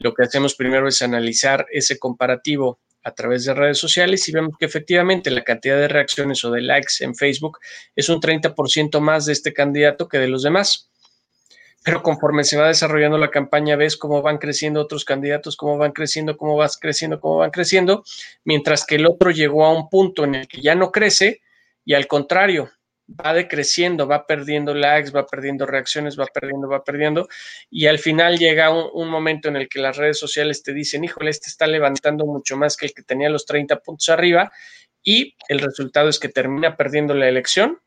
lo 0.00 0.14
que 0.14 0.24
hacemos 0.24 0.54
primero 0.54 0.88
es 0.88 1.00
analizar 1.02 1.66
ese 1.70 1.98
comparativo 1.98 2.80
a 3.04 3.14
través 3.14 3.44
de 3.44 3.54
redes 3.54 3.78
sociales 3.78 4.28
y 4.28 4.32
vemos 4.32 4.54
que 4.58 4.66
efectivamente 4.66 5.30
la 5.30 5.44
cantidad 5.44 5.76
de 5.76 5.88
reacciones 5.88 6.44
o 6.44 6.50
de 6.50 6.62
likes 6.62 6.94
en 7.00 7.14
Facebook 7.14 7.58
es 7.94 8.08
un 8.08 8.20
30% 8.20 9.00
más 9.00 9.26
de 9.26 9.32
este 9.32 9.52
candidato 9.52 10.08
que 10.08 10.18
de 10.18 10.28
los 10.28 10.42
demás 10.42 10.90
pero 11.84 12.02
conforme 12.02 12.44
se 12.44 12.58
va 12.58 12.68
desarrollando 12.68 13.18
la 13.18 13.30
campaña, 13.30 13.76
ves 13.76 13.96
cómo 13.96 14.20
van 14.22 14.38
creciendo 14.38 14.80
otros 14.80 15.04
candidatos, 15.04 15.56
cómo 15.56 15.78
van 15.78 15.92
creciendo, 15.92 16.36
cómo 16.36 16.56
vas 16.56 16.76
creciendo, 16.76 17.20
cómo 17.20 17.38
van 17.38 17.50
creciendo, 17.50 18.04
mientras 18.44 18.84
que 18.84 18.96
el 18.96 19.06
otro 19.06 19.30
llegó 19.30 19.64
a 19.64 19.72
un 19.72 19.88
punto 19.88 20.24
en 20.24 20.34
el 20.34 20.48
que 20.48 20.60
ya 20.60 20.74
no 20.74 20.90
crece 20.90 21.40
y 21.84 21.94
al 21.94 22.06
contrario, 22.06 22.70
va 23.08 23.32
decreciendo, 23.32 24.06
va 24.06 24.26
perdiendo 24.26 24.74
likes, 24.74 25.10
va 25.10 25.26
perdiendo 25.26 25.66
reacciones, 25.66 26.18
va 26.18 26.26
perdiendo, 26.26 26.68
va 26.68 26.84
perdiendo, 26.84 27.28
y 27.70 27.86
al 27.86 27.98
final 27.98 28.38
llega 28.38 28.70
un, 28.70 29.08
momento 29.08 29.48
en 29.48 29.56
el 29.56 29.68
que 29.68 29.80
las 29.80 29.96
redes 29.96 30.18
sociales 30.18 30.62
te 30.62 30.74
dicen, 30.74 31.04
híjole, 31.04 31.30
este 31.30 31.48
está 31.48 31.66
levantando 31.66 32.26
mucho 32.26 32.56
más 32.56 32.76
que 32.76 32.86
el 32.86 32.92
que 32.92 33.02
tenía 33.02 33.30
los 33.30 33.46
30 33.46 33.80
puntos 33.80 34.08
arriba, 34.10 34.52
y 35.02 35.34
el 35.48 35.60
resultado 35.60 36.08
es 36.08 36.18
que 36.18 36.28
termina 36.28 36.76
perdiendo 36.76 37.14
la 37.14 37.28
elección 37.28 37.80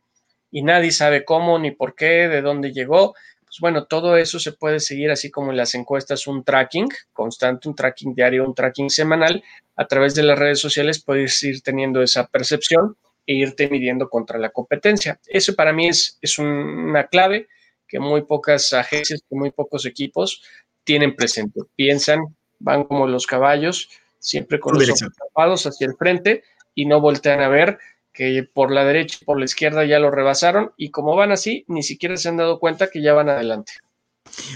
y 0.50 0.64
nadie 0.64 0.92
sabe 0.92 1.24
cómo 1.24 1.60
ni 1.60 1.72
por 1.72 1.94
qué, 1.94 2.28
de 2.28 2.42
dónde 2.42 2.74
llegó, 2.74 3.14
pues 3.52 3.60
bueno, 3.60 3.84
todo 3.84 4.16
eso 4.16 4.40
se 4.40 4.54
puede 4.54 4.80
seguir 4.80 5.12
así 5.12 5.30
como 5.30 5.52
en 5.52 5.58
las 5.58 5.76
encuestas, 5.76 6.26
un 6.26 6.46
tracking 6.46 6.88
constante, 7.12 7.68
un 7.68 7.76
tracking 7.76 8.16
diario, 8.16 8.46
un 8.46 8.56
tracking 8.56 8.90
semanal. 8.90 9.44
A 9.76 9.88
través 9.88 10.16
de 10.16 10.24
las 10.24 10.40
redes 10.40 10.60
sociales 10.62 11.04
puedes 11.04 11.44
ir 11.44 11.62
teniendo 11.62 12.02
esa 12.02 12.28
percepción 12.28 12.96
e 13.28 13.34
irte 13.34 13.68
midiendo 13.68 14.08
contra 14.10 14.40
la 14.40 14.52
competencia. 14.52 15.20
Eso 15.28 15.54
para 15.54 15.74
mí 15.74 15.90
es, 15.90 16.18
es 16.22 16.40
una 16.40 17.08
clave 17.08 17.50
que 17.90 18.00
muy 18.00 18.22
pocas 18.22 18.72
agencias, 18.72 19.20
que 19.30 19.36
muy 19.36 19.52
pocos 19.52 19.86
equipos 19.86 20.42
tienen 20.86 21.14
presente. 21.14 21.60
Piensan, 21.76 22.22
van 22.58 22.86
como 22.86 23.06
los 23.06 23.28
caballos, 23.28 23.90
siempre 24.18 24.62
con 24.62 24.76
los 24.76 24.88
ojos 24.88 25.14
tapados 25.18 25.66
hacia 25.66 25.88
el 25.88 25.96
frente 25.98 26.46
y 26.74 26.86
no 26.86 27.02
voltean 27.02 27.42
a 27.42 27.50
ver 27.50 27.80
que 28.14 28.44
por 28.54 28.72
la 28.72 28.84
derecha 28.86 29.18
y 29.22 29.26
por 29.26 29.40
la 29.40 29.46
izquierda 29.46 29.86
ya 29.86 30.00
lo 30.00 30.12
rebasaron 30.12 30.72
y 30.78 30.92
como 30.92 31.16
van 31.16 31.32
así, 31.32 31.66
ni 31.68 31.84
siquiera 31.84 32.18
se 32.18 32.30
han 32.30 32.38
dado 32.38 32.60
cuenta 32.60 32.90
que 32.90 33.02
ya 33.02 33.14
van 33.14 33.30
adelante. 33.30 33.74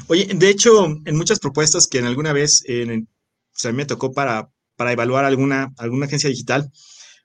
Oye, 0.07 0.27
de 0.33 0.49
hecho, 0.49 0.85
en 1.05 1.15
muchas 1.15 1.39
propuestas 1.39 1.87
que 1.87 1.99
en 1.99 2.05
alguna 2.05 2.33
vez 2.33 2.63
en, 2.65 3.07
a 3.63 3.67
mí 3.67 3.73
me 3.73 3.85
tocó 3.85 4.11
para, 4.11 4.49
para 4.75 4.91
evaluar 4.91 5.25
alguna, 5.25 5.73
alguna 5.77 6.05
agencia 6.05 6.29
digital, 6.29 6.71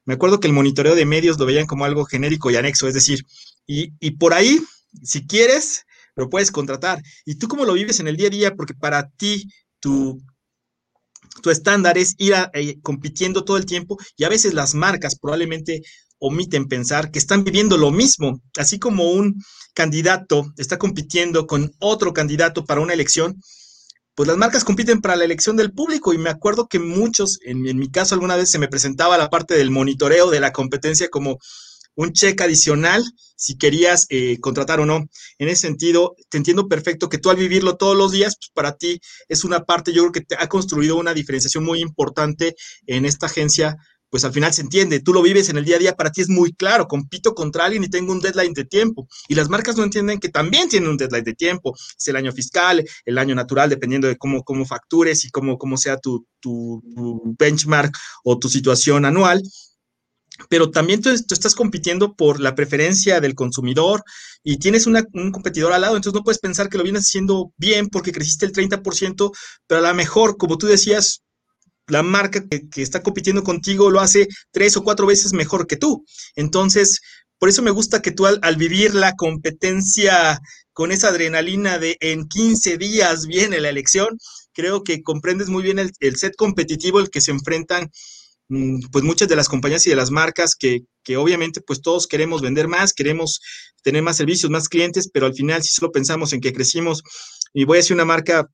me 0.04 0.14
acuerdo 0.14 0.40
que 0.40 0.46
el 0.46 0.54
monitoreo 0.54 0.94
de 0.94 1.06
medios 1.06 1.38
lo 1.38 1.46
veían 1.46 1.66
como 1.66 1.84
algo 1.84 2.04
genérico 2.04 2.50
y 2.50 2.56
anexo, 2.56 2.88
es 2.88 2.94
decir, 2.94 3.26
y, 3.66 3.92
y 4.00 4.12
por 4.12 4.34
ahí, 4.34 4.60
si 5.02 5.26
quieres, 5.26 5.84
lo 6.16 6.28
puedes 6.28 6.50
contratar. 6.50 7.02
¿Y 7.24 7.36
tú 7.36 7.48
cómo 7.48 7.64
lo 7.64 7.74
vives 7.74 8.00
en 8.00 8.08
el 8.08 8.16
día 8.16 8.28
a 8.28 8.30
día? 8.30 8.54
Porque 8.54 8.74
para 8.74 9.10
ti, 9.10 9.48
tu, 9.78 10.20
tu 11.42 11.50
estándar 11.50 11.98
es 11.98 12.14
ir 12.18 12.34
eh, 12.54 12.78
compitiendo 12.82 13.44
todo 13.44 13.56
el 13.56 13.66
tiempo 13.66 13.98
y 14.16 14.24
a 14.24 14.28
veces 14.28 14.54
las 14.54 14.74
marcas 14.74 15.18
probablemente 15.18 15.82
omiten 16.20 16.68
pensar 16.68 17.10
que 17.10 17.18
están 17.18 17.42
viviendo 17.42 17.76
lo 17.76 17.90
mismo, 17.90 18.40
así 18.56 18.78
como 18.78 19.10
un 19.10 19.42
candidato 19.74 20.52
está 20.56 20.78
compitiendo 20.78 21.46
con 21.46 21.72
otro 21.78 22.12
candidato 22.12 22.64
para 22.64 22.80
una 22.80 22.92
elección, 22.92 23.40
pues 24.14 24.28
las 24.28 24.36
marcas 24.36 24.64
compiten 24.64 25.00
para 25.00 25.16
la 25.16 25.24
elección 25.24 25.56
del 25.56 25.72
público. 25.72 26.12
Y 26.12 26.18
me 26.18 26.30
acuerdo 26.30 26.68
que 26.68 26.78
muchos, 26.78 27.38
en, 27.44 27.62
mi 27.62 27.90
caso 27.90 28.14
alguna 28.14 28.36
vez 28.36 28.50
se 28.50 28.58
me 28.58 28.68
presentaba 28.68 29.16
la 29.16 29.30
parte 29.30 29.54
del 29.54 29.70
monitoreo 29.70 30.30
de 30.30 30.40
la 30.40 30.52
competencia 30.52 31.08
como 31.08 31.38
un 31.94 32.12
cheque 32.12 32.44
adicional 32.44 33.02
si 33.36 33.56
querías 33.56 34.06
eh, 34.10 34.38
contratar 34.40 34.80
o 34.80 34.86
no. 34.86 35.08
En 35.38 35.48
ese 35.48 35.62
sentido, 35.62 36.14
te 36.28 36.36
entiendo 36.36 36.68
perfecto 36.68 37.08
que 37.08 37.16
tú 37.16 37.30
al 37.30 37.36
vivirlo 37.36 37.76
todos 37.76 37.96
los 37.96 38.12
días, 38.12 38.36
pues 38.36 38.50
para 38.52 38.76
ti 38.76 39.00
es 39.28 39.44
una 39.44 39.64
parte, 39.64 39.92
yo 39.92 40.02
creo 40.02 40.12
que 40.12 40.20
te 40.20 40.36
ha 40.38 40.48
construido 40.48 40.96
una 40.96 41.14
diferenciación 41.14 41.64
muy 41.64 41.80
importante 41.80 42.54
en 42.86 43.06
esta 43.06 43.26
agencia 43.26 43.78
pues 44.10 44.24
al 44.24 44.32
final 44.32 44.52
se 44.52 44.62
entiende, 44.62 45.00
tú 45.00 45.12
lo 45.12 45.22
vives 45.22 45.48
en 45.48 45.56
el 45.56 45.64
día 45.64 45.76
a 45.76 45.78
día, 45.78 45.96
para 45.96 46.10
ti 46.10 46.20
es 46.20 46.28
muy 46.28 46.52
claro, 46.52 46.88
compito 46.88 47.34
contra 47.34 47.64
alguien 47.64 47.84
y 47.84 47.88
tengo 47.88 48.12
un 48.12 48.20
deadline 48.20 48.52
de 48.52 48.64
tiempo. 48.64 49.08
Y 49.28 49.36
las 49.36 49.48
marcas 49.48 49.76
no 49.76 49.84
entienden 49.84 50.18
que 50.18 50.28
también 50.28 50.68
tienen 50.68 50.90
un 50.90 50.96
deadline 50.96 51.24
de 51.24 51.34
tiempo. 51.34 51.74
Es 51.96 52.08
el 52.08 52.16
año 52.16 52.32
fiscal, 52.32 52.84
el 53.04 53.18
año 53.18 53.34
natural, 53.34 53.70
dependiendo 53.70 54.08
de 54.08 54.16
cómo, 54.16 54.42
cómo 54.42 54.66
factures 54.66 55.24
y 55.24 55.30
cómo, 55.30 55.58
cómo 55.58 55.76
sea 55.76 55.96
tu, 55.96 56.26
tu, 56.40 56.82
benchmark 57.38 57.96
o 58.24 58.38
tu 58.38 58.48
situación 58.48 59.04
anual. 59.04 59.42
Pero 60.48 60.70
también 60.70 61.02
tú, 61.02 61.10
estás 61.10 61.54
compitiendo 61.54 62.14
por 62.14 62.40
la 62.40 62.54
preferencia 62.54 63.20
del 63.20 63.34
consumidor 63.34 64.02
y 64.42 64.56
tienes 64.56 64.86
un 64.86 65.30
competidor 65.30 65.72
al 65.72 65.82
lado, 65.82 65.96
entonces 65.96 66.18
no 66.18 66.24
puedes 66.24 66.38
pensar 66.38 66.68
que 66.68 66.78
lo 66.78 66.84
vienes 66.84 67.02
haciendo 67.02 67.52
bien 67.58 67.88
porque 67.88 68.10
creciste 68.10 68.46
el 68.46 68.52
30%, 68.52 69.32
pero 69.66 69.84
a 69.84 69.88
lo 69.88 69.94
mejor, 69.94 70.38
como 70.38 70.56
tú 70.56 70.66
decías, 70.66 71.22
la 71.90 72.02
marca 72.02 72.44
que, 72.48 72.82
está 72.82 73.02
compitiendo 73.02 73.42
contigo 73.42 73.90
lo 73.90 74.00
hace 74.00 74.28
tres 74.50 74.76
o 74.76 74.84
cuatro 74.84 75.06
veces 75.06 75.32
mejor 75.32 75.66
que 75.66 75.76
tú. 75.76 76.04
Entonces, 76.36 77.00
por 77.38 77.48
eso 77.48 77.62
me 77.62 77.70
gusta 77.70 78.02
que 78.02 78.12
tú 78.12 78.26
al, 78.26 78.56
vivir 78.56 78.94
la 78.94 79.16
competencia 79.16 80.40
con 80.72 80.92
esa 80.92 81.08
adrenalina 81.08 81.78
de 81.78 81.96
en 82.00 82.28
15 82.28 82.78
días 82.78 83.26
viene 83.26 83.60
la 83.60 83.68
elección, 83.68 84.18
creo 84.52 84.84
que 84.84 85.02
comprendes 85.02 85.48
muy 85.48 85.62
bien 85.62 85.78
el, 85.78 86.16
set 86.16 86.34
competitivo 86.36 87.00
el 87.00 87.10
que 87.10 87.20
se 87.20 87.30
enfrentan 87.30 87.90
mm, 88.48 88.80
pues 88.92 89.04
muchas 89.04 89.28
de 89.28 89.36
las 89.36 89.48
compañías 89.48 89.86
y 89.86 89.90
de 89.90 89.96
las 89.96 90.10
marcas 90.10 90.54
que, 90.54 90.80
que, 91.02 91.16
obviamente 91.16 91.60
pues 91.60 91.82
todos 91.82 92.06
queremos 92.06 92.42
vender 92.42 92.68
más, 92.68 92.92
queremos 92.92 93.40
tener 93.82 94.02
más 94.02 94.16
servicios, 94.16 94.50
más 94.50 94.68
clientes, 94.68 95.10
pero 95.12 95.26
al 95.26 95.34
final 95.34 95.62
si 95.62 95.70
solo 95.70 95.92
pensamos 95.92 96.32
en 96.32 96.40
que 96.40 96.52
crecimos, 96.52 97.02
y 97.52 97.64
voy 97.64 97.76
a 97.76 97.80
decir 97.80 97.94
una 97.94 98.04
marca 98.04 98.48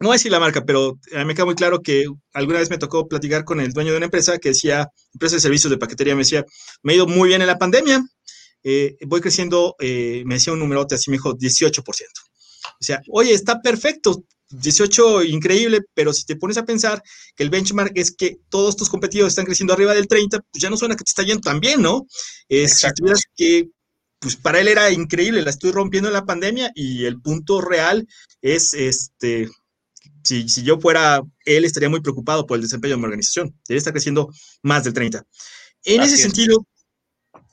no 0.00 0.08
voy 0.08 0.14
a 0.14 0.18
decir 0.18 0.32
la 0.32 0.40
marca, 0.40 0.64
pero 0.64 0.98
me 1.24 1.34
queda 1.34 1.46
muy 1.46 1.54
claro 1.54 1.80
que 1.80 2.04
alguna 2.32 2.58
vez 2.58 2.70
me 2.70 2.78
tocó 2.78 3.08
platicar 3.08 3.44
con 3.44 3.60
el 3.60 3.72
dueño 3.72 3.92
de 3.92 3.98
una 3.98 4.06
empresa 4.06 4.38
que 4.38 4.50
decía, 4.50 4.88
empresa 5.12 5.36
de 5.36 5.40
servicios 5.40 5.70
de 5.70 5.78
paquetería, 5.78 6.14
me 6.14 6.22
decía, 6.22 6.44
me 6.82 6.92
ha 6.92 6.96
ido 6.96 7.06
muy 7.06 7.28
bien 7.28 7.40
en 7.40 7.46
la 7.46 7.58
pandemia, 7.58 8.02
eh, 8.64 8.96
voy 9.06 9.20
creciendo, 9.20 9.76
eh, 9.78 10.22
me 10.26 10.34
decía 10.34 10.52
un 10.52 10.58
numerote 10.58 10.94
así, 10.94 11.10
me 11.10 11.16
dijo 11.16 11.34
18%. 11.34 12.22
O 12.80 12.84
sea, 12.84 13.00
oye, 13.10 13.32
está 13.32 13.60
perfecto, 13.60 14.24
18 14.50 15.24
increíble, 15.24 15.80
pero 15.94 16.12
si 16.12 16.24
te 16.24 16.36
pones 16.36 16.56
a 16.56 16.64
pensar 16.64 17.02
que 17.36 17.42
el 17.42 17.50
benchmark 17.50 17.92
es 17.94 18.14
que 18.14 18.38
todos 18.48 18.76
tus 18.76 18.88
competidores 18.88 19.32
están 19.32 19.44
creciendo 19.44 19.74
arriba 19.74 19.94
del 19.94 20.08
30, 20.08 20.38
pues 20.38 20.62
ya 20.62 20.70
no 20.70 20.76
suena 20.76 20.96
que 20.96 21.04
te 21.04 21.10
está 21.10 21.22
yendo 21.22 21.40
tan 21.40 21.60
bien, 21.60 21.82
¿no? 21.82 22.06
Es, 22.48 22.78
si 22.78 22.90
tuvieras 22.94 23.22
que, 23.36 23.68
pues 24.18 24.36
para 24.36 24.60
él 24.60 24.68
era 24.68 24.90
increíble, 24.90 25.42
la 25.42 25.50
estoy 25.50 25.72
rompiendo 25.72 26.08
en 26.08 26.14
la 26.14 26.24
pandemia 26.24 26.70
y 26.74 27.04
el 27.04 27.20
punto 27.20 27.60
real 27.60 28.06
es, 28.40 28.72
este, 28.74 29.48
si, 30.24 30.48
si, 30.48 30.62
yo 30.62 30.80
fuera 30.80 31.22
él, 31.44 31.64
estaría 31.64 31.88
muy 31.88 32.00
preocupado 32.00 32.46
por 32.46 32.56
el 32.56 32.62
desempeño 32.62 32.94
de 32.94 32.98
mi 32.98 33.04
organización. 33.04 33.54
Debería 33.68 33.78
estar 33.78 33.92
creciendo 33.92 34.32
más 34.62 34.84
del 34.84 34.94
30. 34.94 35.24
En 35.84 36.02
ese 36.02 36.16
sentido, 36.16 36.66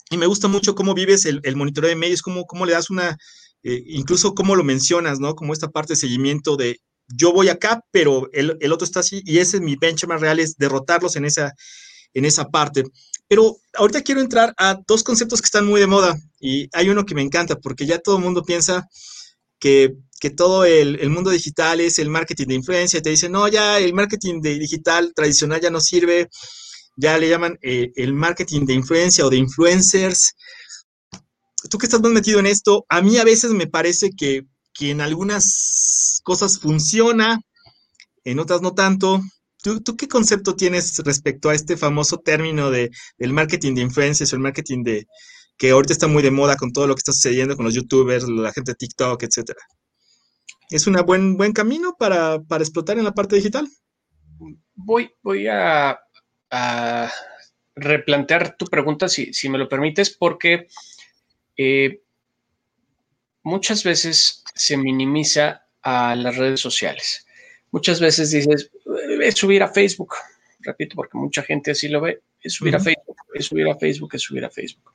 y 0.09 0.17
me 0.17 0.25
gusta 0.25 0.47
mucho 0.47 0.73
cómo 0.75 0.93
vives 0.93 1.25
el, 1.25 1.39
el 1.43 1.55
monitoreo 1.55 1.89
de 1.89 1.95
medios, 1.95 2.21
cómo, 2.21 2.45
cómo 2.45 2.65
le 2.65 2.73
das 2.73 2.89
una, 2.89 3.17
eh, 3.63 3.83
incluso 3.87 4.33
cómo 4.33 4.55
lo 4.55 4.63
mencionas, 4.63 5.19
¿no? 5.19 5.35
Como 5.35 5.53
esta 5.53 5.69
parte 5.69 5.93
de 5.93 5.97
seguimiento 5.97 6.57
de 6.57 6.79
yo 7.13 7.33
voy 7.33 7.49
acá, 7.49 7.83
pero 7.91 8.29
el, 8.31 8.57
el, 8.61 8.71
otro 8.71 8.85
está 8.85 9.01
así, 9.01 9.21
y 9.25 9.39
ese 9.39 9.57
es 9.57 9.63
mi 9.63 9.75
benchmark 9.75 10.21
real, 10.21 10.39
es 10.39 10.55
derrotarlos 10.57 11.15
en 11.15 11.25
esa, 11.25 11.53
en 12.13 12.25
esa 12.25 12.49
parte. 12.49 12.83
Pero 13.27 13.57
ahorita 13.73 14.01
quiero 14.01 14.21
entrar 14.21 14.53
a 14.57 14.79
dos 14.87 15.03
conceptos 15.03 15.41
que 15.41 15.45
están 15.45 15.65
muy 15.65 15.79
de 15.79 15.87
moda, 15.87 16.17
y 16.39 16.69
hay 16.73 16.89
uno 16.89 17.05
que 17.05 17.15
me 17.15 17.21
encanta, 17.21 17.55
porque 17.57 17.85
ya 17.85 17.99
todo 17.99 18.17
el 18.17 18.23
mundo 18.23 18.43
piensa 18.43 18.87
que 19.59 19.95
que 20.21 20.29
todo 20.29 20.65
el, 20.65 21.09
mundo 21.09 21.31
digital 21.31 21.81
es 21.81 21.97
el 21.97 22.07
marketing 22.07 22.45
de 22.45 22.53
influencia, 22.53 23.01
te 23.01 23.09
dicen, 23.09 23.31
no, 23.31 23.47
ya 23.47 23.79
el 23.79 23.95
marketing 23.95 24.39
de 24.39 24.59
digital 24.59 25.13
tradicional 25.15 25.59
ya 25.59 25.71
no 25.71 25.81
sirve, 25.81 26.29
ya 26.95 27.17
le 27.17 27.27
llaman 27.27 27.57
eh, 27.63 27.91
el 27.95 28.13
marketing 28.13 28.67
de 28.67 28.75
influencia 28.75 29.25
o 29.25 29.31
de 29.31 29.37
influencers. 29.37 30.35
Tú 31.71 31.79
que 31.79 31.87
estás 31.87 32.01
más 32.01 32.11
metido 32.11 32.39
en 32.39 32.45
esto, 32.45 32.85
a 32.87 33.01
mí 33.01 33.17
a 33.17 33.23
veces 33.23 33.51
me 33.53 33.65
parece 33.65 34.11
que, 34.11 34.43
que 34.75 34.91
en 34.91 35.01
algunas 35.01 36.21
cosas 36.23 36.59
funciona, 36.59 37.41
en 38.23 38.37
otras 38.37 38.61
no 38.61 38.75
tanto. 38.75 39.21
¿Tú, 39.63 39.97
qué 39.97 40.07
concepto 40.07 40.55
tienes 40.55 40.99
respecto 40.99 41.49
a 41.49 41.55
este 41.55 41.77
famoso 41.77 42.19
término 42.19 42.69
de, 42.69 42.91
del 43.17 43.33
marketing 43.33 43.73
de 43.73 43.81
influencers 43.81 44.33
o 44.33 44.35
el 44.35 44.43
marketing 44.43 44.83
de 44.83 45.07
que 45.57 45.71
ahorita 45.71 45.93
está 45.93 46.05
muy 46.07 46.21
de 46.21 46.29
moda 46.29 46.57
con 46.57 46.71
todo 46.71 46.85
lo 46.85 46.93
que 46.93 46.99
está 46.99 47.11
sucediendo 47.11 47.55
con 47.55 47.65
los 47.65 47.73
youtubers, 47.73 48.29
la 48.29 48.53
gente 48.53 48.73
de 48.73 48.75
TikTok, 48.75 49.23
etcétera? 49.23 49.61
¿Es 50.71 50.87
un 50.87 50.93
buen, 51.05 51.35
buen 51.35 51.51
camino 51.51 51.97
para, 51.99 52.41
explotar 52.59 52.97
en 52.97 53.03
la 53.03 53.13
parte 53.13 53.35
digital? 53.35 53.67
Voy, 54.73 55.11
voy 55.21 55.45
a, 55.47 55.99
replantear 57.75 58.55
tu 58.57 58.65
pregunta, 58.65 59.09
si, 59.09 59.49
me 59.49 59.57
lo 59.57 59.67
permites, 59.67 60.09
porque 60.11 60.67
eh, 61.57 62.01
muchas 63.43 63.83
veces 63.83 64.43
se 64.55 64.77
minimiza 64.77 65.65
a 65.81 66.15
las 66.15 66.37
redes 66.37 66.61
sociales. 66.61 67.25
Muchas 67.71 67.99
veces 67.99 68.31
dices, 68.31 68.71
es 69.21 69.35
subir 69.35 69.63
a 69.63 69.67
Facebook, 69.67 70.15
repito, 70.59 70.95
porque 70.95 71.17
mucha 71.17 71.43
gente 71.43 71.71
así 71.71 71.89
lo 71.89 71.99
ve, 71.99 72.21
es 72.41 72.53
subir 72.53 72.75
a 72.77 72.79
Facebook, 72.79 73.17
es 73.33 73.45
subir 73.45 73.67
a 73.67 73.77
Facebook, 73.77 74.15
es 74.15 74.21
subir 74.21 74.45
a 74.45 74.49
Facebook. 74.49 74.93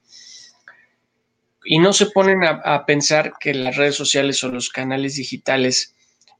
Y 1.67 1.79
no 1.79 1.93
se 1.93 2.07
ponen 2.07 2.45
a, 2.45 2.87
pensar 2.87 3.35
que 3.41 3.53
las 3.53 3.77
redes 3.77 3.97
sociales 3.97 4.43
o 4.45 4.49
los 4.49 4.71
canales 4.71 5.17
digitales 5.17 5.95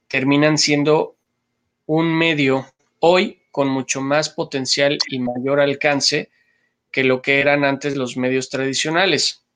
terminan 0.09 0.57
siendo 0.57 1.17
un 1.87 2.17
medio 2.17 2.67
hoy 3.01 3.43
con 3.51 3.69
mucho 3.69 4.01
más 4.01 4.31
potencial 4.31 4.99
y 5.09 5.19
mayor 5.19 5.61
alcance 5.61 6.31
que 6.91 7.05
lo 7.05 7.23
que 7.23 7.41
eran 7.41 7.65
antes 7.65 7.97
los 7.97 8.17
medios 8.17 8.49
tradicionales 8.49 9.47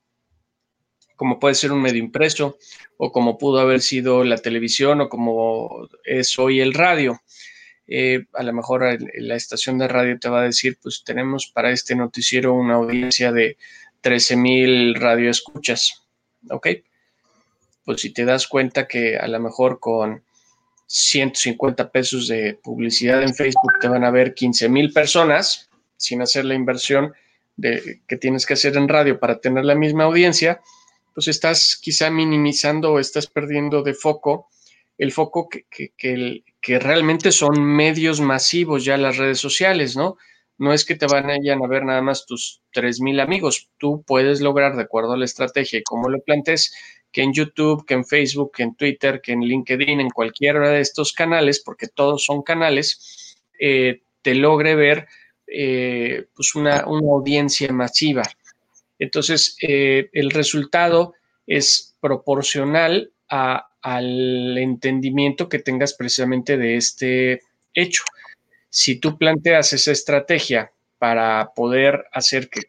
como 1.21 1.39
puede 1.39 1.53
ser 1.53 1.71
un 1.71 1.83
medio 1.83 1.99
impreso 1.99 2.57
o 2.97 3.11
como 3.11 3.37
pudo 3.37 3.59
haber 3.59 3.81
sido 3.81 4.23
la 4.23 4.39
televisión 4.39 5.01
o 5.01 5.07
como 5.07 5.87
es 6.03 6.39
hoy 6.39 6.61
el 6.61 6.73
radio. 6.73 7.21
Eh, 7.85 8.25
a 8.33 8.41
lo 8.41 8.53
mejor 8.53 8.97
la 9.19 9.35
estación 9.35 9.77
de 9.77 9.87
radio 9.87 10.17
te 10.17 10.29
va 10.29 10.41
a 10.41 10.45
decir, 10.45 10.79
pues 10.81 11.03
tenemos 11.05 11.45
para 11.45 11.69
este 11.69 11.95
noticiero 11.95 12.55
una 12.55 12.73
audiencia 12.73 13.31
de 13.31 13.57
13 14.01 14.35
mil 14.35 14.95
radioescuchas, 14.95 16.03
¿ok? 16.49 16.67
Pues 17.85 18.01
si 18.01 18.11
te 18.11 18.25
das 18.25 18.47
cuenta 18.47 18.87
que 18.87 19.17
a 19.17 19.27
lo 19.27 19.39
mejor 19.39 19.79
con 19.79 20.23
150 20.87 21.91
pesos 21.91 22.27
de 22.27 22.59
publicidad 22.61 23.23
en 23.23 23.33
Facebook 23.33 23.79
te 23.79 23.87
van 23.87 24.03
a 24.03 24.11
ver 24.11 24.33
15 24.33 24.69
mil 24.69 24.91
personas 24.91 25.69
sin 25.97 26.21
hacer 26.21 26.45
la 26.45 26.55
inversión 26.55 27.13
de, 27.55 28.01
que 28.07 28.17
tienes 28.17 28.45
que 28.45 28.53
hacer 28.53 28.75
en 28.75 28.87
radio 28.87 29.19
para 29.19 29.39
tener 29.39 29.65
la 29.65 29.75
misma 29.75 30.05
audiencia, 30.05 30.61
pues 31.13 31.27
estás 31.27 31.77
quizá 31.81 32.09
minimizando 32.09 32.93
o 32.93 32.99
estás 32.99 33.27
perdiendo 33.27 33.83
de 33.83 33.93
foco 33.93 34.49
el 34.97 35.11
foco 35.11 35.49
que, 35.49 35.65
que, 35.97 36.79
realmente 36.79 37.31
son 37.31 37.59
medios 37.63 38.21
masivos 38.21 38.85
ya 38.85 38.97
las 38.97 39.17
redes 39.17 39.39
sociales, 39.39 39.95
¿no? 39.95 40.17
No 40.61 40.73
es 40.73 40.85
que 40.85 40.93
te 40.93 41.07
vayan 41.07 41.63
a 41.63 41.67
ver 41.67 41.83
nada 41.83 42.03
más 42.03 42.27
tus 42.27 42.61
3.000 42.75 43.19
amigos. 43.19 43.71
Tú 43.79 44.03
puedes 44.05 44.41
lograr, 44.41 44.75
de 44.75 44.83
acuerdo 44.83 45.13
a 45.13 45.17
la 45.17 45.25
estrategia 45.25 45.79
y 45.79 45.83
cómo 45.83 46.07
lo 46.07 46.21
plantees, 46.21 46.71
que 47.11 47.23
en 47.23 47.33
YouTube, 47.33 47.83
que 47.83 47.95
en 47.95 48.05
Facebook, 48.05 48.51
que 48.51 48.61
en 48.61 48.75
Twitter, 48.75 49.21
que 49.21 49.31
en 49.31 49.39
LinkedIn, 49.39 49.99
en 49.99 50.11
cualquiera 50.11 50.69
de 50.69 50.79
estos 50.79 51.13
canales, 51.13 51.63
porque 51.65 51.87
todos 51.87 52.25
son 52.25 52.43
canales, 52.43 53.39
eh, 53.59 54.03
te 54.21 54.35
logre 54.35 54.75
ver 54.75 55.07
eh, 55.47 56.27
pues 56.35 56.53
una, 56.53 56.85
una 56.85 57.11
audiencia 57.11 57.73
masiva. 57.73 58.21
Entonces, 58.99 59.57
eh, 59.63 60.11
el 60.13 60.29
resultado 60.29 61.15
es 61.47 61.95
proporcional 61.99 63.11
al 63.29 64.57
entendimiento 64.59 65.49
que 65.49 65.57
tengas 65.57 65.95
precisamente 65.95 66.55
de 66.55 66.77
este 66.77 67.41
hecho. 67.73 68.03
Si 68.71 68.95
tú 68.95 69.17
planteas 69.17 69.73
esa 69.73 69.91
estrategia 69.91 70.71
para 70.97 71.51
poder 71.53 72.05
hacer 72.13 72.49
que, 72.49 72.61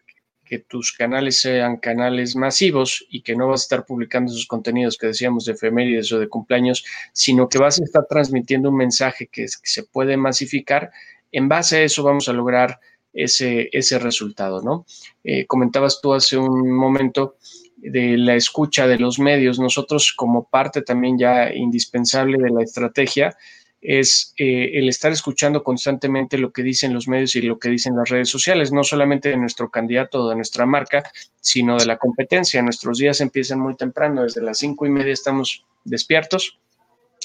tus 0.69 0.93
canales 0.93 1.41
sean 1.41 1.79
canales 1.79 2.37
masivos 2.37 3.07
y 3.09 3.23
que 3.23 3.35
no 3.35 3.49
vas 3.49 3.63
a 3.63 3.65
estar 3.65 3.87
publicando 3.87 4.31
esos 4.31 4.45
contenidos 4.47 4.99
que 4.99 5.07
decíamos 5.07 5.47
de 5.47 5.53
efemérides 5.53 6.13
o 6.13 6.19
de 6.19 6.29
cumpleaños, 6.29 6.85
sino 7.15 7.49
que 7.49 7.57
vas 7.57 7.81
a 7.81 7.85
estar 7.85 8.05
transmitiendo 8.07 8.69
un 8.69 8.77
mensaje 8.77 9.29
que, 9.33 9.47
se 9.49 9.83
puede 9.85 10.19
masificar, 10.19 10.91
en 11.31 11.49
base 11.49 11.79
a 11.79 11.83
eso 11.85 12.03
vamos 12.03 12.29
a 12.29 12.35
lograr 12.35 12.81
ese, 13.15 13.71
ese 13.73 13.99
resultado, 13.99 14.61
¿no? 14.61 14.85
Eh, 15.25 15.47
comentabas 15.47 16.03
tú 16.03 16.13
hace 16.13 16.37
un 16.37 16.71
momento 16.71 17.37
de 17.79 18.19
la 18.19 18.35
escucha 18.35 18.87
de 18.87 18.99
los 18.99 19.19
medios. 19.19 19.59
Nosotros 19.59 20.13
como 20.13 20.51
parte 20.51 20.83
también 20.83 21.19
ya 21.19 21.51
indispensable 21.51 22.37
de 22.37 22.51
la 22.51 22.63
estrategia 22.63 23.35
es 23.83 24.33
eh, 24.39 24.71
el 24.75 24.89
estar 24.89 25.11
escuchando 25.11 25.65
constantemente 25.65 26.39
lo 26.39 26.53
que 26.53 26.63
dicen 26.63 26.95
los 26.95 27.09
medios 27.09 27.35
y 27.35 27.43
lo 27.43 27.59
que 27.59 27.69
dicen 27.69 27.97
las 27.97 28.09
redes 28.09 28.29
sociales, 28.29 28.73
no 28.73 28.85
solamente 28.85 29.29
de 29.29 29.37
nuestro 29.37 29.71
candidato 29.71 30.23
o 30.23 30.29
de 30.29 30.37
nuestra 30.37 30.65
marca, 30.67 31.03
sino 31.41 31.77
de 31.77 31.87
la 31.87 31.99
competencia. 31.99 32.63
Nuestros 32.63 32.99
días 32.99 33.21
empiezan 33.21 33.59
muy 33.59 33.75
temprano, 33.75 34.23
desde 34.23 34.41
las 34.41 34.59
cinco 34.59 34.87
y 34.87 34.91
media 34.91 35.13
estamos 35.13 35.67
despiertos 35.85 36.59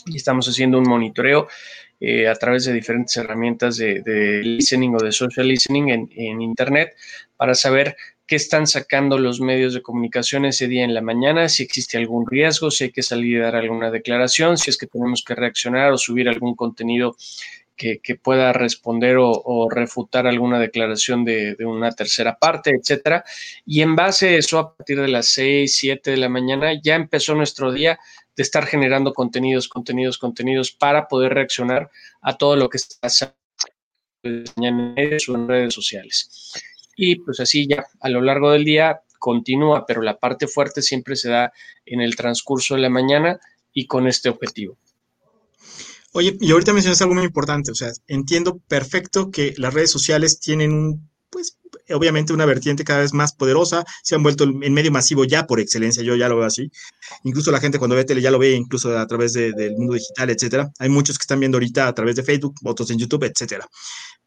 y 0.08 0.18
estamos 0.18 0.47
haciendo 0.47 0.80
un 0.80 0.89
monitoreo 0.89 1.47
eh, 1.99 2.28
a 2.28 2.34
través 2.36 2.66
de 2.66 2.74
diferentes 2.74 3.16
herramientas 3.18 3.78
de, 3.78 4.41
listening 4.43 4.95
o 4.95 5.03
de 5.03 5.12
social 5.12 5.47
listening 5.47 5.89
en, 5.89 6.10
en, 6.16 6.41
Internet 6.41 6.95
para 7.38 7.53
saber 7.53 7.95
qué 8.28 8.36
están 8.36 8.67
sacando 8.67 9.17
los 9.17 9.39
medios 9.39 9.73
de 9.73 9.82
comunicación 9.82 10.45
ese 10.45 10.67
día 10.67 10.84
en 10.84 10.93
la 10.93 11.01
mañana, 11.01 11.47
si 11.47 11.63
existe 11.63 11.97
algún 11.97 12.28
riesgo, 12.28 12.69
si 12.69 12.86
hay 12.86 12.91
que 12.91 13.01
salir 13.01 13.41
a 13.41 13.45
dar 13.45 13.55
alguna 13.55 13.89
declaración, 13.89 14.57
si 14.57 14.69
es 14.69 14.78
que 14.78 14.86
tenemos 14.86 15.23
que 15.23 15.34
reaccionar 15.34 15.93
o 15.93 15.97
subir 15.97 16.28
algún 16.28 16.53
contenido 16.55 17.15
que, 17.78 18.19
pueda 18.21 18.51
responder 18.53 19.17
o, 19.19 19.69
refutar 19.69 20.28
alguna 20.28 20.59
declaración 20.59 21.23
de, 21.23 21.55
una 21.59 21.91
tercera 21.91 22.38
parte, 22.38 22.71
etcétera. 22.71 23.23
Y 23.65 23.82
en 23.82 23.95
base 23.95 24.30
a 24.30 24.38
eso, 24.38 24.59
a 24.59 24.75
partir 24.75 24.99
de 24.99 25.07
las 25.07 25.28
6, 25.30 25.73
7 25.73 26.11
de 26.11 26.17
la 26.17 26.28
mañana, 26.28 26.73
ya 26.82 26.95
empezó 26.95 27.36
nuestro 27.36 27.71
día 27.71 27.99
de 28.36 28.43
estar 28.43 28.65
generando 28.65 29.13
contenidos, 29.13 29.67
contenidos, 29.67 30.17
contenidos 30.17 30.71
para 30.71 31.07
poder 31.07 31.34
reaccionar 31.34 31.89
a 32.21 32.36
todo 32.36 32.55
lo 32.55 32.67
que 32.67 32.78
está 32.78 32.95
pasando 32.99 33.36
en 34.23 35.47
redes 35.47 35.73
sociales. 35.73 36.51
Y 36.98 37.20
pues 37.20 37.39
así 37.39 37.68
ya 37.68 37.86
a 38.02 38.10
lo 38.10 38.22
largo 38.22 38.52
del 38.52 38.66
día 38.66 39.00
continúa, 39.20 39.86
pero 39.86 40.02
la 40.02 40.18
parte 40.18 40.48
fuerte 40.48 40.82
siempre 40.82 41.16
se 41.16 41.30
da 41.30 41.54
en 41.86 42.02
el 42.02 42.16
transcurso 42.16 42.76
de 42.76 42.82
la 42.82 42.89
mañana 42.89 43.39
y 43.72 43.86
con 43.86 44.08
este 44.08 44.30
objetivo. 44.30 44.78
Oye, 46.14 46.36
y 46.39 46.52
ahorita 46.52 46.74
mencionas 46.74 47.02
algo 47.02 47.14
muy 47.14 47.24
importante, 47.24 47.72
o 47.72 47.76
sea, 47.76 47.91
entiendo 48.08 48.60
perfecto 48.68 49.30
que 49.30 49.54
las 49.58 49.74
redes 49.74 49.91
sociales 49.91 50.39
tienen 50.39 50.74
un, 50.74 51.10
pues, 51.30 51.60
obviamente 51.89 52.34
una 52.34 52.45
vertiente 52.45 52.84
cada 52.84 53.02
vez 53.02 53.14
más 53.14 53.34
poderosa, 53.34 53.86
se 54.02 54.16
han 54.16 54.24
vuelto 54.24 54.45
en 54.45 54.74
medio 54.74 54.91
masivo 54.91 55.26
ya 55.26 55.45
por 55.45 55.60
excelencia, 55.60 56.02
yo 56.02 56.16
ya 56.16 56.28
lo 56.30 56.38
veo 56.38 56.45
así. 56.45 56.72
Incluso 57.24 57.52
la 57.52 57.60
gente 57.60 57.78
cuando 57.78 57.95
ve 57.95 58.06
tele 58.06 58.22
ya 58.22 58.32
lo 58.32 58.39
ve, 58.39 58.54
incluso 58.54 58.98
a 58.98 59.06
través 59.06 59.34
del 59.34 59.74
mundo 59.78 59.93
digital, 59.93 60.30
etcétera. 60.30 60.72
Hay 60.80 60.89
muchos 60.89 61.18
que 61.18 61.24
están 61.24 61.39
viendo 61.39 61.58
ahorita 61.58 61.88
a 61.88 61.93
través 61.93 62.16
de 62.16 62.24
Facebook, 62.24 62.56
otros 62.64 62.89
en 62.89 62.98
YouTube, 62.98 63.26
etcétera. 63.26 63.68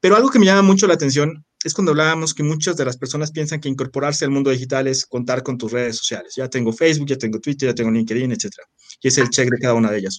Pero 0.01 0.16
algo 0.16 0.30
que 0.30 0.38
me 0.38 0.46
llama 0.46 0.62
mucho 0.62 0.86
la 0.86 0.94
atención 0.94 1.44
es 1.62 1.74
cuando 1.74 1.92
hablábamos 1.92 2.32
que 2.32 2.42
muchas 2.42 2.76
de 2.76 2.86
las 2.86 2.96
personas 2.96 3.32
piensan 3.32 3.61
que 3.61 3.68
incorporarse 3.68 4.24
al 4.24 4.30
mundo 4.30 4.51
digital 4.51 4.86
es 4.86 5.05
contar 5.05 5.42
con 5.42 5.59
tus 5.59 5.70
redes 5.70 5.96
sociales. 5.96 6.34
Ya 6.34 6.48
tengo 6.48 6.72
Facebook, 6.72 7.09
ya 7.09 7.16
tengo 7.16 7.38
Twitter, 7.38 7.68
ya 7.68 7.74
tengo 7.74 7.90
LinkedIn, 7.90 8.32
etcétera. 8.32 8.66
Y 9.03 9.09
es 9.09 9.18
el 9.18 9.28
check 9.28 9.51
de 9.51 9.59
cada 9.59 9.74
una 9.74 9.90
de 9.90 9.98
ellas. 9.98 10.18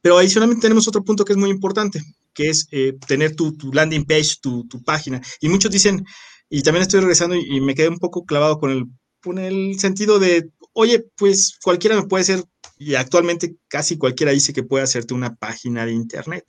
Pero 0.00 0.18
adicionalmente 0.18 0.62
tenemos 0.62 0.88
otro 0.88 1.04
punto 1.04 1.24
que 1.24 1.32
es 1.32 1.38
muy 1.38 1.50
importante, 1.50 2.02
que 2.34 2.50
es 2.50 2.66
eh, 2.72 2.94
tener 3.06 3.36
tu, 3.36 3.56
landing 3.72 4.04
page, 4.04 4.38
tu, 4.42 4.66
página. 4.84 5.20
Y 5.40 5.48
muchos 5.48 5.70
dicen, 5.70 6.04
y 6.50 6.62
también 6.62 6.82
estoy 6.82 7.00
regresando 7.00 7.36
y, 7.36 7.60
me 7.60 7.76
quedé 7.76 7.88
un 7.88 8.00
poco 8.00 8.24
clavado 8.24 8.58
con 8.58 8.70
el, 8.72 8.86
con 9.22 9.38
el 9.38 9.78
sentido 9.78 10.18
de, 10.18 10.50
oye, 10.72 11.06
pues 11.16 11.56
cualquiera 11.62 11.94
me 11.94 12.08
puede 12.08 12.22
hacer, 12.22 12.44
y 12.76 12.96
actualmente 12.96 13.54
casi 13.68 13.96
cualquiera 13.96 14.32
dice 14.32 14.52
que 14.52 14.64
puede 14.64 14.82
hacerte 14.82 15.14
una 15.14 15.36
página 15.36 15.86
de 15.86 15.92
internet. 15.92 16.44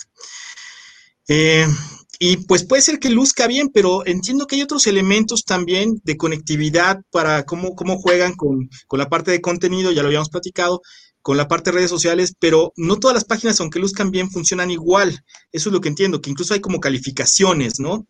Eh, 1.28 1.67
y 2.19 2.38
pues 2.38 2.65
puede 2.65 2.82
ser 2.82 2.99
que 2.99 3.09
luzca 3.09 3.47
bien, 3.47 3.69
pero 3.74 4.05
entiendo 4.05 4.45
que 4.45 4.55
hay 4.55 4.61
otros 4.61 4.88
elementos 4.88 5.43
también 5.45 5.99
de 6.03 6.15
conectividad 6.15 7.01
para 7.11 7.43
cómo, 7.43 7.76
cómo 7.76 7.97
juegan 7.97 8.34
con, 8.36 8.69
con 8.88 8.99
la 8.99 9.09
parte 9.09 9.32
de 9.32 9.41
contenido, 9.41 9.91
ya 9.91 10.03
lo 10.03 10.07
habíamos 10.07 10.30
platicado, 10.30 10.82
con 11.21 11.38
la 11.38 11.47
parte 11.47 11.71
de 11.71 11.78
redes 11.78 11.89
sociales, 11.89 12.34
pero 12.38 12.74
no 12.76 12.99
todas 12.99 13.15
las 13.15 13.24
páginas, 13.24 13.59
aunque 13.59 13.80
luzcan 13.80 14.11
bien, 14.11 14.30
funcionan 14.30 14.69
igual. 14.69 15.24
Eso 15.51 15.69
es 15.69 15.74
lo 15.74 15.82
que 15.82 15.89
entiendo, 15.89 16.21
que 16.21 16.30
incluso 16.30 16.53
hay 16.53 16.59
como 16.59 16.80
calificaciones, 16.80 17.80
¿no? 17.80 18.05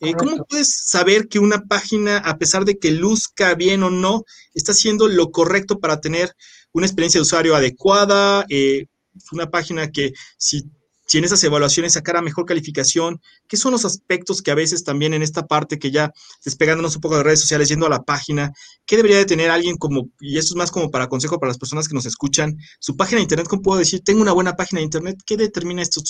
Eh, 0.00 0.14
¿Cómo 0.14 0.44
puedes 0.44 0.74
saber 0.86 1.28
que 1.28 1.38
una 1.38 1.62
página, 1.62 2.18
a 2.18 2.36
pesar 2.38 2.64
de 2.64 2.78
que 2.78 2.90
luzca 2.90 3.54
bien 3.54 3.82
o 3.82 3.90
no, 3.90 4.24
está 4.54 4.72
haciendo 4.72 5.08
lo 5.08 5.30
correcto 5.30 5.78
para 5.78 6.00
tener 6.00 6.34
una 6.72 6.86
experiencia 6.86 7.18
de 7.18 7.22
usuario 7.22 7.54
adecuada? 7.54 8.44
Eh, 8.48 8.86
una 9.30 9.50
página 9.50 9.90
que 9.90 10.12
si 10.36 10.64
si 11.06 11.18
en 11.18 11.24
esas 11.24 11.42
evaluaciones 11.44 11.92
sacara 11.92 12.22
mejor 12.22 12.46
calificación, 12.46 13.20
¿qué 13.48 13.56
son 13.56 13.72
los 13.72 13.84
aspectos 13.84 14.42
que 14.42 14.50
a 14.50 14.54
veces 14.54 14.84
también 14.84 15.14
en 15.14 15.22
esta 15.22 15.46
parte 15.46 15.78
que 15.78 15.90
ya 15.90 16.12
despegándonos 16.44 16.96
un 16.96 17.02
poco 17.02 17.16
de 17.16 17.22
redes 17.22 17.40
sociales, 17.40 17.68
yendo 17.68 17.86
a 17.86 17.90
la 17.90 18.02
página, 18.02 18.52
qué 18.86 18.96
debería 18.96 19.18
de 19.18 19.26
tener 19.26 19.50
alguien 19.50 19.76
como, 19.76 20.08
y 20.20 20.38
esto 20.38 20.54
es 20.54 20.56
más 20.56 20.70
como 20.70 20.90
para 20.90 21.08
consejo 21.08 21.38
para 21.38 21.50
las 21.50 21.58
personas 21.58 21.88
que 21.88 21.94
nos 21.94 22.06
escuchan, 22.06 22.56
su 22.78 22.96
página 22.96 23.18
de 23.18 23.24
internet, 23.24 23.48
¿cómo 23.48 23.62
puedo 23.62 23.78
decir? 23.78 24.00
Tengo 24.00 24.22
una 24.22 24.32
buena 24.32 24.56
página 24.56 24.80
de 24.80 24.84
internet, 24.84 25.18
¿qué 25.26 25.36
determina 25.36 25.82
esto, 25.82 26.00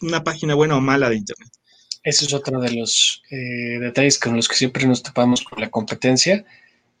una 0.00 0.24
página 0.24 0.54
buena 0.54 0.76
o 0.76 0.80
mala 0.80 1.08
de 1.08 1.16
internet? 1.16 1.52
Ese 2.02 2.24
es 2.24 2.34
otro 2.34 2.60
de 2.60 2.72
los 2.72 3.22
eh, 3.30 3.78
detalles 3.78 4.18
con 4.18 4.34
los 4.34 4.48
que 4.48 4.56
siempre 4.56 4.86
nos 4.86 5.02
topamos 5.02 5.42
con 5.42 5.60
la 5.60 5.70
competencia. 5.70 6.44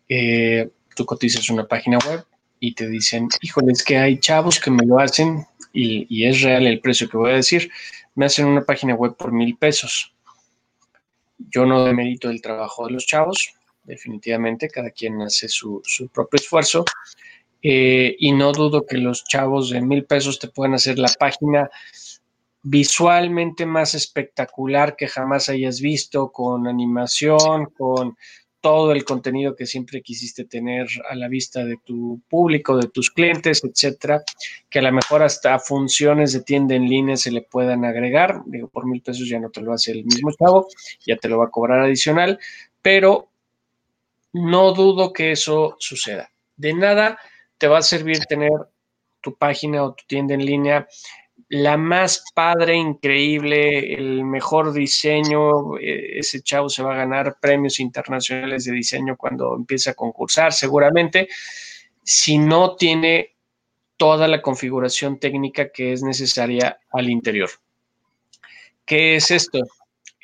Eh, 0.08 0.70
tú 0.94 1.04
cotizas 1.04 1.50
una 1.50 1.66
página 1.66 1.98
web 2.06 2.24
y 2.60 2.74
te 2.74 2.88
dicen, 2.88 3.28
híjole, 3.40 3.72
es 3.72 3.82
que 3.82 3.98
hay 3.98 4.20
chavos 4.20 4.60
que 4.60 4.70
me 4.70 4.86
lo 4.86 5.00
hacen 5.00 5.44
y, 5.72 6.24
es 6.24 6.42
real 6.42 6.66
el 6.66 6.80
precio 6.80 7.08
que 7.08 7.16
voy 7.16 7.32
a 7.32 7.36
decir, 7.36 7.70
me 8.14 8.26
hacen 8.26 8.46
una 8.46 8.64
página 8.64 8.94
web 8.94 9.16
por 9.16 9.32
mil 9.32 9.56
pesos. 9.56 10.14
Yo 11.38 11.66
no 11.66 11.84
demerito 11.84 12.30
el 12.30 12.42
trabajo 12.42 12.86
de 12.86 12.92
los 12.92 13.06
chavos, 13.06 13.54
definitivamente, 13.84 14.68
cada 14.68 14.90
quien 14.90 15.20
hace 15.22 15.48
su, 15.48 15.82
propio 16.12 16.38
esfuerzo. 16.38 16.84
Eh, 17.62 18.16
y 18.18 18.32
no 18.32 18.52
dudo 18.52 18.84
que 18.84 18.98
los 18.98 19.24
chavos 19.24 19.70
de 19.70 19.80
mil 19.80 20.04
pesos 20.04 20.38
te 20.38 20.48
puedan 20.48 20.74
hacer 20.74 20.98
la 20.98 21.12
página 21.18 21.70
visualmente 22.64 23.66
más 23.66 23.94
espectacular 23.94 24.96
que 24.96 25.08
jamás 25.08 25.48
hayas 25.48 25.80
visto, 25.80 26.30
con 26.30 26.68
animación, 26.68 27.66
con 27.66 28.16
todo 28.62 28.92
el 28.92 29.04
contenido 29.04 29.56
que 29.56 29.66
siempre 29.66 30.02
quisiste 30.02 30.44
tener 30.44 30.86
a 31.10 31.16
la 31.16 31.28
vista 31.28 31.64
de 31.64 31.76
tu 31.84 32.22
público, 32.28 32.76
de 32.76 32.88
tus 32.88 33.10
clientes, 33.10 33.62
etcétera, 33.64 34.22
que 34.70 34.78
a 34.78 34.82
lo 34.82 34.92
mejor 34.92 35.22
hasta 35.22 35.58
funciones 35.58 36.32
de 36.32 36.42
tienda 36.42 36.76
en 36.76 36.88
línea 36.88 37.16
se 37.16 37.32
le 37.32 37.42
puedan 37.42 37.84
agregar. 37.84 38.40
Digo, 38.46 38.68
por 38.68 38.86
mil 38.86 39.02
pesos 39.02 39.28
ya 39.28 39.40
no 39.40 39.50
te 39.50 39.60
lo 39.60 39.72
hace 39.72 39.90
el 39.90 40.04
mismo 40.04 40.30
chavo, 40.30 40.68
ya 41.04 41.16
te 41.16 41.28
lo 41.28 41.38
va 41.38 41.46
a 41.46 41.50
cobrar 41.50 41.80
adicional, 41.80 42.38
pero 42.80 43.28
no 44.32 44.72
dudo 44.72 45.12
que 45.12 45.32
eso 45.32 45.76
suceda. 45.80 46.30
De 46.56 46.72
nada 46.72 47.18
te 47.58 47.66
va 47.66 47.78
a 47.78 47.82
servir 47.82 48.20
tener 48.26 48.52
tu 49.20 49.34
página 49.34 49.82
o 49.82 49.94
tu 49.94 50.04
tienda 50.06 50.34
en 50.34 50.46
línea 50.46 50.86
la 51.52 51.76
más 51.76 52.24
padre, 52.34 52.76
increíble, 52.76 53.92
el 53.92 54.24
mejor 54.24 54.72
diseño. 54.72 55.76
Eh, 55.76 56.18
ese 56.18 56.40
chavo 56.40 56.70
se 56.70 56.82
va 56.82 56.94
a 56.94 56.96
ganar 56.96 57.36
premios 57.38 57.78
internacionales 57.78 58.64
de 58.64 58.72
diseño 58.72 59.18
cuando 59.18 59.54
empiece 59.54 59.90
a 59.90 59.94
concursar, 59.94 60.54
seguramente, 60.54 61.28
si 62.02 62.38
no 62.38 62.74
tiene 62.76 63.34
toda 63.98 64.28
la 64.28 64.40
configuración 64.40 65.18
técnica 65.18 65.70
que 65.70 65.92
es 65.92 66.02
necesaria 66.02 66.80
al 66.90 67.10
interior. 67.10 67.50
¿Qué 68.86 69.16
es 69.16 69.30
esto? 69.30 69.60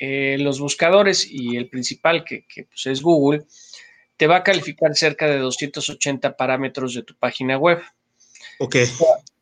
Eh, 0.00 0.38
los 0.40 0.60
buscadores 0.60 1.30
y 1.30 1.58
el 1.58 1.68
principal, 1.68 2.24
que, 2.24 2.46
pues, 2.54 2.86
es 2.86 3.02
Google, 3.02 3.44
te 4.16 4.26
va 4.26 4.36
a 4.36 4.42
calificar 4.42 4.94
cerca 4.94 5.26
de 5.26 5.36
280 5.36 6.38
parámetros 6.38 6.94
de 6.94 7.02
tu 7.02 7.14
página 7.16 7.58
web. 7.58 7.82
Ok 8.60 8.76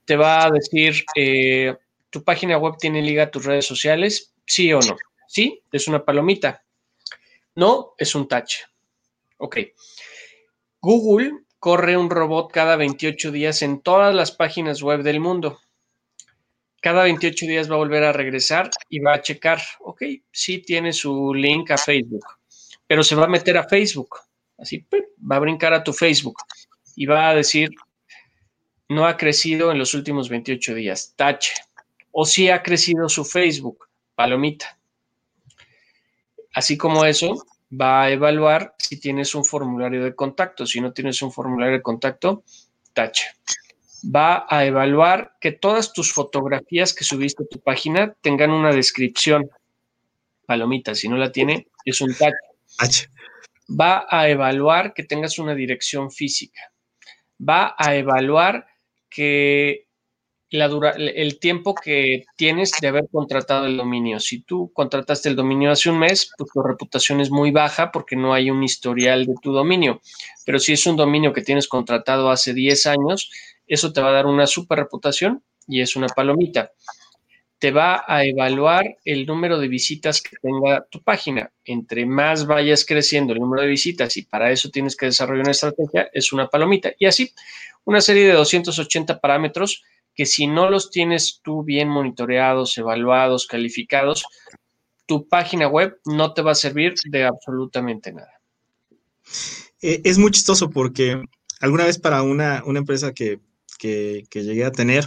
te 0.06 0.16
va 0.16 0.46
a 0.46 0.50
decir, 0.50 1.04
eh, 1.14 1.76
¿tu 2.10 2.24
página 2.24 2.56
web 2.56 2.76
tiene 2.78 3.02
liga 3.02 3.24
a 3.24 3.30
tus 3.30 3.44
redes 3.44 3.66
sociales? 3.66 4.32
Sí 4.46 4.72
o 4.72 4.80
no. 4.80 4.96
Sí, 5.28 5.62
es 5.72 5.88
una 5.88 6.04
palomita. 6.04 6.64
No, 7.56 7.94
es 7.98 8.14
un 8.14 8.28
touch. 8.28 8.58
Ok. 9.38 9.58
Google 10.80 11.32
corre 11.58 11.96
un 11.96 12.10
robot 12.10 12.52
cada 12.52 12.76
28 12.76 13.32
días 13.32 13.62
en 13.62 13.80
todas 13.80 14.14
las 14.14 14.30
páginas 14.30 14.82
web 14.82 15.02
del 15.02 15.20
mundo. 15.20 15.58
Cada 16.80 17.02
28 17.02 17.46
días 17.46 17.68
va 17.68 17.74
a 17.74 17.78
volver 17.78 18.04
a 18.04 18.12
regresar 18.12 18.70
y 18.88 19.00
va 19.00 19.14
a 19.14 19.22
checar, 19.22 19.60
ok, 19.80 20.02
sí 20.30 20.58
tiene 20.58 20.92
su 20.92 21.34
link 21.34 21.70
a 21.72 21.78
Facebook, 21.78 22.24
pero 22.86 23.02
se 23.02 23.16
va 23.16 23.24
a 23.24 23.28
meter 23.28 23.56
a 23.56 23.66
Facebook. 23.66 24.16
Así, 24.58 24.86
va 25.30 25.36
a 25.36 25.40
brincar 25.40 25.74
a 25.74 25.82
tu 25.82 25.92
Facebook 25.92 26.36
y 26.94 27.06
va 27.06 27.30
a 27.30 27.34
decir, 27.34 27.70
no 28.88 29.06
ha 29.06 29.16
crecido 29.16 29.72
en 29.72 29.78
los 29.78 29.94
últimos 29.94 30.28
28 30.28 30.74
días. 30.74 31.14
Tache. 31.16 31.54
O 32.12 32.24
si 32.24 32.48
ha 32.50 32.62
crecido 32.62 33.08
su 33.08 33.24
Facebook. 33.24 33.86
Palomita. 34.14 34.78
Así 36.54 36.78
como 36.78 37.04
eso, 37.04 37.44
va 37.70 38.04
a 38.04 38.10
evaluar 38.10 38.74
si 38.78 38.98
tienes 38.98 39.34
un 39.34 39.44
formulario 39.44 40.02
de 40.02 40.14
contacto. 40.14 40.66
Si 40.66 40.80
no 40.80 40.92
tienes 40.92 41.20
un 41.20 41.32
formulario 41.32 41.74
de 41.74 41.82
contacto, 41.82 42.44
tache. 42.94 43.26
Va 44.04 44.46
a 44.48 44.64
evaluar 44.64 45.36
que 45.40 45.52
todas 45.52 45.92
tus 45.92 46.12
fotografías 46.12 46.94
que 46.94 47.04
subiste 47.04 47.42
a 47.42 47.46
tu 47.46 47.60
página 47.60 48.14
tengan 48.22 48.50
una 48.50 48.72
descripción. 48.72 49.50
Palomita, 50.46 50.94
si 50.94 51.08
no 51.08 51.16
la 51.16 51.32
tiene, 51.32 51.68
es 51.84 52.00
un 52.00 52.14
tache. 52.14 53.08
Va 53.68 54.06
a 54.08 54.28
evaluar 54.28 54.94
que 54.94 55.02
tengas 55.02 55.38
una 55.38 55.54
dirección 55.54 56.10
física. 56.10 56.72
Va 57.38 57.74
a 57.76 57.96
evaluar 57.96 58.66
que 59.08 59.86
la 60.50 60.68
dura, 60.68 60.90
el 60.90 61.38
tiempo 61.38 61.74
que 61.74 62.24
tienes 62.36 62.72
de 62.80 62.88
haber 62.88 63.08
contratado 63.10 63.66
el 63.66 63.76
dominio. 63.76 64.20
Si 64.20 64.42
tú 64.42 64.70
contrataste 64.72 65.28
el 65.28 65.36
dominio 65.36 65.70
hace 65.70 65.90
un 65.90 65.98
mes, 65.98 66.30
pues 66.36 66.50
tu 66.52 66.62
reputación 66.62 67.20
es 67.20 67.30
muy 67.30 67.50
baja 67.50 67.90
porque 67.90 68.16
no 68.16 68.32
hay 68.32 68.50
un 68.50 68.62
historial 68.62 69.26
de 69.26 69.34
tu 69.42 69.52
dominio. 69.52 70.00
Pero 70.44 70.58
si 70.58 70.72
es 70.72 70.86
un 70.86 70.96
dominio 70.96 71.32
que 71.32 71.42
tienes 71.42 71.68
contratado 71.68 72.30
hace 72.30 72.54
10 72.54 72.86
años, 72.86 73.30
eso 73.66 73.92
te 73.92 74.00
va 74.00 74.10
a 74.10 74.12
dar 74.12 74.26
una 74.26 74.46
super 74.46 74.78
reputación 74.78 75.42
y 75.66 75.80
es 75.80 75.96
una 75.96 76.06
palomita. 76.06 76.70
Te 77.58 77.70
va 77.70 78.04
a 78.06 78.24
evaluar 78.24 78.98
el 79.04 79.24
número 79.26 79.58
de 79.58 79.68
visitas 79.68 80.20
que 80.20 80.36
tenga 80.36 80.86
tu 80.90 81.02
página. 81.02 81.50
Entre 81.64 82.04
más 82.04 82.46
vayas 82.46 82.84
creciendo 82.84 83.32
el 83.32 83.40
número 83.40 83.62
de 83.62 83.68
visitas 83.68 84.16
y 84.16 84.22
para 84.22 84.50
eso 84.50 84.70
tienes 84.70 84.94
que 84.94 85.06
desarrollar 85.06 85.44
una 85.44 85.52
estrategia, 85.52 86.10
es 86.12 86.32
una 86.32 86.48
palomita. 86.48 86.92
Y 86.98 87.06
así, 87.06 87.32
una 87.84 88.00
serie 88.00 88.26
de 88.26 88.34
280 88.34 89.20
parámetros 89.20 89.82
que 90.14 90.26
si 90.26 90.46
no 90.46 90.70
los 90.70 90.90
tienes 90.90 91.40
tú 91.42 91.62
bien 91.62 91.88
monitoreados, 91.88 92.76
evaluados, 92.78 93.46
calificados, 93.46 94.24
tu 95.06 95.28
página 95.28 95.68
web 95.68 95.98
no 96.04 96.32
te 96.32 96.42
va 96.42 96.52
a 96.52 96.56
servir 96.56 96.94
de 97.04 97.24
absolutamente 97.24 98.12
nada. 98.12 98.32
Eh, 99.82 100.00
es 100.04 100.18
muy 100.18 100.30
chistoso 100.30 100.70
porque 100.70 101.22
alguna 101.60 101.84
vez 101.84 101.98
para 101.98 102.22
una, 102.22 102.62
empresa 102.66 103.12
que, 103.12 103.40
que, 103.78 104.26
llegué 104.32 104.64
a 104.64 104.72
tener, 104.72 105.06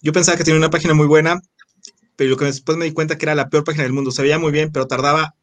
yo 0.00 0.12
pensaba 0.12 0.38
que 0.38 0.44
tenía 0.44 0.58
una 0.58 0.70
página 0.70 0.94
muy 0.94 1.06
buena, 1.06 1.40
pero 2.16 2.30
lo 2.30 2.36
que 2.36 2.46
después 2.46 2.78
me 2.78 2.84
di 2.84 2.92
cuenta 2.92 3.18
que 3.18 3.24
era 3.24 3.34
la 3.34 3.48
peor 3.48 3.64
página 3.64 3.84
del 3.84 3.92
mundo. 3.92 4.10
Se 4.10 4.22
veía 4.22 4.38
muy 4.38 4.52
bien, 4.52 4.70
pero 4.72 4.86
tardaba 4.86 5.34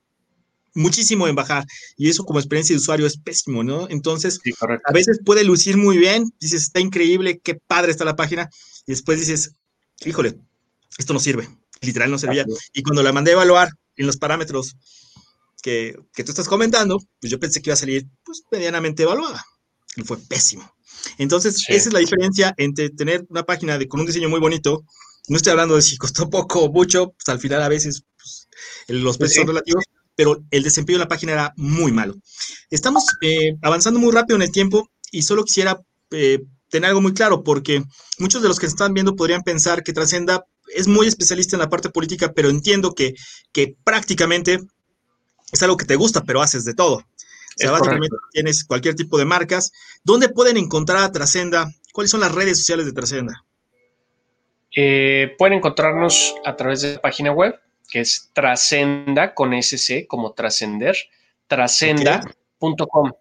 muchísimo 0.73 1.27
en 1.27 1.35
bajar 1.35 1.65
y 1.97 2.09
eso 2.09 2.23
como 2.23 2.39
experiencia 2.39 2.73
de 2.73 2.79
usuario 2.79 3.05
es 3.05 3.17
pésimo, 3.17 3.63
¿no? 3.63 3.89
Entonces, 3.89 4.39
a 4.85 4.91
veces 4.93 5.19
puede 5.25 5.43
lucir 5.43 5.77
muy 5.77 5.97
bien, 5.97 6.31
dices, 6.39 6.63
está 6.63 6.79
increíble, 6.79 7.39
qué 7.43 7.55
padre 7.55 7.91
está 7.91 8.05
la 8.05 8.15
página 8.15 8.49
y 8.85 8.93
después 8.93 9.19
dices, 9.19 9.51
híjole, 10.05 10.35
esto 10.97 11.13
no 11.13 11.19
sirve, 11.19 11.49
literal 11.81 12.09
no 12.09 12.17
servía. 12.17 12.45
Y 12.73 12.83
cuando 12.83 13.03
la 13.03 13.11
mandé 13.11 13.31
a 13.31 13.33
evaluar 13.33 13.69
en 13.97 14.07
los 14.07 14.17
parámetros 14.17 14.75
que, 15.61 15.97
que 16.13 16.23
tú 16.23 16.31
estás 16.31 16.47
comentando, 16.47 16.99
pues 17.19 17.29
yo 17.29 17.39
pensé 17.39 17.61
que 17.61 17.69
iba 17.69 17.75
a 17.75 17.77
salir 17.77 18.07
pues 18.23 18.43
medianamente 18.51 19.03
evaluada 19.03 19.43
y 19.95 20.03
fue 20.03 20.17
pésimo. 20.17 20.73
Entonces, 21.17 21.65
esa 21.67 21.89
es 21.89 21.93
la 21.93 21.99
diferencia 21.99 22.53
entre 22.57 22.89
tener 22.89 23.25
una 23.29 23.43
página 23.43 23.77
de, 23.77 23.87
con 23.87 23.99
un 23.99 24.05
diseño 24.05 24.29
muy 24.29 24.39
bonito, 24.39 24.83
no 25.31 25.37
estoy 25.37 25.51
hablando 25.51 25.75
de 25.75 25.81
si 25.81 25.95
costó 25.95 26.29
poco 26.29 26.59
o 26.59 26.71
mucho, 26.73 27.13
pues 27.13 27.29
al 27.29 27.39
final 27.39 27.61
a 27.61 27.69
veces 27.69 28.03
pues, 28.17 28.49
los 28.89 29.17
precios 29.17 29.45
son 29.45 29.47
relativos, 29.47 29.85
pero 30.13 30.43
el 30.51 30.61
desempeño 30.61 30.99
de 30.99 31.05
la 31.05 31.07
página 31.07 31.31
era 31.31 31.53
muy 31.55 31.93
malo. 31.93 32.15
Estamos 32.69 33.05
eh, 33.21 33.55
avanzando 33.61 33.97
muy 33.97 34.11
rápido 34.11 34.35
en 34.35 34.41
el 34.41 34.51
tiempo 34.51 34.89
y 35.09 35.21
solo 35.21 35.45
quisiera 35.45 35.81
eh, 36.09 36.43
tener 36.67 36.89
algo 36.89 36.99
muy 36.99 37.13
claro, 37.13 37.45
porque 37.45 37.81
muchos 38.19 38.41
de 38.41 38.49
los 38.49 38.59
que 38.59 38.65
están 38.65 38.93
viendo 38.93 39.15
podrían 39.15 39.41
pensar 39.41 39.83
que 39.83 39.93
Trascenda 39.93 40.43
es 40.67 40.89
muy 40.89 41.07
especialista 41.07 41.55
en 41.55 41.61
la 41.61 41.69
parte 41.69 41.89
política, 41.89 42.33
pero 42.33 42.49
entiendo 42.49 42.93
que, 42.93 43.15
que 43.53 43.77
prácticamente 43.85 44.59
es 45.49 45.63
algo 45.63 45.77
que 45.77 45.85
te 45.85 45.95
gusta, 45.95 46.25
pero 46.25 46.41
haces 46.41 46.65
de 46.65 46.73
todo. 46.73 46.95
O 46.95 47.03
sea, 47.55 47.71
básicamente 47.71 48.17
tienes 48.33 48.65
cualquier 48.65 48.95
tipo 48.95 49.17
de 49.17 49.23
marcas. 49.23 49.71
¿Dónde 50.03 50.27
pueden 50.27 50.57
encontrar 50.57 51.03
a 51.03 51.11
Trascenda? 51.13 51.71
¿Cuáles 51.93 52.11
son 52.11 52.19
las 52.19 52.35
redes 52.35 52.57
sociales 52.57 52.85
de 52.85 52.91
Trascenda? 52.91 53.45
Eh, 54.75 55.35
pueden 55.37 55.57
encontrarnos 55.57 56.35
a 56.45 56.55
través 56.55 56.81
de 56.81 56.93
la 56.93 57.01
página 57.01 57.31
web, 57.31 57.59
que 57.89 57.99
es 57.99 58.31
trascenda 58.33 59.33
con 59.33 59.53
SC 59.53 60.07
como 60.07 60.33
trascender, 60.33 60.95
trascenda.com. 61.47 63.11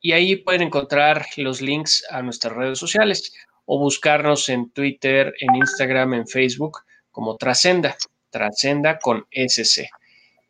Y 0.00 0.12
ahí 0.12 0.36
pueden 0.36 0.62
encontrar 0.62 1.26
los 1.36 1.60
links 1.60 2.04
a 2.10 2.22
nuestras 2.22 2.54
redes 2.54 2.78
sociales 2.78 3.32
o 3.64 3.78
buscarnos 3.78 4.48
en 4.48 4.70
Twitter, 4.70 5.32
en 5.40 5.54
Instagram, 5.54 6.14
en 6.14 6.26
Facebook 6.26 6.80
como 7.10 7.36
Trascenda, 7.36 7.96
Trascenda 8.30 8.98
con 8.98 9.26
SC. 9.30 9.88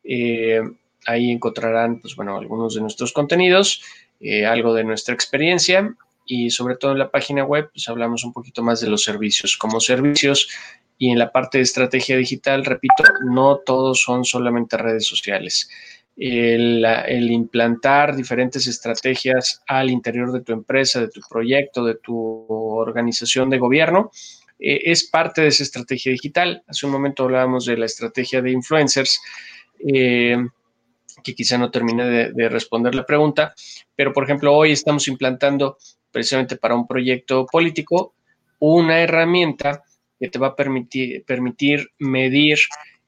Eh, 0.03 0.61
ahí 1.05 1.31
encontrarán, 1.31 2.01
pues 2.01 2.15
bueno, 2.15 2.37
algunos 2.37 2.75
de 2.75 2.81
nuestros 2.81 3.13
contenidos, 3.13 3.83
eh, 4.19 4.45
algo 4.45 4.73
de 4.73 4.83
nuestra 4.83 5.13
experiencia 5.13 5.95
y 6.25 6.49
sobre 6.49 6.75
todo 6.75 6.91
en 6.91 6.99
la 6.99 7.11
página 7.11 7.43
web, 7.43 7.69
pues 7.73 7.87
hablamos 7.89 8.23
un 8.23 8.33
poquito 8.33 8.63
más 8.63 8.81
de 8.81 8.87
los 8.87 9.03
servicios, 9.03 9.57
como 9.57 9.79
servicios 9.79 10.49
Y 10.97 11.09
en 11.09 11.19
la 11.19 11.31
parte 11.31 11.57
de 11.57 11.63
estrategia 11.63 12.15
digital, 12.15 12.63
repito, 12.63 13.03
no 13.25 13.57
todos 13.57 14.01
son 14.01 14.23
solamente 14.23 14.77
redes 14.77 15.05
sociales. 15.05 15.69
El, 16.15 16.85
implantar 17.31 18.15
diferentes 18.15 18.67
estrategias 18.67 19.63
al 19.67 19.89
interior 19.89 20.31
de 20.31 20.41
tu 20.41 20.53
empresa, 20.53 21.01
de 21.01 21.09
tu 21.09 21.21
proyecto, 21.27 21.83
de 21.83 21.95
tu 21.95 22.45
organización 22.47 23.49
de 23.49 23.57
gobierno, 23.57 24.11
eh, 24.59 24.81
es 24.85 25.03
parte 25.05 25.41
de 25.41 25.47
esa 25.47 25.63
estrategia 25.63 26.11
digital. 26.11 26.63
Hace 26.67 26.85
un 26.85 26.91
momento 26.91 27.23
hablábamos 27.23 27.65
de 27.65 27.77
la 27.77 27.85
estrategia 27.87 28.41
de 28.41 28.51
influencers, 28.51 29.19
eh, 29.79 30.37
que 31.23 31.33
quizá 31.33 31.57
no 31.57 31.71
termine 31.71 32.31
de, 32.31 32.49
responder 32.49 32.93
la 32.93 33.05
pregunta, 33.05 33.53
pero 33.95 34.13
por 34.13 34.23
ejemplo, 34.25 34.53
hoy 34.53 34.71
estamos 34.71 35.07
implantando 35.07 35.77
precisamente 36.11 36.57
para 36.57 36.75
un 36.75 36.85
proyecto 36.85 37.45
político 37.45 38.13
una 38.59 39.01
herramienta 39.01 39.83
que 40.19 40.29
te 40.29 40.39
va 40.39 40.47
a 40.47 40.55
permitir, 40.55 41.23
permitir 41.25 41.89
medir 41.99 42.59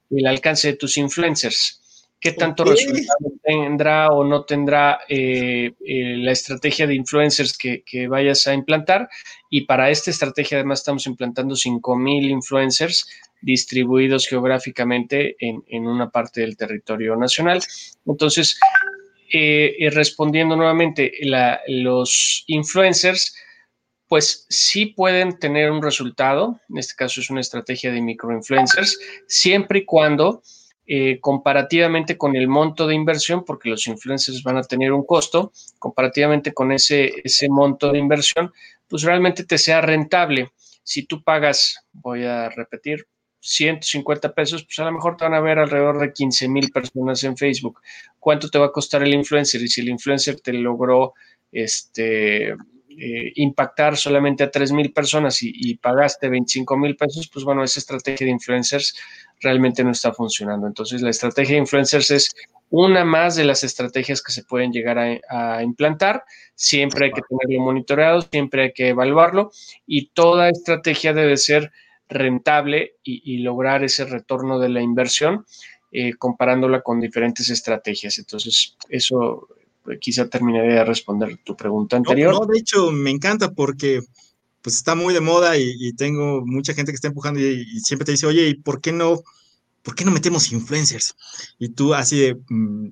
el 0.09 0.27
alcance 0.27 0.69
de 0.69 0.77
tus 0.77 0.97
influencers. 0.97 2.09
Qué 2.19 2.31
tanto 2.31 2.63
resultado 2.63 3.34
tendrá 3.45 4.09
o 4.11 4.23
no 4.23 4.43
tendrá 4.43 4.99
eh, 5.07 5.73
eh, 5.85 6.15
la 6.17 6.31
estrategia 6.31 6.87
de 6.87 6.95
influencers 6.95 7.57
que, 7.57 8.07
vayas 8.07 8.47
a 8.47 8.53
implantar. 8.53 9.07
Y 9.49 9.61
para 9.61 9.89
esta 9.89 10.09
estrategia 10.09 10.57
además 10.57 10.79
estamos 10.79 11.05
implantando 11.05 11.55
5.000 11.55 12.29
influencers 12.29 13.07
distribuidos 13.41 14.27
geográficamente 14.27 15.35
en, 15.39 15.87
una 15.87 16.09
parte 16.09 16.41
del 16.41 16.57
territorio 16.57 17.15
nacional. 17.15 17.61
Entonces, 18.05 18.59
eh, 19.31 19.89
respondiendo 19.91 20.55
nuevamente, 20.55 21.11
los 21.67 22.43
influencers 22.47 23.35
pues 24.07 24.45
sí 24.49 24.87
pueden 24.87 25.39
tener 25.39 25.71
un 25.71 25.81
resultado, 25.81 26.59
en 26.69 26.77
este 26.77 26.93
caso 26.95 27.21
es 27.21 27.29
una 27.29 27.41
estrategia 27.41 27.91
de 27.91 28.01
microinfluencers, 28.01 28.99
siempre 29.27 29.79
y 29.79 29.85
cuando 29.85 30.43
eh, 30.87 31.19
comparativamente 31.19 32.17
con 32.17 32.35
el 32.35 32.47
monto 32.47 32.85
de 32.85 32.95
inversión, 32.95 33.43
porque 33.43 33.69
los 33.69 33.87
influencers 33.87 34.43
van 34.43 34.57
a 34.57 34.63
tener 34.63 34.91
un 34.93 35.05
costo, 35.05 35.51
comparativamente 35.79 36.53
con 36.53 36.71
ese, 36.71 37.11
ese 37.23 37.49
monto 37.49 37.91
de 37.91 37.99
inversión, 37.99 38.51
pues 38.87 39.03
realmente 39.03 39.43
te 39.45 39.57
sea 39.57 39.81
rentable. 39.81 40.51
Si 40.83 41.07
tú 41.07 41.23
pagas, 41.23 41.79
voy 41.91 42.25
a 42.25 42.49
repetir, 42.49 43.07
150 43.39 44.33
pesos, 44.33 44.63
pues 44.63 44.79
a 44.79 44.85
lo 44.85 44.91
mejor 44.91 45.17
te 45.17 45.23
van 45.23 45.35
a 45.35 45.39
ver 45.39 45.59
alrededor 45.59 45.99
de 45.99 46.11
15 46.11 46.47
mil 46.49 46.71
personas 46.71 47.23
en 47.23 47.37
Facebook. 47.37 47.79
¿Cuánto 48.19 48.49
te 48.49 48.57
va 48.57 48.67
a 48.67 48.71
costar 48.71 49.03
el 49.03 49.13
influencer? 49.13 49.61
Y 49.61 49.67
si 49.67 49.81
el 49.81 49.89
influencer 49.89 50.39
te 50.39 50.51
logró 50.53 51.13
este, 51.51 52.49
eh, 52.97 53.31
impactar 53.35 53.97
solamente 53.97 54.43
a 54.43 54.49
3 54.49 54.71
mil 54.71 54.93
personas 54.93 55.43
y, 55.43 55.51
y, 55.53 55.75
pagaste 55.75 56.29
25 56.29 56.77
mil 56.77 56.95
pesos, 56.95 57.29
pues 57.31 57.43
bueno, 57.43 57.63
esa 57.63 57.79
estrategia 57.79 58.25
de 58.25 58.31
influencers 58.31 58.95
realmente 59.41 59.83
no 59.83 59.91
está 59.91 60.13
funcionando. 60.13 60.67
Entonces, 60.67 61.01
la 61.01 61.09
estrategia 61.09 61.55
de 61.55 61.61
influencers 61.61 62.11
es 62.11 62.31
una 62.69 63.05
más 63.05 63.35
de 63.35 63.45
las 63.45 63.63
estrategias 63.63 64.21
que 64.21 64.31
se 64.31 64.43
pueden 64.43 64.71
llegar 64.71 64.97
a, 64.97 65.63
implantar. 65.63 66.23
Siempre 66.55 67.05
hay 67.05 67.11
que 67.11 67.21
tenerlo 67.21 67.63
monitoreado, 67.63 68.21
siempre 68.21 68.63
hay 68.63 68.73
que 68.73 68.89
evaluarlo 68.89 69.51
y 69.85 70.07
toda 70.07 70.49
estrategia 70.49 71.13
debe 71.13 71.37
ser 71.37 71.71
rentable 72.07 72.95
y, 73.03 73.37
lograr 73.39 73.83
ese 73.83 74.05
retorno 74.05 74.59
de 74.59 74.69
la 74.69 74.81
inversión 74.81 75.45
eh, 75.91 76.13
comparándola 76.15 76.81
con 76.81 76.99
diferentes 76.99 77.49
estrategias. 77.49 78.17
Entonces, 78.17 78.75
eso 78.89 79.47
eh, 79.89 79.97
quizá 79.99 80.27
terminaré 80.27 80.73
de 80.73 80.85
responder 80.85 81.37
tu 81.43 81.55
pregunta 81.55 81.97
anterior. 81.97 82.33
No, 82.33 82.45
de 82.45 82.59
hecho, 82.59 82.91
me 82.91 83.11
encanta 83.11 83.51
porque 83.51 84.01
pues 84.65 84.77
está 84.77 84.95
muy 84.95 85.13
de 85.13 85.21
moda 85.21 85.55
y, 85.59 85.93
tengo 85.93 86.43
mucha 86.43 86.73
gente 86.73 86.91
que 86.91 86.95
está 86.95 87.09
empujando 87.09 87.39
y, 87.39 87.79
siempre 87.81 88.03
te 88.03 88.13
dice, 88.13 88.25
oye, 88.25 88.47
¿y 88.47 88.55
por 88.55 88.81
qué 88.81 88.91
no, 88.91 89.21
por 89.83 89.93
qué 89.93 90.03
no 90.03 90.09
metemos 90.09 90.51
influencers? 90.51 91.15
Y 91.59 91.69
tú 91.69 91.93
así 91.93 92.19
de, 92.19 92.39
mm, 92.49 92.87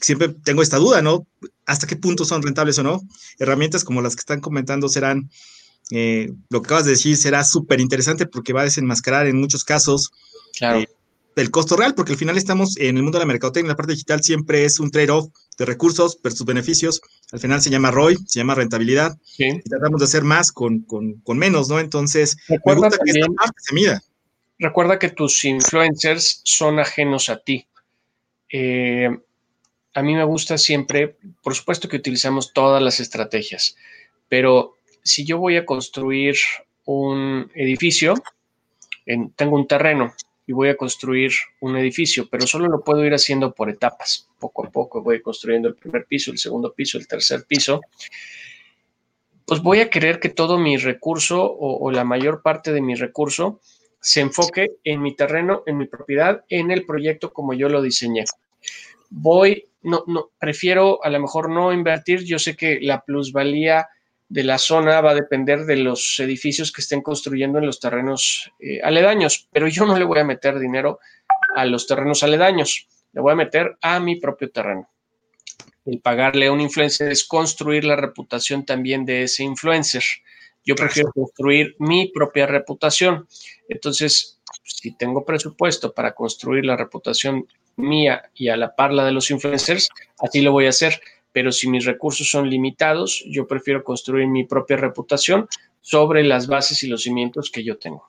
siempre 0.00 0.28
tengo 0.44 0.62
esta 0.62 0.76
duda, 0.76 1.02
¿no? 1.02 1.26
¿Hasta 1.64 1.88
qué 1.88 1.96
punto 1.96 2.24
son 2.24 2.44
rentables 2.44 2.78
o 2.78 2.84
no? 2.84 3.02
Herramientas 3.40 3.82
como 3.82 4.02
las 4.02 4.14
que 4.14 4.20
están 4.20 4.40
comentando 4.40 4.88
serán, 4.88 5.28
eh, 5.90 6.32
lo 6.48 6.62
que 6.62 6.66
acabas 6.66 6.84
de 6.84 6.92
decir 6.92 7.16
será 7.16 7.42
súper 7.42 7.80
interesante 7.80 8.26
porque 8.26 8.52
va 8.52 8.60
a 8.60 8.70
desenmascarar 8.70 9.26
en 9.26 9.40
muchos 9.40 9.64
casos 9.64 10.12
claro. 10.56 10.78
Eh, 10.78 10.88
el 11.34 11.50
costo 11.50 11.76
real, 11.76 11.96
porque 11.96 12.12
al 12.12 12.18
final 12.18 12.36
estamos 12.36 12.76
en 12.76 12.98
el 12.98 13.02
mundo 13.02 13.18
de 13.18 13.24
la 13.24 13.32
mercadotecnia, 13.32 13.72
la 13.72 13.76
parte 13.76 13.94
digital 13.94 14.22
siempre 14.22 14.64
es 14.64 14.78
un 14.78 14.92
trade-off 14.92 15.26
de 15.56 15.64
recursos 15.64 16.20
versus 16.22 16.46
beneficios. 16.46 17.00
Al 17.32 17.40
final 17.40 17.60
se 17.60 17.70
llama 17.70 17.90
ROI, 17.90 18.16
se 18.26 18.40
llama 18.40 18.54
rentabilidad. 18.54 19.16
Y 19.38 19.60
tratamos 19.62 20.00
de 20.00 20.04
hacer 20.04 20.22
más 20.22 20.52
con, 20.52 20.80
con, 20.80 21.14
con 21.20 21.38
menos, 21.38 21.68
¿no? 21.68 21.80
Entonces, 21.80 22.36
recuerda 22.48 22.90
que 22.90 23.10
esta 23.10 23.26
parte 23.32 23.58
se 23.58 23.74
mida. 23.74 24.02
Recuerda 24.58 24.98
que 24.98 25.10
tus 25.10 25.44
influencers 25.44 26.40
son 26.44 26.78
ajenos 26.78 27.28
a 27.28 27.38
ti. 27.38 27.66
Eh, 28.50 29.08
a 29.94 30.02
mí 30.02 30.14
me 30.14 30.24
gusta 30.24 30.58
siempre, 30.58 31.16
por 31.42 31.54
supuesto 31.54 31.88
que 31.88 31.96
utilizamos 31.96 32.52
todas 32.52 32.82
las 32.82 33.00
estrategias, 33.00 33.76
pero 34.28 34.74
si 35.02 35.24
yo 35.24 35.38
voy 35.38 35.56
a 35.56 35.64
construir 35.64 36.36
un 36.84 37.50
edificio, 37.54 38.14
en, 39.06 39.30
tengo 39.30 39.56
un 39.56 39.66
terreno, 39.66 40.14
y 40.46 40.52
voy 40.52 40.68
a 40.68 40.76
construir 40.76 41.32
un 41.60 41.76
edificio, 41.76 42.28
pero 42.30 42.46
solo 42.46 42.68
lo 42.68 42.84
puedo 42.84 43.04
ir 43.04 43.12
haciendo 43.12 43.52
por 43.52 43.68
etapas. 43.68 44.28
Poco 44.38 44.66
a 44.66 44.70
poco 44.70 45.02
voy 45.02 45.20
construyendo 45.20 45.68
el 45.68 45.74
primer 45.74 46.06
piso, 46.06 46.30
el 46.30 46.38
segundo 46.38 46.72
piso, 46.72 46.98
el 46.98 47.08
tercer 47.08 47.44
piso. 47.48 47.80
Pues 49.44 49.60
voy 49.60 49.80
a 49.80 49.90
querer 49.90 50.20
que 50.20 50.28
todo 50.28 50.58
mi 50.58 50.76
recurso 50.76 51.44
o, 51.44 51.90
la 51.90 52.04
mayor 52.04 52.42
parte 52.42 52.72
de 52.72 52.80
mi 52.80 52.94
recurso 52.94 53.60
se 54.00 54.20
enfoque 54.20 54.72
en 54.84 55.02
mi 55.02 55.16
terreno, 55.16 55.64
en 55.66 55.78
mi 55.78 55.86
propiedad, 55.86 56.44
en 56.48 56.70
el 56.70 56.84
proyecto 56.86 57.32
como 57.32 57.52
yo 57.54 57.68
lo 57.68 57.82
diseñé. 57.82 58.24
Voy, 59.10 59.64
no, 59.82 60.04
no, 60.06 60.30
prefiero 60.38 61.04
a 61.04 61.10
lo 61.10 61.20
mejor 61.20 61.50
no 61.50 61.72
invertir. 61.72 62.24
Yo 62.24 62.38
sé 62.38 62.56
que 62.56 62.78
la 62.80 63.00
plusvalía 63.00 63.88
de 64.28 64.44
la 64.44 64.58
zona 64.58 65.00
va 65.00 65.12
a 65.12 65.14
depender 65.14 65.64
de 65.64 65.76
los 65.76 66.18
edificios 66.18 66.72
que 66.72 66.80
estén 66.80 67.02
construyendo 67.02 67.58
en 67.58 67.66
los 67.66 67.78
terrenos 67.78 68.50
eh, 68.58 68.80
aledaños, 68.82 69.48
pero 69.52 69.68
yo 69.68 69.86
no 69.86 69.96
le 69.96 70.04
voy 70.04 70.18
a 70.18 70.24
meter 70.24 70.58
dinero 70.58 70.98
a 71.54 71.64
los 71.64 71.86
terrenos 71.86 72.22
aledaños, 72.22 72.88
le 73.12 73.20
voy 73.20 73.32
a 73.32 73.36
meter 73.36 73.76
a 73.80 74.00
mi 74.00 74.16
propio 74.16 74.50
terreno. 74.50 74.90
El 75.84 76.00
pagarle 76.00 76.48
a 76.48 76.52
un 76.52 76.60
influencer 76.60 77.12
es 77.12 77.24
construir 77.24 77.84
la 77.84 77.94
reputación 77.94 78.64
también 78.64 79.04
de 79.04 79.22
ese 79.22 79.44
influencer. 79.44 80.02
Yo 80.64 80.74
prefiero 80.74 81.12
construir 81.12 81.76
mi 81.78 82.08
propia 82.08 82.46
reputación. 82.46 83.28
Entonces, 83.68 84.40
si 84.64 84.96
tengo 84.96 85.24
presupuesto 85.24 85.94
para 85.94 86.12
construir 86.12 86.66
la 86.66 86.76
reputación 86.76 87.46
mía 87.76 88.30
y 88.34 88.48
a 88.48 88.56
la 88.56 88.74
par 88.74 88.92
la 88.92 89.04
de 89.04 89.12
los 89.12 89.30
influencers, 89.30 89.88
así 90.18 90.40
lo 90.40 90.50
voy 90.50 90.66
a 90.66 90.70
hacer 90.70 91.00
pero 91.36 91.52
si 91.52 91.68
mis 91.68 91.84
recursos 91.84 92.30
son 92.30 92.48
limitados, 92.48 93.22
yo 93.28 93.46
prefiero 93.46 93.84
construir 93.84 94.26
mi 94.26 94.46
propia 94.46 94.78
reputación 94.78 95.46
sobre 95.82 96.24
las 96.24 96.46
bases 96.46 96.82
y 96.82 96.86
los 96.86 97.02
cimientos 97.02 97.50
que 97.50 97.62
yo 97.62 97.76
tengo. 97.76 98.08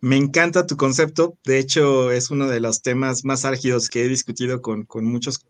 Me 0.00 0.16
encanta 0.16 0.64
tu 0.64 0.76
concepto. 0.76 1.36
De 1.44 1.58
hecho, 1.58 2.12
es 2.12 2.30
uno 2.30 2.46
de 2.46 2.60
los 2.60 2.80
temas 2.80 3.24
más 3.24 3.44
álgidos 3.44 3.88
que 3.88 4.04
he 4.04 4.08
discutido 4.08 4.62
con, 4.62 4.86
muchos 5.02 5.44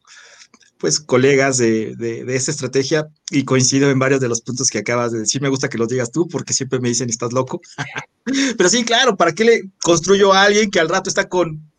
pues, 0.79 0.99
colegas 0.99 1.59
de, 1.59 1.95
de, 1.95 2.25
esta 2.35 2.53
estrategia 2.53 3.07
y 3.31 3.45
coincido 3.45 3.91
en 3.91 3.99
varios 3.99 4.23
de 4.23 4.31
los 4.31 4.41
puntos 4.41 4.71
que 4.71 4.79
acabas 4.79 5.13
de 5.13 5.19
decir. 5.19 5.43
Me 5.43 5.51
gusta 5.51 5.69
que 5.69 5.77
los 5.77 5.89
digas 5.89 6.11
tú 6.11 6.27
porque 6.27 6.55
siempre 6.55 6.81
me 6.81 6.89
dicen, 6.89 7.11
estás 7.11 7.35
loco. 7.35 7.61
Pero 8.57 8.69
sí, 8.71 8.83
claro, 8.83 9.15
¿para 9.15 9.33
qué 9.33 9.45
le 9.45 9.63
construyo 9.83 10.33
a 10.33 10.45
alguien 10.45 10.71
que 10.71 10.81
al 10.81 10.89
rato 10.89 11.11
está 11.11 11.29
con, 11.29 11.71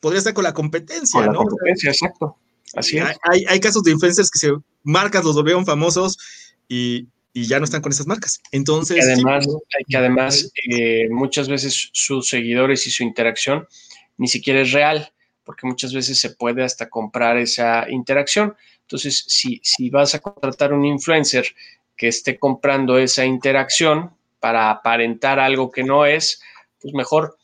podría 0.00 0.18
estar 0.18 0.34
con 0.34 0.42
la 0.42 0.54
competencia? 0.54 1.20
Con 1.20 1.32
la 1.32 1.38
competencia, 1.38 1.90
exacto. 1.90 2.36
Así 2.76 2.98
Hay, 2.98 3.60
casos 3.60 3.82
de 3.82 3.92
influencers 3.92 4.30
que 4.30 4.38
se 4.38 4.52
marcas 4.82 5.24
los 5.24 5.34
volvieron 5.34 5.64
famosos 5.64 6.18
y, 6.68 7.08
ya 7.34 7.58
no 7.58 7.64
están 7.64 7.82
con 7.82 7.92
esas 7.92 8.06
marcas. 8.06 8.40
Entonces. 8.50 9.02
además, 9.02 9.46
que 9.86 9.96
además 9.96 10.50
eh, 10.70 11.06
muchas 11.10 11.48
veces 11.48 11.90
sus 11.92 12.28
seguidores 12.28 12.86
y 12.86 12.90
su 12.90 13.02
interacción 13.02 13.68
ni 14.16 14.26
siquiera 14.28 14.62
es 14.62 14.72
real, 14.72 15.12
porque 15.44 15.66
muchas 15.66 15.92
veces 15.92 16.18
se 16.18 16.30
puede 16.30 16.64
hasta 16.64 16.88
comprar 16.88 17.36
esa 17.36 17.90
interacción. 17.90 18.56
Entonces, 18.80 19.24
si, 19.28 19.60
si 19.62 19.90
vas 19.90 20.14
a 20.14 20.20
contratar 20.20 20.72
un 20.72 20.86
influencer 20.86 21.46
que 21.94 22.08
esté 22.08 22.38
comprando 22.38 22.98
esa 22.98 23.26
interacción 23.26 24.12
para 24.40 24.70
aparentar 24.70 25.38
algo 25.38 25.70
que 25.70 25.82
no 25.82 26.06
es, 26.06 26.40
pues 26.80 26.94
mejor 26.94 27.36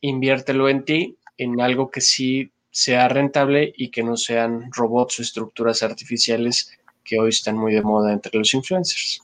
inviértelo 0.00 0.68
en 0.68 0.84
ti, 0.84 1.18
en 1.36 1.60
algo 1.60 1.90
que 1.90 2.00
sí 2.00 2.52
sea 2.76 3.08
rentable 3.08 3.72
y 3.74 3.90
que 3.90 4.02
no 4.02 4.18
sean 4.18 4.70
robots 4.70 5.18
o 5.18 5.22
estructuras 5.22 5.82
artificiales 5.82 6.78
que 7.02 7.18
hoy 7.18 7.30
están 7.30 7.56
muy 7.56 7.72
de 7.72 7.80
moda 7.80 8.12
entre 8.12 8.38
los 8.38 8.52
influencers. 8.52 9.22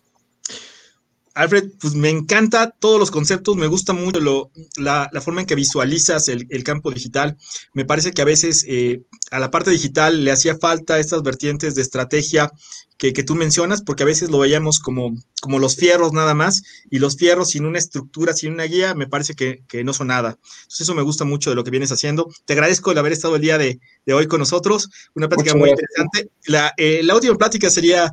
Alfred, 1.35 1.71
pues 1.81 1.95
me 1.95 2.11
encanta 2.11 2.71
todos 2.71 3.01
los 3.01 3.11
conceptos, 3.11 3.57
me 3.57 3.67
gusta 3.67 3.93
mucho 3.93 4.21
lo, 4.21 4.51
la, 4.77 5.11
forma 5.23 5.41
en 5.41 5.47
que 5.47 5.55
visualizas 5.55 6.29
el, 6.29 6.65
campo 6.65 6.91
digital. 6.91 7.37
Me 7.73 7.85
parece 7.85 8.13
que 8.13 8.23
a 8.23 8.27
veces 8.27 8.65
eh, 8.69 9.03
a 9.31 9.39
la 9.39 9.51
parte 9.51 9.71
digital 9.71 10.25
le 10.25 10.31
hacía 10.31 10.59
falta 10.59 10.99
estas 10.99 11.23
vertientes 11.23 11.75
de 11.75 11.83
estrategia 11.83 12.53
que, 12.99 13.25
tú 13.25 13.35
mencionas, 13.35 13.83
porque 13.83 14.05
a 14.05 14.07
veces 14.07 14.31
lo 14.31 14.39
veíamos 14.39 14.79
como, 14.79 15.17
como 15.41 15.59
los 15.59 15.75
fierros 15.75 16.13
nada 16.13 16.35
más, 16.35 16.63
y 16.89 17.01
los 17.01 17.17
fierros 17.17 17.51
sin 17.51 17.67
una 17.67 17.79
estructura, 17.79 18.33
sin 18.33 18.53
una 18.53 18.65
guía, 18.65 18.95
me 18.95 19.09
parece 19.09 19.35
que, 19.35 19.65
no 19.83 19.93
son 19.93 20.09
nada. 20.09 20.39
Entonces 20.39 20.83
eso 20.83 20.95
me 20.95 21.03
gusta 21.03 21.25
mucho 21.25 21.51
de 21.51 21.57
lo 21.57 21.65
que 21.65 21.73
vienes 21.73 21.91
haciendo. 21.91 22.29
Te 22.45 22.53
agradezco 22.53 22.93
el 22.93 22.99
haber 22.99 23.13
estado 23.13 23.35
el 23.35 23.43
día 23.43 23.59
de, 23.59 23.81
hoy 24.13 24.29
con 24.29 24.39
nosotros, 24.39 24.89
una 25.15 25.29
plática 25.29 25.57
muy 25.57 25.71
interesante. 25.71 26.31
La, 26.45 26.73
eh, 26.77 27.01
la 27.03 27.17
última 27.17 27.35
plática 27.35 27.71
sería 27.71 28.13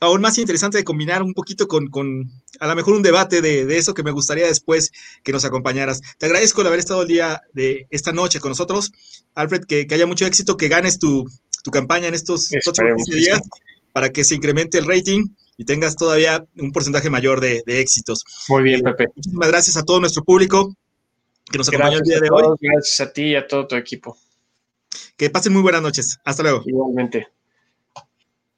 aún 0.00 0.20
más 0.20 0.38
interesante 0.38 0.78
de 0.78 0.84
combinar 0.84 1.22
un 1.22 1.34
poquito 1.34 1.66
con, 1.66 1.90
a 2.60 2.66
lo 2.66 2.74
mejor 2.74 2.94
un 2.94 3.02
debate 3.02 3.40
de, 3.40 3.76
eso 3.76 3.94
que 3.94 4.02
me 4.02 4.10
gustaría 4.10 4.46
después 4.46 4.92
que 5.22 5.32
nos 5.32 5.44
acompañaras. 5.44 6.00
Te 6.18 6.26
agradezco 6.26 6.60
el 6.60 6.68
haber 6.68 6.78
estado 6.78 7.02
el 7.02 7.08
día 7.08 7.42
de 7.52 7.86
esta 7.90 8.12
noche 8.12 8.40
con 8.40 8.50
nosotros. 8.50 8.92
Alfred, 9.34 9.64
que, 9.64 9.86
haya 9.90 10.06
mucho 10.06 10.26
éxito, 10.26 10.56
que 10.56 10.68
ganes 10.68 10.98
tu, 10.98 11.26
campaña 11.70 12.08
en 12.08 12.14
estos 12.14 12.48
próximos 12.64 13.04
días 13.04 13.42
para 13.92 14.08
que 14.08 14.24
se 14.24 14.34
incremente 14.34 14.78
el 14.78 14.86
rating 14.86 15.26
y 15.58 15.66
tengas 15.66 15.96
todavía 15.96 16.46
un 16.56 16.72
porcentaje 16.72 17.10
mayor 17.10 17.40
de, 17.40 17.62
éxitos. 17.66 18.24
Muy 18.48 18.62
bien, 18.62 18.80
eh, 18.80 18.92
Pepe. 18.92 19.12
Muchísimas 19.14 19.48
gracias 19.48 19.76
a 19.76 19.82
todo 19.82 20.00
nuestro 20.00 20.24
público 20.24 20.74
que 21.50 21.58
nos 21.58 21.68
acompañó 21.68 21.98
el 21.98 22.04
día 22.04 22.20
de 22.20 22.28
hoy. 22.30 22.56
Gracias 22.60 23.00
a 23.00 23.12
ti 23.12 23.22
y 23.24 23.36
a 23.36 23.46
todo 23.46 23.66
tu 23.66 23.76
equipo. 23.76 24.16
Que 25.16 25.28
pasen 25.28 25.52
muy 25.52 25.62
buenas 25.62 25.82
noches. 25.82 26.18
Hasta 26.24 26.42
luego. 26.42 26.62
Igualmente. 26.64 27.28